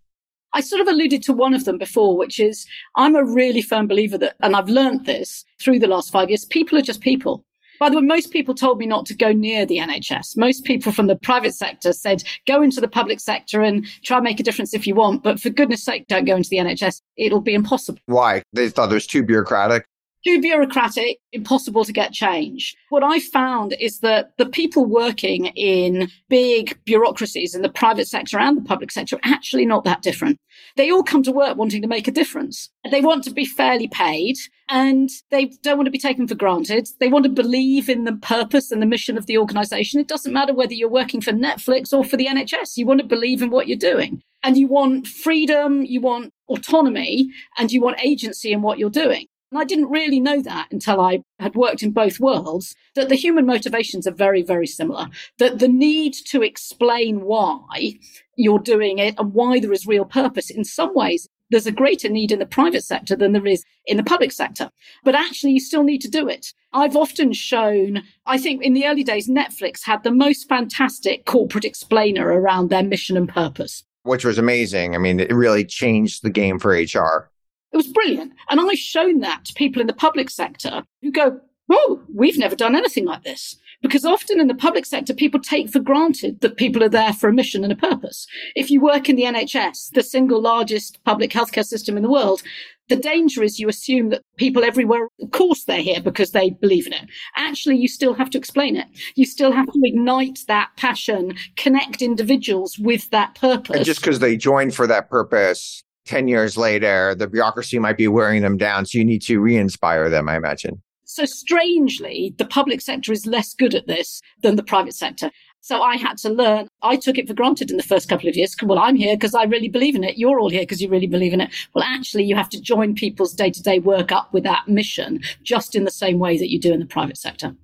I 0.54 0.62
sort 0.62 0.82
of 0.82 0.88
alluded 0.88 1.24
to 1.24 1.34
one 1.34 1.54
of 1.54 1.65
them 1.65 1.78
before, 1.78 2.17
which 2.17 2.39
is 2.39 2.65
I'm 2.96 3.15
a 3.15 3.24
really 3.24 3.62
firm 3.62 3.88
believer 3.88 4.17
that, 4.17 4.36
and 4.41 4.56
I've 4.56 4.70
learned 4.70 5.06
this 5.06 5.46
through 5.62 5.80
the 5.80 5.88
last 5.88 6.12
five 6.12 6.30
years, 6.30 6.46
people 6.46 6.78
are 6.78 6.82
just 6.82 7.02
people. 7.02 7.46
By 7.80 7.89
the 7.89 7.98
way, 7.98 8.02
most 8.02 8.32
people 8.32 8.56
told 8.56 8.80
me 8.80 8.88
not 8.88 9.06
to 9.06 9.15
go 9.15 9.32
near 9.32 9.65
the 9.65 9.78
NHS. 9.78 10.36
Most 10.36 10.63
people 10.63 10.91
from 10.91 11.06
the 11.06 11.15
private 11.15 11.54
sector 11.54 11.93
said, 11.93 12.24
go 12.48 12.63
into 12.63 12.82
the 12.82 12.88
public 12.88 13.20
sector 13.20 13.62
and 13.62 13.86
try 14.04 14.17
and 14.17 14.24
make 14.24 14.39
a 14.39 14.43
difference 14.43 14.74
if 14.74 14.88
you 14.88 14.96
want. 14.96 15.22
But 15.22 15.39
for 15.39 15.52
goodness 15.52 15.84
sake, 15.84 16.08
don't 16.08 16.26
go 16.26 16.36
into 16.36 16.50
the 16.50 16.58
NHS. 16.58 17.02
It'll 17.17 17.41
be 17.41 17.54
impossible. 17.54 18.00
Why? 18.08 18.41
They 18.52 18.70
thought 18.70 18.89
it 18.89 18.96
was 18.96 19.06
too 19.06 19.24
bureaucratic 19.24 19.86
too 20.28 20.42
bureaucratic, 20.42 21.20
impossible 21.32 21.86
to 21.86 21.94
get 21.94 22.12
change. 22.12 22.76
What 22.90 23.02
I 23.02 23.22
found 23.22 23.74
is 23.80 24.02
that 24.02 24.34
the 24.38 24.46
people 24.46 24.86
working 24.86 25.46
in 25.56 26.10
big 26.28 26.78
bureaucracies 26.84 27.56
in 27.56 27.62
the 27.62 27.70
private 27.70 28.10
sector 28.10 28.38
and 28.38 28.58
the 28.58 28.62
public 28.62 28.92
sector 28.92 29.16
are 29.16 29.22
actually 29.24 29.66
not 29.66 29.86
that 29.86 30.02
different. 30.02 30.38
They 30.76 30.92
all 30.92 31.04
come 31.04 31.24
to 31.24 31.32
work 31.32 31.56
wanting 31.56 31.82
to 31.82 31.88
make 31.88 32.10
a 32.10 32.12
difference. 32.12 32.70
They 32.92 33.00
want 33.00 33.24
to 33.24 33.32
be 33.32 33.46
fairly 33.46 33.88
paid 33.88 34.36
and 34.68 35.10
they 35.32 35.46
don't 35.63 35.78
want 35.78 35.88
to 35.88 35.92
be 35.92 35.98
taken 35.98 36.28
for 36.28 36.36
granted. 36.36 36.90
They 37.00 37.08
want 37.08 37.24
to 37.24 37.30
believe 37.30 37.88
in 37.88 38.04
the 38.04 38.18
purpose 38.18 38.70
and 38.70 38.82
the 38.82 38.86
mission 38.86 39.18
of 39.18 39.28
the 39.28 39.38
organization. 39.38 40.02
It 40.02 40.10
doesn't 40.10 40.34
matter 40.34 40.54
whether 40.54 40.74
you're 40.74 40.90
working 40.90 41.22
for 41.22 41.32
Netflix 41.32 41.94
or 41.94 42.04
for 42.04 42.18
the 42.18 42.28
NHS. 42.28 42.76
You 42.76 42.86
want 42.86 43.00
to 43.00 43.08
believe 43.08 43.42
in 43.42 43.50
what 43.50 43.70
you're 43.70 43.78
doing 43.78 44.22
and 44.44 44.58
you 44.58 44.68
want 44.68 45.08
freedom, 45.08 45.84
you 45.84 46.02
want 46.02 46.34
autonomy, 46.50 47.30
and 47.58 47.72
you 47.72 47.82
want 47.82 48.04
agency 48.04 48.52
in 48.52 48.62
what 48.62 48.78
you're 48.78 48.90
doing. 48.90 49.28
And 49.52 49.60
I 49.60 49.64
didn't 49.64 49.90
really 49.90 50.20
know 50.20 50.42
that 50.42 50.68
until 50.72 51.00
I 51.00 51.24
had 51.40 51.56
worked 51.56 51.82
in 51.82 51.92
both 51.92 52.20
worlds, 52.20 52.76
that 52.96 53.08
the 53.08 53.16
human 53.16 53.46
motivations 53.46 54.06
are 54.06 54.12
very, 54.12 54.42
very 54.44 54.68
similar. 54.68 55.08
That 55.40 55.60
the 55.60 55.70
need 55.70 56.14
to 56.28 56.42
explain 56.42 57.22
why 57.22 57.94
you're 58.36 58.60
doing 58.60 59.00
it 59.00 59.16
and 59.18 59.34
why 59.34 59.60
there 59.60 59.72
is 59.72 59.88
real 59.88 60.06
purpose 60.06 60.50
in 60.50 60.66
some 60.66 60.94
ways, 60.94 61.30
there's 61.50 61.68
a 61.68 61.72
greater 61.72 62.10
need 62.10 62.34
in 62.34 62.40
the 62.40 62.46
private 62.46 62.84
sector 62.84 63.16
than 63.16 63.32
there 63.32 63.48
is 63.48 63.64
in 63.86 63.96
the 63.96 64.04
public 64.04 64.34
sector. 64.34 64.70
But 65.06 65.16
actually, 65.16 65.54
you 65.54 65.62
still 65.62 65.84
need 65.84 66.02
to 66.02 66.10
do 66.10 66.28
it. 66.28 66.54
I've 66.74 66.98
often 66.98 67.32
shown, 67.32 68.04
I 68.26 68.38
think 68.38 68.64
in 68.64 68.74
the 68.74 68.86
early 68.86 69.04
days, 69.04 69.30
Netflix 69.30 69.84
had 69.84 70.04
the 70.04 70.12
most 70.12 70.50
fantastic 70.50 71.26
corporate 71.26 71.64
explainer 71.64 72.28
around 72.28 72.70
their 72.70 72.84
mission 72.84 73.16
and 73.16 73.30
purpose. 73.30 73.86
Which 74.04 74.26
was 74.26 74.38
amazing. 74.38 74.94
I 74.94 74.98
mean, 74.98 75.22
it 75.22 75.34
really 75.34 75.66
changed 75.66 76.24
the 76.24 76.30
game 76.30 76.60
for 76.60 76.72
HR. 76.72 77.30
It 77.71 77.77
was 77.77 77.88
brilliant. 77.88 78.34
And 78.49 78.60
I've 78.60 78.77
shown 78.77 79.19
that 79.19 79.45
to 79.45 79.53
people 79.53 79.82
in 79.82 79.88
the 79.88 79.93
public 79.93 80.30
sector 80.30 80.84
who 81.01 81.12
go, 81.12 81.41
Oh, 81.69 82.01
we've 82.13 82.38
never 82.38 82.56
done 82.56 82.75
anything 82.75 83.06
like 83.06 83.23
this. 83.23 83.58
Because 83.82 84.06
often 84.06 84.39
in 84.39 84.47
the 84.47 84.56
public 84.56 84.86
sector, 84.86 85.13
people 85.13 85.39
take 85.39 85.69
for 85.69 85.80
granted 85.80 86.39
that 86.41 86.58
people 86.58 86.84
are 86.84 86.89
there 86.89 87.13
for 87.13 87.30
a 87.30 87.34
mission 87.34 87.63
and 87.63 87.71
a 87.71 87.75
purpose. 87.75 88.25
If 88.56 88.71
you 88.71 88.82
work 88.82 89.08
in 89.10 89.15
the 89.15 89.23
NHS, 89.23 89.91
the 89.91 90.01
single 90.01 90.41
largest 90.41 91.03
public 91.03 91.32
healthcare 91.32 91.65
system 91.65 91.95
in 91.95 92.03
the 92.03 92.10
world, 92.10 92.41
the 92.89 92.95
danger 92.95 93.43
is 93.43 93.60
you 93.60 93.67
assume 93.67 94.10
that 94.10 94.23
people 94.38 94.63
everywhere, 94.63 95.10
of 95.21 95.32
course, 95.32 95.65
they're 95.65 95.82
here 95.82 96.01
because 96.01 96.32
they 96.32 96.51
believe 96.51 96.88
in 96.88 96.93
it. 96.93 97.06
Actually, 97.36 97.77
you 97.77 97.88
still 97.88 98.13
have 98.13 98.30
to 98.32 98.38
explain 98.38 98.77
it. 98.77 98.88
You 99.15 99.25
still 99.25 99.51
have 99.51 99.67
to 99.67 99.80
ignite 99.84 100.39
that 100.47 100.69
passion, 100.77 101.36
connect 101.58 102.01
individuals 102.01 102.80
with 102.80 103.10
that 103.12 103.36
purpose. 103.36 103.75
And 103.75 103.86
just 103.86 103.99
because 103.99 104.19
they 104.19 104.38
join 104.38 104.71
for 104.71 104.88
that 104.88 105.10
purpose 105.10 105.84
10 106.08 106.28
years 106.28 106.58
later, 106.58 107.13
the 107.15 107.28
bureaucracy 107.28 107.80
might 107.80 107.98
be 107.98 108.08
wearing 108.08 108.41
them 108.41 108.58
down. 108.58 108.86
So 108.86 108.98
you 108.98 109.06
need 109.06 109.22
to 109.24 109.39
re 109.39 109.56
inspire 109.56 110.10
them, 110.10 110.28
I 110.30 110.36
imagine. 110.36 110.82
So 111.06 111.26
strangely, 111.26 112.36
the 112.38 112.46
public 112.46 112.82
sector 112.82 113.13
is 113.13 113.26
less 113.26 113.54
good 113.54 113.74
at 113.74 113.88
this 113.88 114.22
than 114.41 114.56
the 114.56 114.63
private 114.63 114.93
sector. 114.93 115.32
So 115.62 115.82
I 115.82 115.98
had 115.98 116.17
to 116.20 116.30
learn. 116.30 116.67
I 116.82 116.96
took 116.96 117.17
it 117.17 117.28
for 117.28 117.34
granted 117.34 117.72
in 117.72 117.78
the 117.78 117.84
first 117.84 118.10
couple 118.10 118.30
of 118.30 118.36
years. 118.36 118.56
Well, 118.62 118.80
I'm 118.80 118.96
here 118.96 119.15
because 119.15 119.34
I 119.34 119.43
really 119.43 119.70
believe 119.70 119.96
in 119.96 120.04
it. 120.04 120.17
You're 120.17 120.39
all 120.39 120.50
here 120.50 120.62
because 120.62 120.82
you 120.82 120.89
really 120.89 121.08
believe 121.08 121.34
in 121.34 121.41
it. 121.41 121.54
Well, 121.74 121.84
actually, 121.84 122.24
you 122.24 122.36
have 122.36 122.50
to 122.50 122.62
join 122.62 122.96
people's 122.96 123.34
day 123.34 123.52
to 123.52 123.62
day 123.62 123.80
work 123.80 124.12
up 124.12 124.34
with 124.34 124.43
that 124.43 124.67
mission 124.67 125.22
just 125.43 125.76
in 125.76 125.84
the 125.84 125.91
same 125.91 126.20
way 126.20 126.38
that 126.38 126.52
you 126.52 126.60
do 126.60 126.74
in 126.74 126.80
the 126.80 126.86
private 126.86 127.17
sector. 127.17 127.56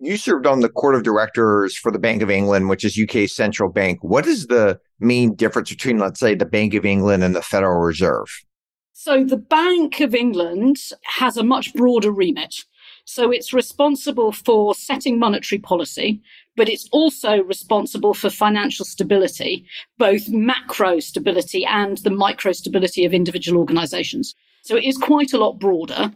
You 0.00 0.16
served 0.16 0.46
on 0.46 0.60
the 0.60 0.68
court 0.68 0.94
of 0.94 1.02
directors 1.02 1.76
for 1.76 1.90
the 1.90 1.98
Bank 1.98 2.22
of 2.22 2.30
England, 2.30 2.68
which 2.68 2.84
is 2.84 2.98
UK's 2.98 3.34
central 3.34 3.68
bank. 3.68 3.98
What 4.02 4.26
is 4.26 4.46
the 4.46 4.78
main 5.00 5.34
difference 5.34 5.70
between, 5.70 5.98
let's 5.98 6.20
say, 6.20 6.36
the 6.36 6.46
Bank 6.46 6.74
of 6.74 6.84
England 6.84 7.24
and 7.24 7.34
the 7.34 7.42
Federal 7.42 7.80
Reserve? 7.80 8.28
So 8.92 9.24
the 9.24 9.36
Bank 9.36 10.00
of 10.00 10.14
England 10.14 10.76
has 11.02 11.36
a 11.36 11.42
much 11.42 11.74
broader 11.74 12.12
remit. 12.12 12.64
So 13.06 13.32
it's 13.32 13.52
responsible 13.52 14.30
for 14.30 14.74
setting 14.74 15.18
monetary 15.18 15.58
policy, 15.58 16.20
but 16.56 16.68
it's 16.68 16.88
also 16.92 17.42
responsible 17.42 18.14
for 18.14 18.30
financial 18.30 18.84
stability, 18.84 19.64
both 19.98 20.28
macro 20.28 21.00
stability 21.00 21.64
and 21.64 21.98
the 21.98 22.10
micro 22.10 22.52
stability 22.52 23.04
of 23.04 23.14
individual 23.14 23.58
organizations. 23.58 24.34
So 24.62 24.76
it 24.76 24.84
is 24.84 24.98
quite 24.98 25.32
a 25.32 25.38
lot 25.38 25.58
broader 25.58 26.12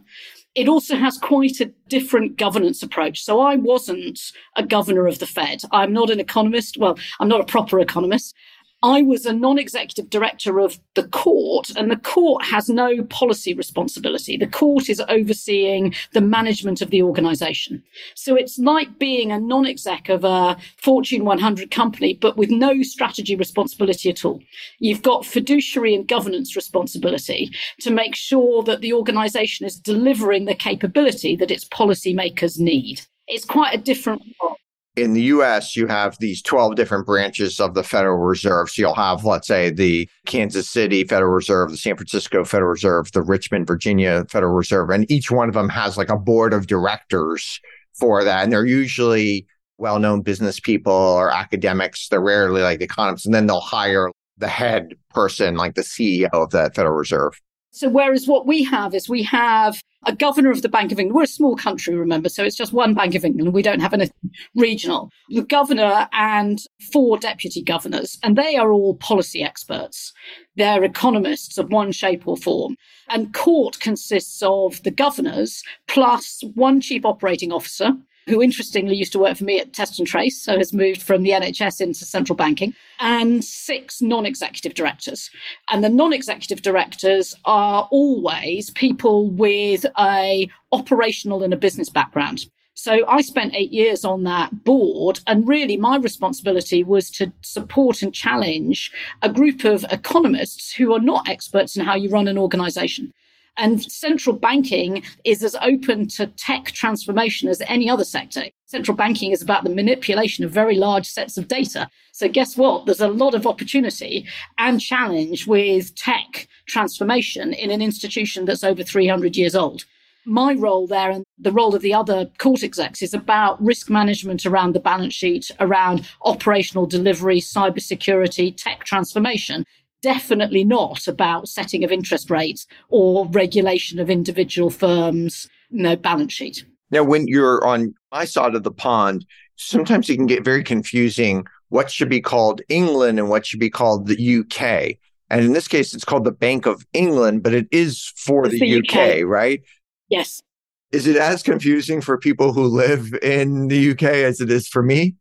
it 0.55 0.67
also 0.67 0.95
has 0.95 1.17
quite 1.17 1.59
a 1.59 1.71
different 1.87 2.37
governance 2.37 2.83
approach. 2.83 3.23
So 3.23 3.39
I 3.41 3.55
wasn't 3.55 4.19
a 4.55 4.63
governor 4.63 5.07
of 5.07 5.19
the 5.19 5.25
Fed. 5.25 5.61
I'm 5.71 5.93
not 5.93 6.09
an 6.09 6.19
economist. 6.19 6.77
Well, 6.77 6.97
I'm 7.19 7.27
not 7.27 7.41
a 7.41 7.45
proper 7.45 7.79
economist. 7.79 8.35
I 8.83 9.01
was 9.01 9.25
a 9.25 9.31
non 9.31 9.57
executive 9.57 10.09
director 10.09 10.59
of 10.59 10.77
the 10.95 11.07
court, 11.07 11.69
and 11.77 11.89
the 11.89 11.95
court 11.95 12.43
has 12.43 12.67
no 12.67 13.01
policy 13.03 13.53
responsibility. 13.53 14.35
The 14.35 14.45
court 14.45 14.89
is 14.89 15.01
overseeing 15.07 15.95
the 16.11 16.19
management 16.19 16.81
of 16.81 16.89
the 16.89 17.01
organization. 17.01 17.81
So 18.13 18.35
it's 18.35 18.59
like 18.59 18.99
being 18.99 19.31
a 19.31 19.39
non 19.39 19.65
exec 19.65 20.09
of 20.09 20.25
a 20.25 20.57
Fortune 20.75 21.23
100 21.23 21.71
company, 21.71 22.13
but 22.13 22.35
with 22.35 22.49
no 22.49 22.83
strategy 22.83 23.37
responsibility 23.37 24.09
at 24.09 24.25
all. 24.25 24.41
You've 24.79 25.01
got 25.01 25.25
fiduciary 25.25 25.95
and 25.95 26.05
governance 26.05 26.53
responsibility 26.53 27.51
to 27.79 27.89
make 27.89 28.15
sure 28.15 28.63
that 28.63 28.81
the 28.81 28.91
organization 28.91 29.65
is 29.65 29.79
delivering 29.79 30.43
the 30.43 30.55
capability 30.55 31.37
that 31.37 31.51
its 31.51 31.63
policymakers 31.63 32.59
need. 32.59 32.99
It's 33.29 33.45
quite 33.45 33.73
a 33.73 33.81
different 33.81 34.23
role 34.41 34.52
in 34.95 35.13
the 35.13 35.21
US, 35.23 35.75
you 35.75 35.87
have 35.87 36.17
these 36.19 36.41
12 36.41 36.75
different 36.75 37.05
branches 37.05 37.59
of 37.59 37.73
the 37.73 37.83
Federal 37.83 38.17
Reserve. 38.17 38.69
So 38.69 38.81
you'll 38.83 38.93
have, 38.93 39.25
let's 39.25 39.47
say, 39.47 39.71
the 39.71 40.07
Kansas 40.27 40.69
City 40.69 41.03
Federal 41.03 41.31
Reserve, 41.31 41.71
the 41.71 41.77
San 41.77 41.95
Francisco 41.95 42.43
Federal 42.43 42.71
Reserve, 42.71 43.11
the 43.11 43.23
Richmond, 43.23 43.65
Virginia 43.65 44.25
Federal 44.29 44.53
Reserve, 44.53 44.89
and 44.89 45.09
each 45.09 45.31
one 45.31 45.49
of 45.49 45.55
them 45.55 45.69
has 45.69 45.97
like 45.97 46.09
a 46.09 46.17
board 46.17 46.53
of 46.53 46.67
directors 46.67 47.59
for 47.99 48.23
that. 48.23 48.43
And 48.43 48.51
they're 48.51 48.65
usually 48.65 49.47
well 49.77 49.99
known 49.99 50.21
business 50.21 50.59
people 50.59 50.93
or 50.93 51.31
academics. 51.31 52.07
They're 52.09 52.21
rarely 52.21 52.61
like 52.61 52.81
economists. 52.81 53.25
And 53.25 53.33
then 53.33 53.47
they'll 53.47 53.59
hire 53.59 54.11
the 54.37 54.47
head 54.47 54.93
person, 55.09 55.55
like 55.55 55.75
the 55.75 55.81
CEO 55.81 56.29
of 56.33 56.51
that 56.51 56.75
Federal 56.75 56.95
Reserve. 56.95 57.39
So, 57.73 57.89
whereas 57.89 58.27
what 58.27 58.45
we 58.45 58.63
have 58.65 58.93
is 58.93 59.09
we 59.09 59.23
have 59.23 59.81
a 60.05 60.15
governor 60.15 60.51
of 60.51 60.61
the 60.61 60.69
Bank 60.69 60.91
of 60.91 60.99
England. 60.99 61.15
We're 61.15 61.23
a 61.23 61.27
small 61.27 61.55
country, 61.55 61.95
remember, 61.95 62.29
so 62.29 62.43
it's 62.43 62.55
just 62.55 62.71
one 62.71 62.93
Bank 62.93 63.15
of 63.15 63.25
England. 63.25 63.51
We 63.51 63.63
don't 63.63 63.79
have 63.79 63.93
anything 63.93 64.31
regional. 64.55 65.09
The 65.29 65.41
governor 65.41 66.07
and 66.13 66.59
four 66.91 67.17
deputy 67.17 67.63
governors, 67.63 68.19
and 68.21 68.37
they 68.37 68.57
are 68.57 68.71
all 68.71 68.95
policy 68.97 69.41
experts. 69.41 70.13
They're 70.55 70.83
economists 70.83 71.57
of 71.57 71.71
one 71.71 71.91
shape 71.91 72.27
or 72.27 72.37
form. 72.37 72.75
And 73.09 73.33
court 73.33 73.79
consists 73.79 74.43
of 74.43 74.83
the 74.83 74.91
governors 74.91 75.63
plus 75.87 76.43
one 76.53 76.79
chief 76.79 77.05
operating 77.05 77.51
officer 77.51 77.93
who 78.27 78.41
interestingly 78.41 78.95
used 78.95 79.11
to 79.13 79.19
work 79.19 79.37
for 79.37 79.43
me 79.43 79.59
at 79.59 79.73
Test 79.73 79.99
and 79.99 80.07
Trace, 80.07 80.41
so 80.41 80.57
has 80.57 80.73
moved 80.73 81.01
from 81.01 81.23
the 81.23 81.31
NHS 81.31 81.81
into 81.81 82.05
central 82.05 82.35
banking, 82.35 82.73
and 82.99 83.43
six 83.43 84.01
non 84.01 84.25
executive 84.25 84.73
directors. 84.73 85.29
And 85.71 85.83
the 85.83 85.89
non 85.89 86.13
executive 86.13 86.61
directors 86.61 87.35
are 87.45 87.87
always 87.91 88.69
people 88.71 89.29
with 89.29 89.85
a 89.99 90.49
operational 90.71 91.43
and 91.43 91.53
a 91.53 91.57
business 91.57 91.89
background. 91.89 92.45
So 92.75 93.05
I 93.07 93.21
spent 93.21 93.53
eight 93.53 93.71
years 93.71 94.03
on 94.03 94.23
that 94.23 94.63
board, 94.63 95.19
and 95.27 95.47
really 95.47 95.77
my 95.77 95.97
responsibility 95.97 96.83
was 96.83 97.11
to 97.11 97.31
support 97.41 98.01
and 98.01 98.13
challenge 98.13 98.91
a 99.21 99.31
group 99.31 99.63
of 99.63 99.85
economists 99.91 100.73
who 100.73 100.93
are 100.93 100.99
not 100.99 101.29
experts 101.29 101.77
in 101.77 101.85
how 101.85 101.95
you 101.95 102.09
run 102.09 102.27
an 102.27 102.37
organization. 102.37 103.13
And 103.57 103.83
central 103.83 104.35
banking 104.35 105.03
is 105.23 105.43
as 105.43 105.55
open 105.61 106.07
to 106.09 106.27
tech 106.27 106.65
transformation 106.65 107.49
as 107.49 107.61
any 107.67 107.89
other 107.89 108.03
sector. 108.03 108.45
Central 108.65 108.97
banking 108.97 109.31
is 109.31 109.43
about 109.43 109.63
the 109.63 109.69
manipulation 109.69 110.43
of 110.43 110.51
very 110.51 110.75
large 110.75 111.05
sets 111.05 111.37
of 111.37 111.47
data. 111.47 111.87
So, 112.13 112.27
guess 112.27 112.57
what? 112.57 112.85
There's 112.85 112.99
a 112.99 113.07
lot 113.07 113.35
of 113.35 113.45
opportunity 113.45 114.25
and 114.57 114.81
challenge 114.81 115.45
with 115.45 115.93
tech 115.95 116.47
transformation 116.65 117.53
in 117.53 117.69
an 117.69 117.81
institution 117.81 118.45
that's 118.45 118.63
over 118.63 118.81
300 118.81 119.35
years 119.35 119.55
old. 119.55 119.85
My 120.25 120.53
role 120.53 120.87
there 120.87 121.11
and 121.11 121.25
the 121.37 121.51
role 121.51 121.75
of 121.75 121.81
the 121.81 121.93
other 121.93 122.31
court 122.37 122.63
execs 122.63 123.01
is 123.01 123.13
about 123.13 123.61
risk 123.61 123.89
management 123.89 124.45
around 124.45 124.73
the 124.73 124.79
balance 124.79 125.13
sheet, 125.13 125.51
around 125.59 126.07
operational 126.23 126.85
delivery, 126.85 127.41
cybersecurity, 127.41 128.55
tech 128.55 128.85
transformation 128.85 129.65
definitely 130.03 130.63
not 130.63 131.07
about 131.07 131.47
setting 131.47 131.83
of 131.83 131.91
interest 131.91 132.29
rates 132.29 132.67
or 132.89 133.25
regulation 133.29 133.99
of 133.99 134.09
individual 134.09 134.69
firms' 134.69 135.49
you 135.71 135.81
know, 135.81 135.95
balance 135.95 136.33
sheet. 136.33 136.65
Now, 136.91 137.03
when 137.03 137.27
you're 137.27 137.65
on 137.65 137.95
my 138.11 138.25
side 138.25 138.53
of 138.53 138.61
the 138.61 138.71
pond, 138.71 139.25
sometimes 139.55 140.09
it 140.09 140.17
can 140.17 140.27
get 140.27 140.43
very 140.43 140.63
confusing 140.63 141.47
what 141.69 141.89
should 141.89 142.09
be 142.09 142.21
called 142.21 142.61
England 142.69 143.17
and 143.17 143.29
what 143.29 143.47
should 143.47 143.59
be 143.59 143.69
called 143.69 144.07
the 144.07 144.39
UK. 144.39 144.97
And 145.31 145.43
in 145.43 145.53
this 145.53 145.67
case, 145.67 145.95
it's 145.95 146.05
called 146.05 146.25
the 146.25 146.31
Bank 146.31 146.67
of 146.67 146.85
England, 146.93 147.41
but 147.41 147.53
it 147.53 147.67
is 147.71 148.13
for 148.15 148.47
the, 148.47 148.59
the 148.59 148.77
UK, 148.77 149.21
UK, 149.21 149.25
right? 149.25 149.63
Yes. 150.09 150.43
Is 150.91 151.07
it 151.07 151.15
as 151.15 151.41
confusing 151.41 152.01
for 152.01 152.19
people 152.19 152.53
who 152.53 152.65
live 152.65 153.15
in 153.23 153.69
the 153.69 153.91
UK 153.91 154.03
as 154.03 154.39
it 154.39 154.51
is 154.51 154.67
for 154.67 154.83
me? 154.83 155.15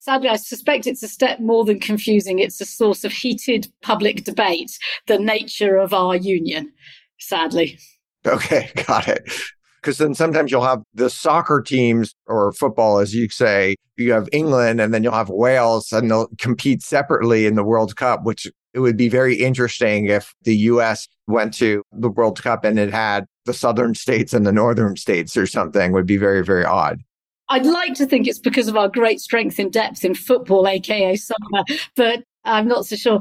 Sadly, 0.00 0.28
I 0.28 0.36
suspect 0.36 0.86
it's 0.86 1.02
a 1.02 1.08
step 1.08 1.40
more 1.40 1.64
than 1.64 1.80
confusing. 1.80 2.38
It's 2.38 2.60
a 2.60 2.64
source 2.64 3.04
of 3.04 3.12
heated 3.12 3.68
public 3.82 4.24
debate, 4.24 4.78
the 5.06 5.18
nature 5.18 5.76
of 5.76 5.92
our 5.92 6.16
union, 6.16 6.72
sadly. 7.18 7.78
Okay, 8.24 8.70
got 8.86 9.08
it. 9.08 9.30
Because 9.80 9.98
then 9.98 10.14
sometimes 10.14 10.50
you'll 10.50 10.64
have 10.64 10.82
the 10.94 11.10
soccer 11.10 11.60
teams 11.60 12.14
or 12.26 12.52
football, 12.52 12.98
as 12.98 13.14
you 13.14 13.28
say, 13.28 13.76
you 13.96 14.12
have 14.12 14.28
England 14.32 14.80
and 14.80 14.92
then 14.92 15.02
you'll 15.02 15.12
have 15.12 15.28
Wales 15.28 15.92
and 15.92 16.10
they'll 16.10 16.28
compete 16.38 16.82
separately 16.82 17.46
in 17.46 17.54
the 17.54 17.64
World 17.64 17.96
Cup, 17.96 18.24
which 18.24 18.46
it 18.74 18.80
would 18.80 18.96
be 18.96 19.08
very 19.08 19.36
interesting 19.36 20.06
if 20.06 20.34
the 20.42 20.56
US 20.56 21.08
went 21.26 21.54
to 21.54 21.82
the 21.92 22.10
World 22.10 22.42
Cup 22.42 22.64
and 22.64 22.78
it 22.78 22.92
had 22.92 23.24
the 23.44 23.54
southern 23.54 23.94
states 23.94 24.32
and 24.32 24.46
the 24.46 24.52
northern 24.52 24.96
states 24.96 25.36
or 25.36 25.46
something 25.46 25.92
would 25.92 26.06
be 26.06 26.16
very, 26.16 26.44
very 26.44 26.64
odd. 26.64 27.00
I'd 27.50 27.66
like 27.66 27.94
to 27.94 28.06
think 28.06 28.26
it's 28.26 28.38
because 28.38 28.68
of 28.68 28.76
our 28.76 28.88
great 28.88 29.20
strength 29.20 29.58
in 29.58 29.70
depth 29.70 30.04
in 30.04 30.14
football, 30.14 30.66
aka 30.68 31.16
soccer, 31.16 31.64
but 31.96 32.24
I'm 32.44 32.68
not 32.68 32.86
so 32.86 32.96
sure. 32.96 33.20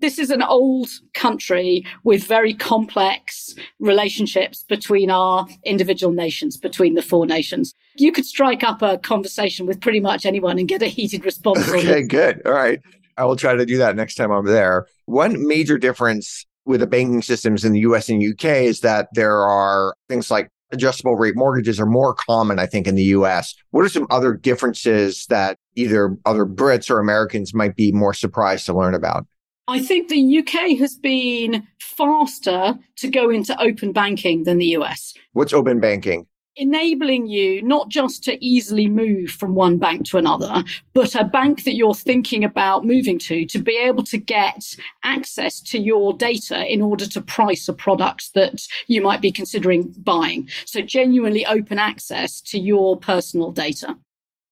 This 0.00 0.18
is 0.18 0.30
an 0.30 0.42
old 0.42 0.88
country 1.14 1.84
with 2.04 2.22
very 2.22 2.54
complex 2.54 3.54
relationships 3.80 4.64
between 4.68 5.10
our 5.10 5.46
individual 5.64 6.12
nations, 6.12 6.56
between 6.56 6.94
the 6.94 7.02
four 7.02 7.26
nations. 7.26 7.74
You 7.96 8.12
could 8.12 8.24
strike 8.24 8.62
up 8.62 8.80
a 8.80 8.98
conversation 8.98 9.66
with 9.66 9.80
pretty 9.80 9.98
much 9.98 10.24
anyone 10.24 10.56
and 10.58 10.68
get 10.68 10.82
a 10.82 10.86
heated 10.86 11.24
response. 11.24 11.68
Okay, 11.68 12.02
good. 12.02 12.42
All 12.46 12.52
right. 12.52 12.80
I 13.16 13.24
will 13.24 13.34
try 13.34 13.56
to 13.56 13.66
do 13.66 13.76
that 13.78 13.96
next 13.96 14.14
time 14.14 14.30
I'm 14.30 14.46
there. 14.46 14.86
One 15.06 15.46
major 15.48 15.78
difference 15.78 16.46
with 16.64 16.78
the 16.80 16.86
banking 16.86 17.22
systems 17.22 17.64
in 17.64 17.72
the 17.72 17.80
US 17.80 18.08
and 18.08 18.22
UK 18.22 18.44
is 18.62 18.80
that 18.80 19.08
there 19.14 19.40
are 19.42 19.94
things 20.08 20.30
like 20.30 20.48
adjustable 20.70 21.16
rate 21.16 21.36
mortgages 21.36 21.80
are 21.80 21.86
more 21.86 22.14
common, 22.14 22.58
I 22.58 22.66
think, 22.66 22.86
in 22.86 22.94
the 22.94 23.04
US. 23.04 23.54
What 23.70 23.84
are 23.84 23.88
some 23.88 24.06
other 24.10 24.34
differences 24.34 25.26
that 25.26 25.58
either 25.76 26.16
other 26.24 26.44
Brits 26.46 26.90
or 26.90 26.98
Americans 26.98 27.54
might 27.54 27.76
be 27.76 27.92
more 27.92 28.14
surprised 28.14 28.66
to 28.66 28.76
learn 28.76 28.94
about? 28.94 29.26
I 29.68 29.80
think 29.80 30.08
the 30.08 30.38
UK 30.38 30.78
has 30.78 30.96
been 30.96 31.66
faster 31.78 32.74
to 32.96 33.08
go 33.08 33.28
into 33.28 33.60
open 33.60 33.92
banking 33.92 34.44
than 34.44 34.58
the 34.58 34.76
US. 34.76 35.12
What's 35.32 35.52
open 35.52 35.80
banking? 35.80 36.26
Enabling 36.58 37.26
you 37.26 37.62
not 37.62 37.88
just 37.88 38.22
to 38.24 38.44
easily 38.44 38.88
move 38.88 39.30
from 39.30 39.54
one 39.54 39.78
bank 39.78 40.04
to 40.06 40.18
another, 40.18 40.64
but 40.92 41.14
a 41.14 41.24
bank 41.24 41.64
that 41.64 41.74
you're 41.74 41.94
thinking 41.94 42.44
about 42.44 42.84
moving 42.84 43.18
to, 43.20 43.46
to 43.46 43.58
be 43.58 43.76
able 43.78 44.02
to 44.04 44.18
get 44.18 44.76
access 45.04 45.60
to 45.60 45.78
your 45.78 46.12
data 46.12 46.70
in 46.70 46.82
order 46.82 47.06
to 47.06 47.20
price 47.20 47.68
a 47.68 47.72
product 47.72 48.34
that 48.34 48.66
you 48.86 49.00
might 49.00 49.20
be 49.20 49.32
considering 49.32 49.94
buying. 49.98 50.48
So 50.66 50.82
genuinely 50.82 51.46
open 51.46 51.78
access 51.78 52.40
to 52.42 52.58
your 52.58 52.96
personal 52.96 53.52
data. 53.52 53.96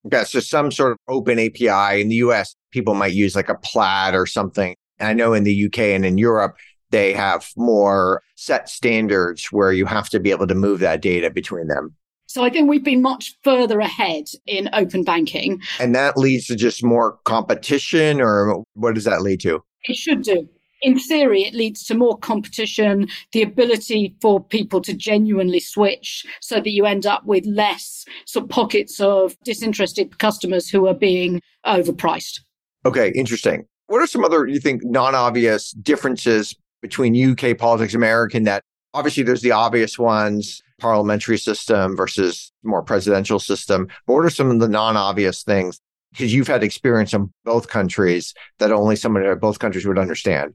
Okay, 0.07 0.25
so 0.25 0.39
some 0.39 0.71
sort 0.71 0.93
of 0.93 0.99
open 1.09 1.39
API 1.39 2.01
in 2.01 2.09
the 2.09 2.17
US, 2.17 2.55
people 2.71 2.95
might 2.95 3.13
use 3.13 3.35
like 3.35 3.49
a 3.49 3.57
Plaid 3.57 4.15
or 4.15 4.27
something. 4.27 4.77
I 5.01 5.13
know 5.13 5.35
in 5.35 5.45
the 5.45 5.67
UK 5.67 5.79
and 5.79 6.07
in 6.07 6.17
Europe, 6.17 6.57
they 6.97 7.13
have 7.13 7.51
more 7.57 8.23
set 8.37 8.71
standards 8.71 9.53
where 9.53 9.71
you 9.71 9.85
have 9.85 10.09
to 10.09 10.19
be 10.19 10.31
able 10.31 10.47
to 10.47 10.55
move 10.55 10.81
that 10.81 11.03
data 11.03 11.31
between 11.31 11.69
them. 11.69 11.95
So 12.27 12.43
I 12.43 12.49
think 12.49 12.71
we've 12.71 12.83
been 12.83 13.03
much 13.03 13.37
further 13.45 13.81
ahead 13.81 14.25
in 14.47 14.71
open 14.73 15.05
banking. 15.05 15.61
And 15.79 15.95
that 15.95 16.17
leads 16.17 16.47
to 16.47 16.57
just 16.57 16.83
more 16.83 17.19
competition, 17.25 18.21
or 18.21 18.65
what 18.73 18.95
does 18.95 19.05
that 19.05 19.21
lead 19.21 19.41
to? 19.41 19.63
It 19.85 19.97
should 19.97 20.23
do. 20.23 20.49
In 20.81 20.99
theory, 20.99 21.43
it 21.43 21.55
leads 21.55 21.85
to 21.85 21.95
more 21.95 22.19
competition, 22.19 23.09
the 23.33 23.43
ability 23.43 24.17
for 24.23 24.43
people 24.43 24.81
to 24.81 24.95
genuinely 24.95 25.61
switch 25.61 26.25
so 26.41 26.57
that 26.57 26.71
you 26.71 26.87
end 26.87 27.05
up 27.05 27.27
with 27.27 27.45
less 27.45 28.07
sort 28.25 28.45
of 28.45 28.51
pockets 28.51 29.01
of 29.01 29.37
disinterested 29.45 30.19
customers 30.19 30.69
who 30.71 30.87
are 30.87 30.95
being 30.95 31.43
overpriced. 31.67 32.41
Okay, 32.87 33.13
interesting. 33.15 33.67
What 33.89 34.03
are 34.03 34.07
some 34.07 34.25
other, 34.25 34.47
you 34.47 34.61
think, 34.61 34.83
non 34.85 35.15
obvious 35.15 35.73
differences 35.73 36.55
between 36.83 37.33
UK 37.33 37.57
politics, 37.57 37.95
American, 37.95 38.45
that 38.45 38.63
obviously 38.95 39.23
there's 39.23 39.43
the 39.43 39.53
obvious 39.53 39.99
ones, 39.99 40.63
parliamentary 40.79 41.39
system 41.39 41.97
versus 41.97 42.53
more 42.63 42.83
presidential 42.83 43.39
system. 43.39 43.89
But 44.07 44.15
what 44.15 44.25
are 44.25 44.31
some 44.31 44.51
of 44.51 44.61
the 44.61 44.69
non-obvious 44.69 45.43
things? 45.43 45.81
Because 46.13 46.33
you've 46.33 46.49
had 46.49 46.63
experience 46.63 47.13
in 47.13 47.33
both 47.45 47.69
countries 47.69 48.35
that 48.59 48.73
only 48.73 48.97
someone 48.97 49.25
in 49.25 49.39
both 49.39 49.59
countries 49.59 49.87
would 49.87 49.99
understand. 49.99 50.55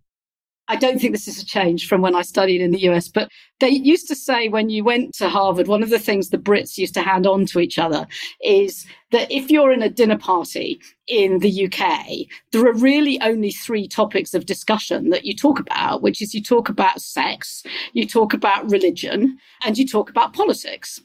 I 0.68 0.76
don't 0.78 1.00
think 1.00 1.12
this 1.12 1.28
is 1.28 1.42
a 1.42 1.46
change 1.46 1.88
from 1.88 2.02
when 2.02 2.16
I 2.16 2.22
studied 2.22 2.62
in 2.62 2.72
the 2.72 2.90
US, 2.90 3.10
but 3.10 3.30
they 3.60 3.70
used 3.70 4.08
to 4.08 4.16
say 4.16 4.48
when 4.48 4.70
you 4.70 4.84
went 4.84 5.14
to 5.16 5.28
Harvard, 5.28 5.68
one 5.68 5.84
of 5.84 5.90
the 5.90 6.00
things 6.00 6.30
the 6.30 6.38
Brits 6.38 6.78
used 6.78 6.94
to 6.94 7.02
hand 7.02 7.28
on 7.28 7.46
to 7.48 7.60
each 7.60 7.78
other 7.78 8.08
is 8.42 8.86
that 9.12 9.32
if 9.32 9.52
you're 9.52 9.72
in 9.72 9.82
a 9.82 9.90
dinner 9.90 10.18
party 10.18 10.80
in 11.08 11.40
the 11.40 11.66
UK, 11.66 12.28
there 12.52 12.66
are 12.66 12.74
really 12.74 13.20
only 13.22 13.52
three 13.52 13.88
topics 13.88 14.34
of 14.34 14.46
discussion 14.46 15.10
that 15.10 15.26
you 15.26 15.36
talk 15.36 15.60
about, 15.60 16.02
which 16.02 16.22
is 16.22 16.34
you 16.34 16.42
talk 16.42 16.70
about 16.70 17.02
sex, 17.02 17.64
you 17.94 18.08
talk 18.08 18.34
about 18.34 18.70
religion, 18.72 19.38
and 19.66 19.78
you 19.78 19.86
talk 19.86 20.10
about 20.10 20.34
politics. 20.34 21.02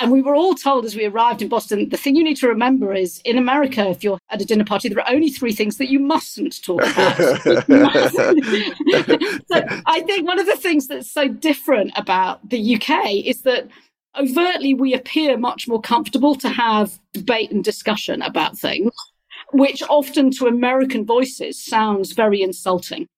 And 0.00 0.10
we 0.10 0.22
were 0.22 0.34
all 0.34 0.54
told 0.54 0.84
as 0.84 0.96
we 0.96 1.04
arrived 1.04 1.42
in 1.42 1.48
Boston, 1.48 1.88
the 1.88 1.96
thing 1.96 2.16
you 2.16 2.24
need 2.24 2.36
to 2.38 2.48
remember 2.48 2.92
is 2.92 3.20
in 3.24 3.38
America, 3.38 3.88
if 3.88 4.02
you're 4.02 4.18
at 4.30 4.42
a 4.42 4.44
dinner 4.44 4.64
party, 4.64 4.88
there 4.88 4.98
are 4.98 5.10
only 5.10 5.30
three 5.30 5.52
things 5.52 5.76
that 5.78 5.88
you 5.88 6.00
mustn't 6.00 6.62
talk 6.62 6.82
about. 6.82 7.16
so 9.46 9.62
I 9.86 10.02
think 10.06 10.26
one 10.26 10.40
of 10.40 10.46
the 10.46 10.58
things 10.58 10.88
that's 10.88 11.10
so 11.10 11.28
different 11.28 11.92
about 11.96 12.48
the 12.48 12.74
UK 12.74 13.24
is 13.24 13.42
that 13.42 13.68
overtly 14.18 14.74
we 14.74 14.94
appear 14.94 15.36
much 15.36 15.68
more 15.68 15.80
comfortable 15.80 16.34
to 16.36 16.48
have 16.48 16.98
debate 17.12 17.50
and 17.50 17.64
discussion 17.64 18.22
about 18.22 18.58
things, 18.58 18.92
which 19.52 19.82
often 19.88 20.30
to 20.32 20.46
American 20.46 21.04
voices 21.04 21.62
sounds 21.62 22.12
very 22.12 22.42
insulting. 22.42 23.08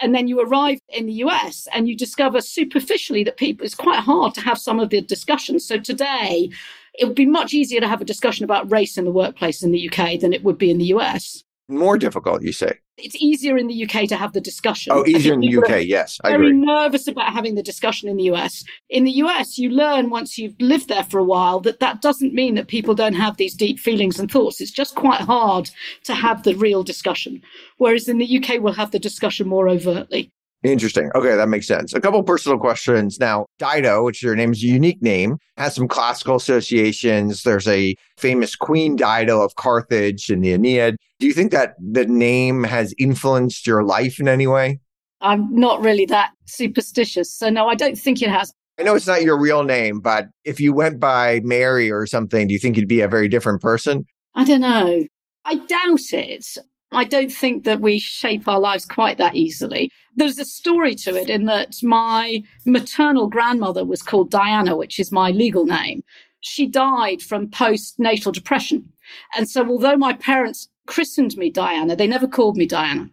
And 0.00 0.14
then 0.14 0.28
you 0.28 0.40
arrive 0.40 0.78
in 0.90 1.06
the 1.06 1.14
US 1.24 1.66
and 1.72 1.88
you 1.88 1.96
discover 1.96 2.40
superficially 2.40 3.24
that 3.24 3.36
people 3.36 3.66
it's 3.66 3.74
quite 3.74 4.00
hard 4.00 4.32
to 4.34 4.40
have 4.40 4.58
some 4.58 4.78
of 4.78 4.90
the 4.90 5.00
discussions. 5.00 5.66
So 5.66 5.78
today 5.78 6.50
it 6.94 7.04
would 7.04 7.16
be 7.16 7.26
much 7.26 7.52
easier 7.52 7.80
to 7.80 7.88
have 7.88 8.00
a 8.00 8.04
discussion 8.04 8.44
about 8.44 8.70
race 8.70 8.96
in 8.96 9.04
the 9.04 9.10
workplace 9.10 9.62
in 9.62 9.72
the 9.72 9.90
UK 9.90 10.20
than 10.20 10.32
it 10.32 10.44
would 10.44 10.58
be 10.58 10.70
in 10.70 10.78
the 10.78 10.86
US. 10.86 11.42
More 11.68 11.98
difficult, 11.98 12.42
you 12.42 12.52
say? 12.52 12.78
It's 12.96 13.16
easier 13.16 13.58
in 13.58 13.66
the 13.66 13.84
UK 13.84 14.08
to 14.08 14.16
have 14.16 14.32
the 14.32 14.40
discussion. 14.40 14.92
Oh, 14.92 15.06
easier 15.06 15.34
in 15.34 15.40
the 15.40 15.56
UK, 15.58 15.84
yes. 15.84 16.18
I 16.24 16.30
very 16.30 16.48
agree. 16.48 16.58
nervous 16.58 17.06
about 17.06 17.32
having 17.32 17.54
the 17.56 17.62
discussion 17.62 18.08
in 18.08 18.16
the 18.16 18.24
US. 18.24 18.64
In 18.88 19.04
the 19.04 19.12
US, 19.12 19.58
you 19.58 19.68
learn 19.68 20.08
once 20.08 20.38
you've 20.38 20.58
lived 20.60 20.88
there 20.88 21.04
for 21.04 21.18
a 21.18 21.24
while 21.24 21.60
that 21.60 21.78
that 21.80 22.00
doesn't 22.00 22.32
mean 22.32 22.54
that 22.54 22.68
people 22.68 22.94
don't 22.94 23.14
have 23.14 23.36
these 23.36 23.54
deep 23.54 23.78
feelings 23.78 24.18
and 24.18 24.30
thoughts. 24.30 24.62
It's 24.62 24.70
just 24.70 24.94
quite 24.94 25.20
hard 25.20 25.70
to 26.04 26.14
have 26.14 26.42
the 26.42 26.54
real 26.54 26.82
discussion. 26.82 27.42
Whereas 27.76 28.08
in 28.08 28.16
the 28.16 28.38
UK, 28.38 28.60
we'll 28.60 28.72
have 28.72 28.90
the 28.90 28.98
discussion 28.98 29.46
more 29.46 29.68
overtly. 29.68 30.32
Interesting. 30.64 31.10
Okay, 31.14 31.36
that 31.36 31.48
makes 31.48 31.68
sense. 31.68 31.94
A 31.94 32.00
couple 32.00 32.20
personal 32.24 32.58
questions. 32.58 33.20
Now, 33.20 33.46
Dido, 33.58 34.04
which 34.04 34.22
your 34.22 34.34
name 34.34 34.52
is 34.52 34.62
a 34.62 34.66
unique 34.66 35.00
name, 35.00 35.38
has 35.56 35.74
some 35.74 35.86
classical 35.86 36.34
associations. 36.34 37.44
There's 37.44 37.68
a 37.68 37.94
famous 38.16 38.56
Queen 38.56 38.96
Dido 38.96 39.40
of 39.40 39.54
Carthage 39.54 40.30
in 40.30 40.40
the 40.40 40.52
Aeneid. 40.52 40.96
Do 41.20 41.26
you 41.26 41.32
think 41.32 41.52
that 41.52 41.74
the 41.78 42.06
name 42.06 42.64
has 42.64 42.92
influenced 42.98 43.66
your 43.66 43.84
life 43.84 44.18
in 44.18 44.26
any 44.26 44.48
way? 44.48 44.80
I'm 45.20 45.54
not 45.54 45.80
really 45.80 46.06
that 46.06 46.32
superstitious. 46.46 47.32
So, 47.32 47.50
no, 47.50 47.68
I 47.68 47.76
don't 47.76 47.96
think 47.96 48.20
it 48.20 48.28
has. 48.28 48.52
I 48.80 48.82
know 48.84 48.94
it's 48.94 49.06
not 49.06 49.22
your 49.22 49.38
real 49.38 49.64
name, 49.64 50.00
but 50.00 50.26
if 50.44 50.60
you 50.60 50.72
went 50.72 51.00
by 51.00 51.40
Mary 51.44 51.90
or 51.90 52.06
something, 52.06 52.46
do 52.46 52.54
you 52.54 52.60
think 52.60 52.76
you'd 52.76 52.88
be 52.88 53.00
a 53.00 53.08
very 53.08 53.28
different 53.28 53.60
person? 53.60 54.06
I 54.34 54.44
don't 54.44 54.60
know. 54.60 55.04
I 55.44 55.54
doubt 55.54 56.12
it. 56.12 56.46
I 56.92 57.04
don't 57.04 57.32
think 57.32 57.64
that 57.64 57.80
we 57.80 57.98
shape 57.98 58.48
our 58.48 58.58
lives 58.58 58.86
quite 58.86 59.18
that 59.18 59.36
easily. 59.36 59.90
There's 60.16 60.38
a 60.38 60.44
story 60.44 60.94
to 60.96 61.14
it 61.16 61.28
in 61.28 61.44
that 61.44 61.76
my 61.82 62.42
maternal 62.64 63.28
grandmother 63.28 63.84
was 63.84 64.02
called 64.02 64.30
Diana, 64.30 64.76
which 64.76 64.98
is 64.98 65.12
my 65.12 65.30
legal 65.30 65.66
name. 65.66 66.02
She 66.40 66.66
died 66.66 67.20
from 67.20 67.48
postnatal 67.48 68.32
depression. 68.32 68.90
And 69.36 69.48
so, 69.48 69.68
although 69.68 69.96
my 69.96 70.14
parents 70.14 70.68
christened 70.88 71.36
me 71.36 71.50
Diana. 71.50 71.94
They 71.94 72.06
never 72.06 72.26
called 72.26 72.56
me 72.56 72.66
Diana. 72.66 73.08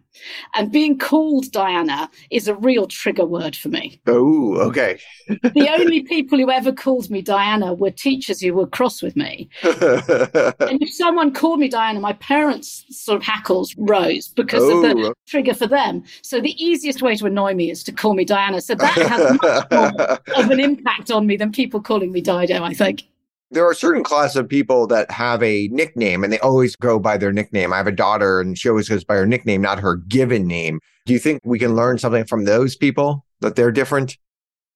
And 0.54 0.72
being 0.72 0.98
called 0.98 1.52
Diana 1.52 2.10
is 2.30 2.48
a 2.48 2.54
real 2.54 2.86
trigger 2.86 3.26
word 3.26 3.54
for 3.54 3.68
me. 3.68 4.00
Oh, 4.06 4.56
okay. 4.68 4.98
the 5.28 5.68
only 5.70 6.02
people 6.02 6.38
who 6.38 6.50
ever 6.50 6.72
called 6.72 7.10
me 7.10 7.20
Diana 7.20 7.74
were 7.74 7.90
teachers 7.90 8.40
who 8.40 8.54
were 8.54 8.66
cross 8.66 9.02
with 9.02 9.14
me. 9.14 9.50
and 9.62 10.82
if 10.82 10.92
someone 10.94 11.34
called 11.34 11.60
me 11.60 11.68
Diana, 11.68 12.00
my 12.00 12.14
parents' 12.14 12.86
sort 12.88 13.18
of 13.18 13.22
hackles 13.22 13.74
rose 13.76 14.28
because 14.28 14.62
oh. 14.62 14.78
of 14.78 14.82
the 14.82 15.08
oh. 15.08 15.12
trigger 15.28 15.54
for 15.54 15.66
them. 15.66 16.02
So 16.22 16.40
the 16.40 16.56
easiest 16.62 17.02
way 17.02 17.14
to 17.16 17.26
annoy 17.26 17.54
me 17.54 17.70
is 17.70 17.84
to 17.84 17.92
call 17.92 18.14
me 18.14 18.24
Diana. 18.24 18.62
So 18.62 18.74
that 18.74 18.94
has 18.94 19.38
much 19.42 19.70
more 19.70 20.18
of 20.44 20.50
an 20.50 20.60
impact 20.60 21.10
on 21.10 21.26
me 21.26 21.36
than 21.36 21.52
people 21.52 21.82
calling 21.82 22.10
me 22.10 22.22
Dido, 22.22 22.64
I 22.64 22.72
think 22.72 23.04
there 23.50 23.64
are 23.64 23.74
certain 23.74 24.02
class 24.02 24.34
of 24.36 24.48
people 24.48 24.86
that 24.88 25.10
have 25.10 25.42
a 25.42 25.68
nickname 25.68 26.24
and 26.24 26.32
they 26.32 26.38
always 26.40 26.74
go 26.76 26.98
by 26.98 27.16
their 27.16 27.32
nickname. 27.32 27.72
I 27.72 27.76
have 27.76 27.86
a 27.86 27.92
daughter 27.92 28.40
and 28.40 28.58
she 28.58 28.68
always 28.68 28.88
goes 28.88 29.04
by 29.04 29.14
her 29.16 29.26
nickname, 29.26 29.62
not 29.62 29.78
her 29.80 29.96
given 29.96 30.46
name. 30.46 30.80
Do 31.04 31.12
you 31.12 31.18
think 31.18 31.40
we 31.44 31.58
can 31.58 31.76
learn 31.76 31.98
something 31.98 32.24
from 32.24 32.44
those 32.44 32.76
people 32.76 33.24
that 33.40 33.54
they're 33.54 33.70
different? 33.70 34.16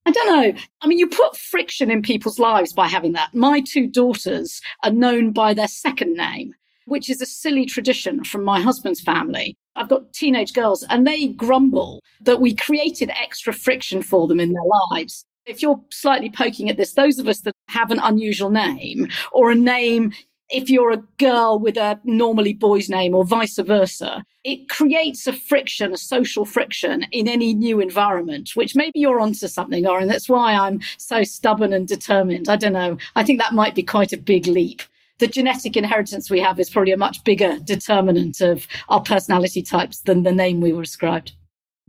I 0.06 0.12
don't 0.12 0.26
know. 0.26 0.60
I 0.80 0.86
mean, 0.86 0.98
you 0.98 1.08
put 1.08 1.36
friction 1.36 1.90
in 1.90 2.02
people's 2.02 2.38
lives 2.38 2.72
by 2.72 2.88
having 2.88 3.12
that. 3.12 3.34
My 3.34 3.60
two 3.60 3.86
daughters 3.86 4.60
are 4.82 4.90
known 4.90 5.32
by 5.32 5.52
their 5.52 5.68
second 5.68 6.14
name, 6.14 6.54
which 6.86 7.10
is 7.10 7.20
a 7.20 7.26
silly 7.26 7.66
tradition 7.66 8.24
from 8.24 8.44
my 8.44 8.60
husband's 8.60 9.00
family. 9.00 9.56
I've 9.76 9.88
got 9.88 10.12
teenage 10.12 10.52
girls 10.52 10.84
and 10.88 11.06
they 11.06 11.28
grumble 11.28 12.02
that 12.22 12.40
we 12.40 12.54
created 12.54 13.10
extra 13.10 13.52
friction 13.52 14.02
for 14.02 14.26
them 14.26 14.40
in 14.40 14.52
their 14.52 14.62
lives. 14.90 15.24
If 15.46 15.62
you're 15.62 15.80
slightly 15.90 16.30
poking 16.30 16.70
at 16.70 16.76
this, 16.76 16.92
those 16.92 17.18
of 17.18 17.26
us 17.26 17.40
that 17.40 17.54
have 17.68 17.90
an 17.90 17.98
unusual 17.98 18.50
name 18.50 19.08
or 19.32 19.50
a 19.50 19.54
name 19.54 20.12
if 20.50 20.68
you're 20.68 20.90
a 20.90 21.02
girl 21.18 21.58
with 21.58 21.76
a 21.76 22.00
normally 22.04 22.52
boy's 22.52 22.90
name 22.90 23.14
or 23.14 23.24
vice 23.24 23.58
versa, 23.58 24.24
it 24.44 24.68
creates 24.68 25.26
a 25.26 25.32
friction, 25.32 25.92
a 25.92 25.96
social 25.96 26.44
friction 26.44 27.06
in 27.12 27.28
any 27.28 27.54
new 27.54 27.80
environment, 27.80 28.50
which 28.54 28.74
maybe 28.74 28.98
you're 28.98 29.20
onto 29.20 29.46
something, 29.46 29.86
or 29.86 30.00
and 30.00 30.10
that's 30.10 30.28
why 30.28 30.54
I'm 30.54 30.80
so 30.98 31.22
stubborn 31.22 31.72
and 31.72 31.86
determined. 31.86 32.48
I 32.48 32.56
don't 32.56 32.72
know. 32.72 32.98
I 33.14 33.22
think 33.22 33.38
that 33.38 33.54
might 33.54 33.74
be 33.74 33.82
quite 33.82 34.12
a 34.12 34.18
big 34.18 34.46
leap. 34.46 34.82
The 35.18 35.28
genetic 35.28 35.76
inheritance 35.76 36.30
we 36.30 36.40
have 36.40 36.58
is 36.58 36.70
probably 36.70 36.92
a 36.92 36.96
much 36.96 37.22
bigger 37.24 37.58
determinant 37.58 38.40
of 38.40 38.66
our 38.88 39.02
personality 39.02 39.62
types 39.62 40.00
than 40.00 40.22
the 40.22 40.32
name 40.32 40.60
we 40.60 40.72
were 40.72 40.82
ascribed. 40.82 41.32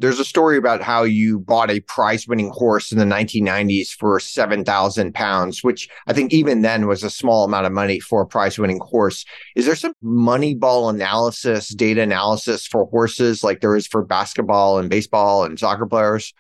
There's 0.02 0.20
a 0.20 0.26
story 0.26 0.58
about 0.58 0.82
how 0.82 1.04
you 1.04 1.40
bought 1.40 1.70
a 1.70 1.80
prize 1.82 2.28
winning 2.28 2.50
horse 2.50 2.92
in 2.92 2.98
the 2.98 3.06
1990s 3.06 3.90
for 3.90 4.20
7,000 4.20 5.14
pounds, 5.14 5.64
which 5.64 5.88
I 6.08 6.14
think 6.14 6.34
even 6.34 6.64
then 6.64 6.88
was 6.88 7.04
a 7.04 7.10
small 7.12 7.46
amount 7.46 7.68
of 7.68 7.72
money 7.72 8.00
for 8.00 8.22
a 8.22 8.26
prize 8.26 8.58
winning 8.58 8.80
horse. 8.80 9.24
Is 9.56 9.68
there 9.68 9.76
some 9.76 9.94
money 10.02 10.56
ball 10.56 10.90
analysis, 10.90 11.70
data 11.70 12.02
analysis 12.02 12.66
for 12.66 12.86
horses 12.86 13.44
like 13.44 13.62
there 13.62 13.76
is 13.76 13.86
for 13.86 14.04
basketball 14.04 14.80
and 14.80 14.90
baseball 14.90 15.44
and 15.44 15.60
soccer 15.60 15.86
players? 15.86 16.34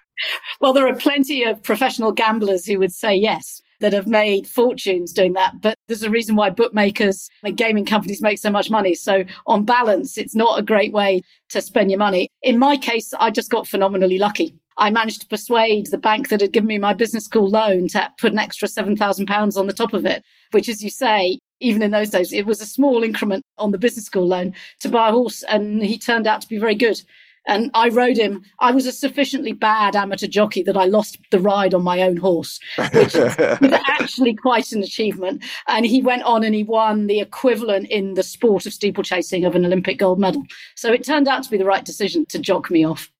Well, 0.59 0.73
there 0.73 0.87
are 0.87 0.95
plenty 0.95 1.43
of 1.43 1.61
professional 1.61 2.13
gamblers 2.13 2.65
who 2.65 2.79
would 2.79 2.93
say 2.93 3.15
yes 3.15 3.61
that 3.81 3.93
have 3.93 4.07
made 4.07 4.47
fortunes 4.47 5.11
doing 5.11 5.33
that. 5.33 5.61
But 5.61 5.75
there's 5.87 6.03
a 6.03 6.09
reason 6.09 6.35
why 6.35 6.49
bookmakers 6.49 7.29
and 7.43 7.57
gaming 7.57 7.85
companies 7.85 8.21
make 8.21 8.39
so 8.39 8.49
much 8.49 8.69
money. 8.69 8.95
So 8.95 9.23
on 9.45 9.65
balance, 9.65 10.17
it's 10.17 10.35
not 10.35 10.57
a 10.57 10.63
great 10.63 10.93
way 10.93 11.21
to 11.49 11.61
spend 11.61 11.91
your 11.91 11.99
money. 11.99 12.29
In 12.41 12.57
my 12.57 12.77
case, 12.77 13.13
I 13.19 13.29
just 13.31 13.51
got 13.51 13.67
phenomenally 13.67 14.17
lucky. 14.17 14.55
I 14.77 14.89
managed 14.89 15.21
to 15.21 15.27
persuade 15.27 15.87
the 15.87 15.97
bank 15.97 16.29
that 16.29 16.41
had 16.41 16.53
given 16.53 16.67
me 16.67 16.77
my 16.77 16.93
business 16.93 17.25
school 17.25 17.49
loan 17.49 17.87
to 17.89 18.11
put 18.17 18.31
an 18.31 18.39
extra 18.39 18.67
£7,000 18.67 19.57
on 19.57 19.67
the 19.67 19.73
top 19.73 19.93
of 19.93 20.05
it, 20.05 20.23
which, 20.51 20.69
as 20.69 20.83
you 20.83 20.89
say, 20.89 21.39
even 21.59 21.81
in 21.81 21.91
those 21.91 22.09
days, 22.09 22.33
it 22.33 22.45
was 22.45 22.61
a 22.61 22.65
small 22.65 23.03
increment 23.03 23.43
on 23.57 23.71
the 23.71 23.77
business 23.77 24.05
school 24.05 24.27
loan 24.27 24.53
to 24.79 24.89
buy 24.89 25.09
a 25.09 25.11
horse. 25.11 25.43
And 25.43 25.83
he 25.83 25.99
turned 25.99 26.25
out 26.25 26.41
to 26.41 26.47
be 26.47 26.57
very 26.57 26.75
good. 26.75 27.01
And 27.47 27.71
I 27.73 27.89
rode 27.89 28.17
him. 28.17 28.43
I 28.59 28.71
was 28.71 28.85
a 28.85 28.91
sufficiently 28.91 29.51
bad 29.51 29.95
amateur 29.95 30.27
jockey 30.27 30.61
that 30.63 30.77
I 30.77 30.85
lost 30.85 31.17
the 31.31 31.39
ride 31.39 31.73
on 31.73 31.83
my 31.83 32.01
own 32.01 32.17
horse, 32.17 32.59
which 32.93 33.13
was 33.15 33.79
actually 33.89 34.35
quite 34.35 34.71
an 34.71 34.83
achievement. 34.83 35.43
And 35.67 35.85
he 35.85 36.01
went 36.01 36.23
on 36.23 36.43
and 36.43 36.53
he 36.53 36.63
won 36.63 37.07
the 37.07 37.19
equivalent 37.19 37.87
in 37.89 38.13
the 38.13 38.23
sport 38.23 38.65
of 38.65 38.73
steeplechasing 38.73 39.43
of 39.45 39.55
an 39.55 39.65
Olympic 39.65 39.97
gold 39.97 40.19
medal. 40.19 40.43
So 40.75 40.93
it 40.93 41.03
turned 41.03 41.27
out 41.27 41.43
to 41.43 41.49
be 41.49 41.57
the 41.57 41.65
right 41.65 41.83
decision 41.83 42.25
to 42.27 42.39
jock 42.39 42.69
me 42.69 42.85
off. 42.85 43.11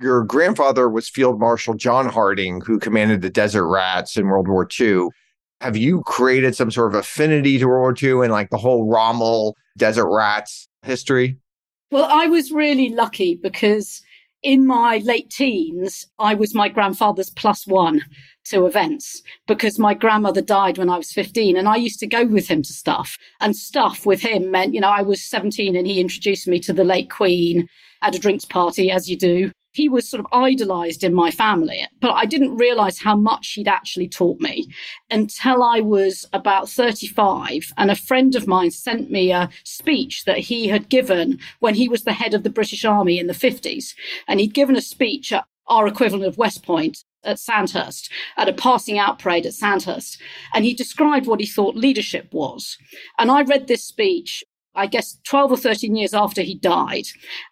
Your 0.00 0.24
grandfather 0.24 0.88
was 0.88 1.10
Field 1.10 1.38
Marshal 1.38 1.74
John 1.74 2.08
Harding, 2.08 2.62
who 2.62 2.78
commanded 2.78 3.20
the 3.20 3.28
Desert 3.28 3.66
Rats 3.66 4.16
in 4.16 4.28
World 4.28 4.48
War 4.48 4.66
II. 4.80 5.08
Have 5.60 5.76
you 5.76 6.02
created 6.04 6.56
some 6.56 6.70
sort 6.70 6.94
of 6.94 6.98
affinity 6.98 7.58
to 7.58 7.66
World 7.66 7.80
War 7.80 7.94
II 8.02 8.24
and 8.24 8.32
like 8.32 8.48
the 8.48 8.56
whole 8.56 8.90
Rommel 8.90 9.56
Desert 9.76 10.08
Rats 10.10 10.68
history? 10.82 11.36
Well, 11.90 12.08
I 12.08 12.26
was 12.26 12.52
really 12.52 12.90
lucky 12.90 13.34
because 13.34 14.00
in 14.44 14.64
my 14.64 14.98
late 14.98 15.28
teens, 15.28 16.06
I 16.20 16.34
was 16.34 16.54
my 16.54 16.68
grandfather's 16.68 17.30
plus 17.30 17.66
one 17.66 18.02
to 18.44 18.66
events 18.66 19.22
because 19.48 19.78
my 19.78 19.94
grandmother 19.94 20.40
died 20.40 20.78
when 20.78 20.88
I 20.88 20.96
was 20.96 21.12
15 21.12 21.56
and 21.56 21.68
I 21.68 21.76
used 21.76 21.98
to 22.00 22.06
go 22.06 22.24
with 22.24 22.48
him 22.48 22.62
to 22.62 22.72
stuff. 22.72 23.18
And 23.40 23.56
stuff 23.56 24.06
with 24.06 24.20
him 24.20 24.52
meant, 24.52 24.72
you 24.72 24.80
know, 24.80 24.88
I 24.88 25.02
was 25.02 25.22
17 25.22 25.74
and 25.74 25.86
he 25.86 26.00
introduced 26.00 26.46
me 26.46 26.60
to 26.60 26.72
the 26.72 26.84
late 26.84 27.10
Queen 27.10 27.68
at 28.02 28.14
a 28.14 28.20
drinks 28.20 28.44
party, 28.44 28.90
as 28.90 29.10
you 29.10 29.18
do 29.18 29.50
he 29.72 29.88
was 29.88 30.08
sort 30.08 30.20
of 30.20 30.26
idolized 30.32 31.04
in 31.04 31.14
my 31.14 31.30
family, 31.30 31.86
but 32.00 32.12
I 32.12 32.26
didn't 32.26 32.56
realize 32.56 32.98
how 32.98 33.16
much 33.16 33.52
he'd 33.52 33.68
actually 33.68 34.08
taught 34.08 34.40
me 34.40 34.68
until 35.10 35.62
I 35.62 35.80
was 35.80 36.26
about 36.32 36.68
35. 36.68 37.72
And 37.76 37.90
a 37.90 37.96
friend 37.96 38.34
of 38.34 38.46
mine 38.46 38.70
sent 38.70 39.10
me 39.10 39.30
a 39.30 39.48
speech 39.64 40.24
that 40.24 40.38
he 40.38 40.68
had 40.68 40.88
given 40.88 41.38
when 41.60 41.74
he 41.74 41.88
was 41.88 42.02
the 42.02 42.12
head 42.12 42.34
of 42.34 42.42
the 42.42 42.50
British 42.50 42.84
Army 42.84 43.18
in 43.18 43.26
the 43.26 43.32
50s. 43.32 43.94
And 44.26 44.40
he'd 44.40 44.54
given 44.54 44.76
a 44.76 44.80
speech 44.80 45.32
at 45.32 45.44
our 45.68 45.86
equivalent 45.86 46.26
of 46.26 46.36
West 46.36 46.64
Point 46.64 47.04
at 47.22 47.38
Sandhurst, 47.38 48.10
at 48.36 48.48
a 48.48 48.52
passing 48.52 48.98
out 48.98 49.18
parade 49.18 49.46
at 49.46 49.54
Sandhurst. 49.54 50.20
And 50.52 50.64
he 50.64 50.74
described 50.74 51.26
what 51.26 51.40
he 51.40 51.46
thought 51.46 51.76
leadership 51.76 52.32
was. 52.32 52.76
And 53.18 53.30
I 53.30 53.42
read 53.42 53.68
this 53.68 53.84
speech 53.84 54.42
I 54.80 54.86
guess 54.86 55.18
12 55.24 55.52
or 55.52 55.56
13 55.58 55.94
years 55.94 56.14
after 56.14 56.40
he 56.40 56.54
died. 56.54 57.04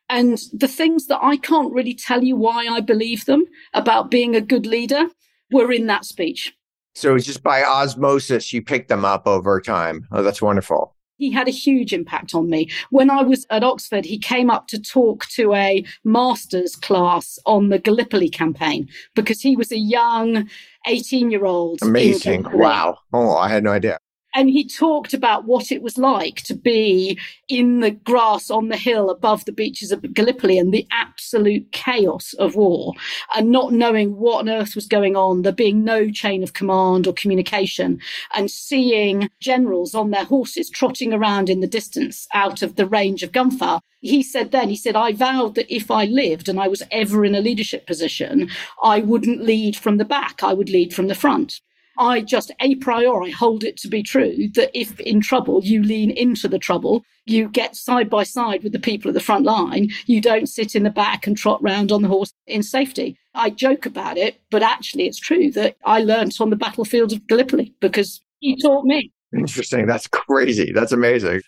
And 0.09 0.39
the 0.55 0.67
things 0.67 1.07
that 1.09 1.23
I 1.23 1.37
can't 1.37 1.73
really 1.73 1.95
tell 1.95 2.25
you 2.25 2.37
why 2.37 2.67
I 2.67 2.81
believe 2.81 3.27
them 3.27 3.45
about 3.75 4.11
being 4.11 4.35
a 4.35 4.41
good 4.41 4.65
leader 4.65 5.07
were 5.53 5.71
in 5.71 5.87
that 5.87 6.07
speech. 6.07 6.55
So 6.95 7.15
it's 7.15 7.27
just 7.27 7.43
by 7.43 7.63
osmosis, 7.63 8.53
you 8.53 8.63
picked 8.63 8.89
them 8.89 9.05
up 9.05 9.27
over 9.27 9.61
time. 9.61 10.07
Oh, 10.11 10.23
that's 10.23 10.41
wonderful. 10.41 10.97
He 11.19 11.31
had 11.31 11.49
a 11.49 11.53
huge 11.53 11.93
impact 11.93 12.35
on 12.35 12.49
me. 12.49 12.71
When 12.91 13.11
I 13.11 13.23
was 13.23 13.45
at 13.51 13.63
Oxford, 13.63 14.05
he 14.05 14.19
came 14.19 14.51
up 14.51 14.69
to 14.69 14.81
talk 14.81 15.27
to 15.31 15.53
a 15.53 15.85
master's 16.05 16.77
class 16.77 17.39
on 17.45 17.69
the 17.69 17.79
Gallipoli 17.79 18.31
campaign 18.31 18.89
because 19.15 19.43
he 19.43 19.55
was 19.55 19.71
a 19.71 19.79
young 19.79 20.49
18 20.87 21.31
year 21.31 21.45
old. 21.45 21.81
Amazing. 21.83 22.47
Wow. 22.53 22.99
Oh, 23.13 23.37
I 23.37 23.49
had 23.49 23.65
no 23.65 23.73
idea. 23.73 23.99
And 24.39 24.49
he 24.49 24.65
talked 24.65 25.15
about 25.15 25.47
what 25.47 25.73
it 25.73 25.83
was 25.83 25.99
like 25.99 26.43
to 26.43 26.55
be 26.55 27.19
in 27.49 27.81
the 27.81 27.91
grass 27.91 28.51
on 28.51 28.69
the 28.69 28.77
hill 28.77 29.11
above 29.11 29.45
the 29.45 29.53
beaches 29.53 29.91
of 29.91 30.15
Gallipoli 30.15 30.61
and 30.61 30.73
the 30.73 30.87
absolute 30.93 31.73
chaos 31.73 32.35
of 32.35 32.55
war 32.55 32.93
and 33.35 33.51
not 33.51 33.73
knowing 33.73 34.15
what 34.15 34.39
on 34.39 34.49
earth 34.49 34.77
was 34.77 34.87
going 34.87 35.17
on, 35.17 35.43
there 35.43 35.51
being 35.51 35.83
no 35.83 36.09
chain 36.09 36.45
of 36.45 36.53
command 36.53 37.09
or 37.09 37.13
communication, 37.15 37.99
and 38.33 38.49
seeing 38.49 39.29
generals 39.41 39.93
on 39.93 40.13
their 40.13 40.25
horses 40.25 40.71
trotting 40.71 41.13
around 41.13 41.51
in 41.51 41.59
the 41.59 41.67
distance 41.67 42.29
out 42.33 42.63
of 42.63 42.77
the 42.77 42.87
range 42.87 43.25
of 43.25 43.33
gunfire. 43.33 43.81
He 44.03 44.23
said 44.23 44.53
then, 44.53 44.69
he 44.69 44.77
said, 44.77 44.95
I 44.95 45.15
vowed 45.15 45.57
that 45.57 45.75
if 45.75 45.91
I 45.91 46.05
lived 46.05 46.49
and 46.49 46.61
I 46.61 46.69
was 46.69 46.85
ever 46.93 47.25
in 47.25 47.35
a 47.35 47.41
leadership 47.41 47.89
position, 47.89 48.51
I 48.85 49.01
wouldn't 49.01 49.43
lead 49.43 49.75
from 49.75 49.97
the 49.97 50.05
back, 50.05 50.45
I 50.45 50.55
would 50.55 50.71
lead 50.71 50.95
from 50.95 51.09
the 51.09 51.17
front. 51.17 51.61
I 51.99 52.21
just 52.21 52.53
a 52.61 52.77
priori 52.77 53.31
hold 53.31 53.65
it 53.65 53.77
to 53.79 53.89
be 53.89 54.03
true 54.03 54.49
that 54.55 54.71
if 54.73 54.99
in 55.01 55.21
trouble, 55.21 55.61
you 55.65 55.83
lean 55.83 56.11
into 56.11 56.49
the 56.49 56.59
trouble, 56.59 57.05
you 57.27 57.49
get 57.49 57.77
side 57.77 58.09
by 58.09 58.23
side 58.23 58.63
with 58.63 58.73
the 58.73 58.79
people 58.79 59.09
at 59.09 59.15
the 59.15 59.21
front 59.21 59.45
line, 59.45 59.89
you 60.07 60.21
don't 60.21 60.49
sit 60.49 60.75
in 60.75 60.85
the 60.85 60.91
back 60.91 61.27
and 61.27 61.37
trot 61.37 61.63
round 61.63 61.91
on 61.91 62.03
the 62.03 62.09
horse 62.09 62.33
in 62.47 62.63
safety. 62.63 63.19
I 63.35 63.51
joke 63.51 63.85
about 63.85 64.17
it, 64.17 64.41
but 64.51 64.63
actually 64.63 65.07
it's 65.07 65.19
true 65.19 65.51
that 65.53 65.77
I 65.85 66.01
learnt 66.01 66.41
on 66.41 66.51
the 66.51 66.57
battlefield 66.57 67.13
of 67.13 67.27
Gallipoli 67.27 67.75
because 67.81 68.21
he 68.41 68.57
taught 68.57 68.85
me. 68.85 69.13
Interesting. 69.37 69.87
That's 69.87 70.07
crazy. 70.07 70.73
That's 70.73 70.93
amazing. 70.93 71.43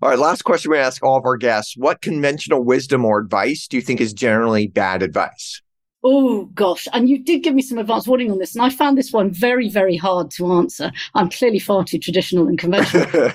All 0.00 0.10
right, 0.10 0.18
last 0.18 0.42
question 0.42 0.70
we 0.70 0.78
ask 0.78 1.02
all 1.02 1.18
of 1.18 1.26
our 1.26 1.36
guests. 1.36 1.74
What 1.76 2.02
conventional 2.02 2.62
wisdom 2.62 3.04
or 3.04 3.18
advice 3.18 3.66
do 3.66 3.76
you 3.76 3.82
think 3.82 4.00
is 4.00 4.12
generally 4.12 4.68
bad 4.68 5.02
advice? 5.02 5.60
Oh 6.10 6.46
gosh. 6.54 6.88
And 6.94 7.06
you 7.06 7.22
did 7.22 7.42
give 7.42 7.54
me 7.54 7.60
some 7.60 7.76
advance 7.76 8.08
warning 8.08 8.30
on 8.30 8.38
this. 8.38 8.54
And 8.54 8.64
I 8.64 8.70
found 8.70 8.96
this 8.96 9.12
one 9.12 9.30
very, 9.30 9.68
very 9.68 9.98
hard 9.98 10.30
to 10.32 10.54
answer. 10.54 10.90
I'm 11.14 11.28
clearly 11.28 11.58
far 11.58 11.84
too 11.84 11.98
traditional 11.98 12.48
and 12.48 12.58
conventional. 12.58 13.06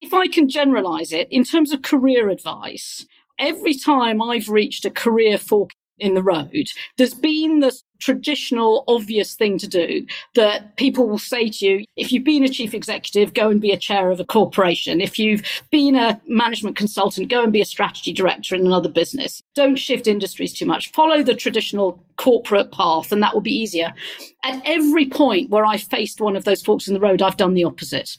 if 0.00 0.12
I 0.12 0.26
can 0.26 0.48
generalize 0.48 1.12
it 1.12 1.28
in 1.30 1.44
terms 1.44 1.72
of 1.72 1.82
career 1.82 2.28
advice, 2.28 3.06
every 3.38 3.74
time 3.74 4.20
I've 4.20 4.48
reached 4.48 4.84
a 4.84 4.90
career 4.90 5.38
fork 5.38 5.70
in 5.98 6.14
the 6.14 6.22
road. 6.22 6.66
There's 6.96 7.14
been 7.14 7.60
this 7.60 7.84
traditional, 8.00 8.84
obvious 8.86 9.34
thing 9.34 9.56
to 9.58 9.66
do 9.66 10.06
that 10.34 10.76
people 10.76 11.08
will 11.08 11.18
say 11.18 11.48
to 11.48 11.66
you, 11.66 11.84
if 11.96 12.12
you've 12.12 12.24
been 12.24 12.44
a 12.44 12.48
chief 12.48 12.74
executive, 12.74 13.32
go 13.32 13.48
and 13.48 13.60
be 13.60 13.70
a 13.70 13.78
chair 13.78 14.10
of 14.10 14.20
a 14.20 14.24
corporation. 14.24 15.00
If 15.00 15.18
you've 15.18 15.42
been 15.70 15.96
a 15.96 16.20
management 16.26 16.76
consultant, 16.76 17.30
go 17.30 17.42
and 17.42 17.52
be 17.52 17.62
a 17.62 17.66
strategy 17.66 18.12
director 18.12 18.54
in 18.54 18.66
another 18.66 18.90
business. 18.90 19.42
Don't 19.54 19.76
shift 19.76 20.06
industries 20.06 20.52
too 20.52 20.66
much. 20.66 20.92
Follow 20.92 21.22
the 21.22 21.34
traditional 21.34 22.04
corporate 22.16 22.72
path, 22.72 23.10
and 23.10 23.22
that 23.22 23.32
will 23.32 23.40
be 23.40 23.56
easier. 23.56 23.94
At 24.42 24.60
every 24.66 25.06
point 25.08 25.50
where 25.50 25.64
I 25.64 25.78
faced 25.78 26.20
one 26.20 26.36
of 26.36 26.44
those 26.44 26.62
forks 26.62 26.88
in 26.88 26.94
the 26.94 27.00
road, 27.00 27.22
I've 27.22 27.36
done 27.36 27.54
the 27.54 27.64
opposite. 27.64 28.18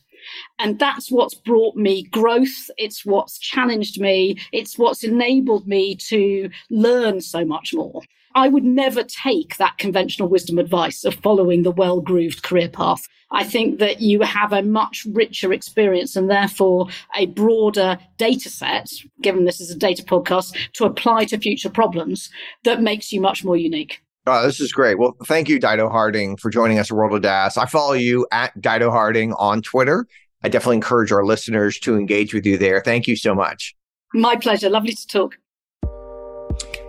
And 0.59 0.79
that's 0.79 1.11
what's 1.11 1.35
brought 1.35 1.75
me 1.75 2.03
growth. 2.03 2.69
It's 2.77 3.05
what's 3.05 3.37
challenged 3.37 3.99
me. 3.99 4.37
It's 4.51 4.77
what's 4.77 5.03
enabled 5.03 5.67
me 5.67 5.95
to 6.07 6.49
learn 6.69 7.21
so 7.21 7.45
much 7.45 7.73
more. 7.73 8.01
I 8.35 8.49
would 8.49 8.65
never 8.65 9.01
take 9.01 9.55
that 9.57 9.77
conventional 9.77 10.27
wisdom 10.27 10.59
advice 10.59 11.05
of 11.05 11.15
following 11.15 11.63
the 11.63 11.71
well 11.71 12.01
grooved 12.01 12.43
career 12.43 12.67
path. 12.67 13.07
I 13.31 13.43
think 13.43 13.79
that 13.79 14.01
you 14.01 14.21
have 14.21 14.51
a 14.51 14.61
much 14.61 15.07
richer 15.11 15.51
experience 15.53 16.15
and 16.15 16.29
therefore 16.29 16.87
a 17.15 17.27
broader 17.27 17.97
data 18.17 18.49
set, 18.49 18.89
given 19.21 19.45
this 19.45 19.61
is 19.61 19.71
a 19.71 19.77
data 19.77 20.03
podcast, 20.03 20.55
to 20.73 20.85
apply 20.85 21.25
to 21.25 21.37
future 21.37 21.69
problems 21.69 22.29
that 22.63 22.81
makes 22.81 23.11
you 23.11 23.21
much 23.21 23.43
more 23.43 23.57
unique. 23.57 24.01
Oh, 24.27 24.43
this 24.45 24.59
is 24.59 24.71
great. 24.71 24.97
Well, 24.97 25.15
thank 25.25 25.49
you, 25.49 25.59
Dido 25.59 25.87
Harding, 25.87 26.35
for 26.37 26.49
joining 26.49 26.79
us 26.79 26.89
at 26.89 26.97
World 26.97 27.13
of 27.13 27.21
DaaS. 27.21 27.57
I 27.57 27.67
follow 27.67 27.93
you 27.93 28.25
at 28.31 28.59
Dido 28.59 28.89
Harding 28.89 29.33
on 29.33 29.61
Twitter. 29.61 30.07
I 30.43 30.49
definitely 30.49 30.77
encourage 30.77 31.11
our 31.11 31.23
listeners 31.23 31.79
to 31.79 31.95
engage 31.95 32.33
with 32.33 32.45
you 32.45 32.57
there. 32.57 32.81
Thank 32.81 33.07
you 33.07 33.15
so 33.15 33.35
much. 33.35 33.75
My 34.13 34.35
pleasure. 34.35 34.69
Lovely 34.69 34.93
to 34.93 35.07
talk. 35.07 35.37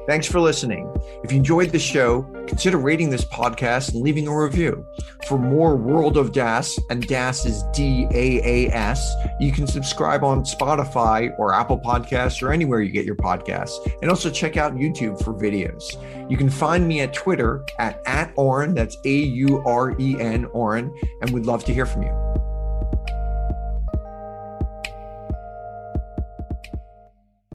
Thanks 0.06 0.28
for 0.28 0.38
listening. 0.38 0.88
If 1.24 1.32
you 1.32 1.38
enjoyed 1.38 1.70
the 1.70 1.80
show, 1.80 2.22
consider 2.46 2.78
rating 2.78 3.10
this 3.10 3.24
podcast 3.24 3.92
and 3.92 4.02
leaving 4.02 4.28
a 4.28 4.36
review. 4.36 4.86
For 5.26 5.36
more 5.36 5.74
World 5.74 6.16
of 6.16 6.30
DaaS, 6.30 6.78
and 6.90 7.06
DaaS 7.06 7.44
is 7.44 7.64
D 7.72 8.06
A 8.12 8.40
A 8.44 8.72
S, 8.72 9.12
you 9.40 9.50
can 9.50 9.66
subscribe 9.66 10.22
on 10.22 10.44
Spotify 10.44 11.36
or 11.40 11.52
Apple 11.52 11.80
Podcasts 11.80 12.40
or 12.40 12.52
anywhere 12.52 12.80
you 12.82 12.92
get 12.92 13.04
your 13.04 13.16
podcasts. 13.16 13.76
And 14.00 14.08
also 14.08 14.30
check 14.30 14.56
out 14.56 14.76
YouTube 14.76 15.22
for 15.24 15.34
videos. 15.34 15.96
You 16.30 16.36
can 16.36 16.50
find 16.50 16.86
me 16.86 17.00
at 17.00 17.12
Twitter 17.12 17.64
at, 17.80 18.00
at 18.06 18.32
Auren, 18.36 18.76
that's 18.76 18.96
A 19.04 19.16
U 19.16 19.58
R 19.66 19.96
E 19.98 20.20
N, 20.20 20.46
Auren, 20.46 20.96
and 21.20 21.30
we'd 21.30 21.46
love 21.46 21.64
to 21.64 21.74
hear 21.74 21.86
from 21.86 22.04
you. 22.04 22.45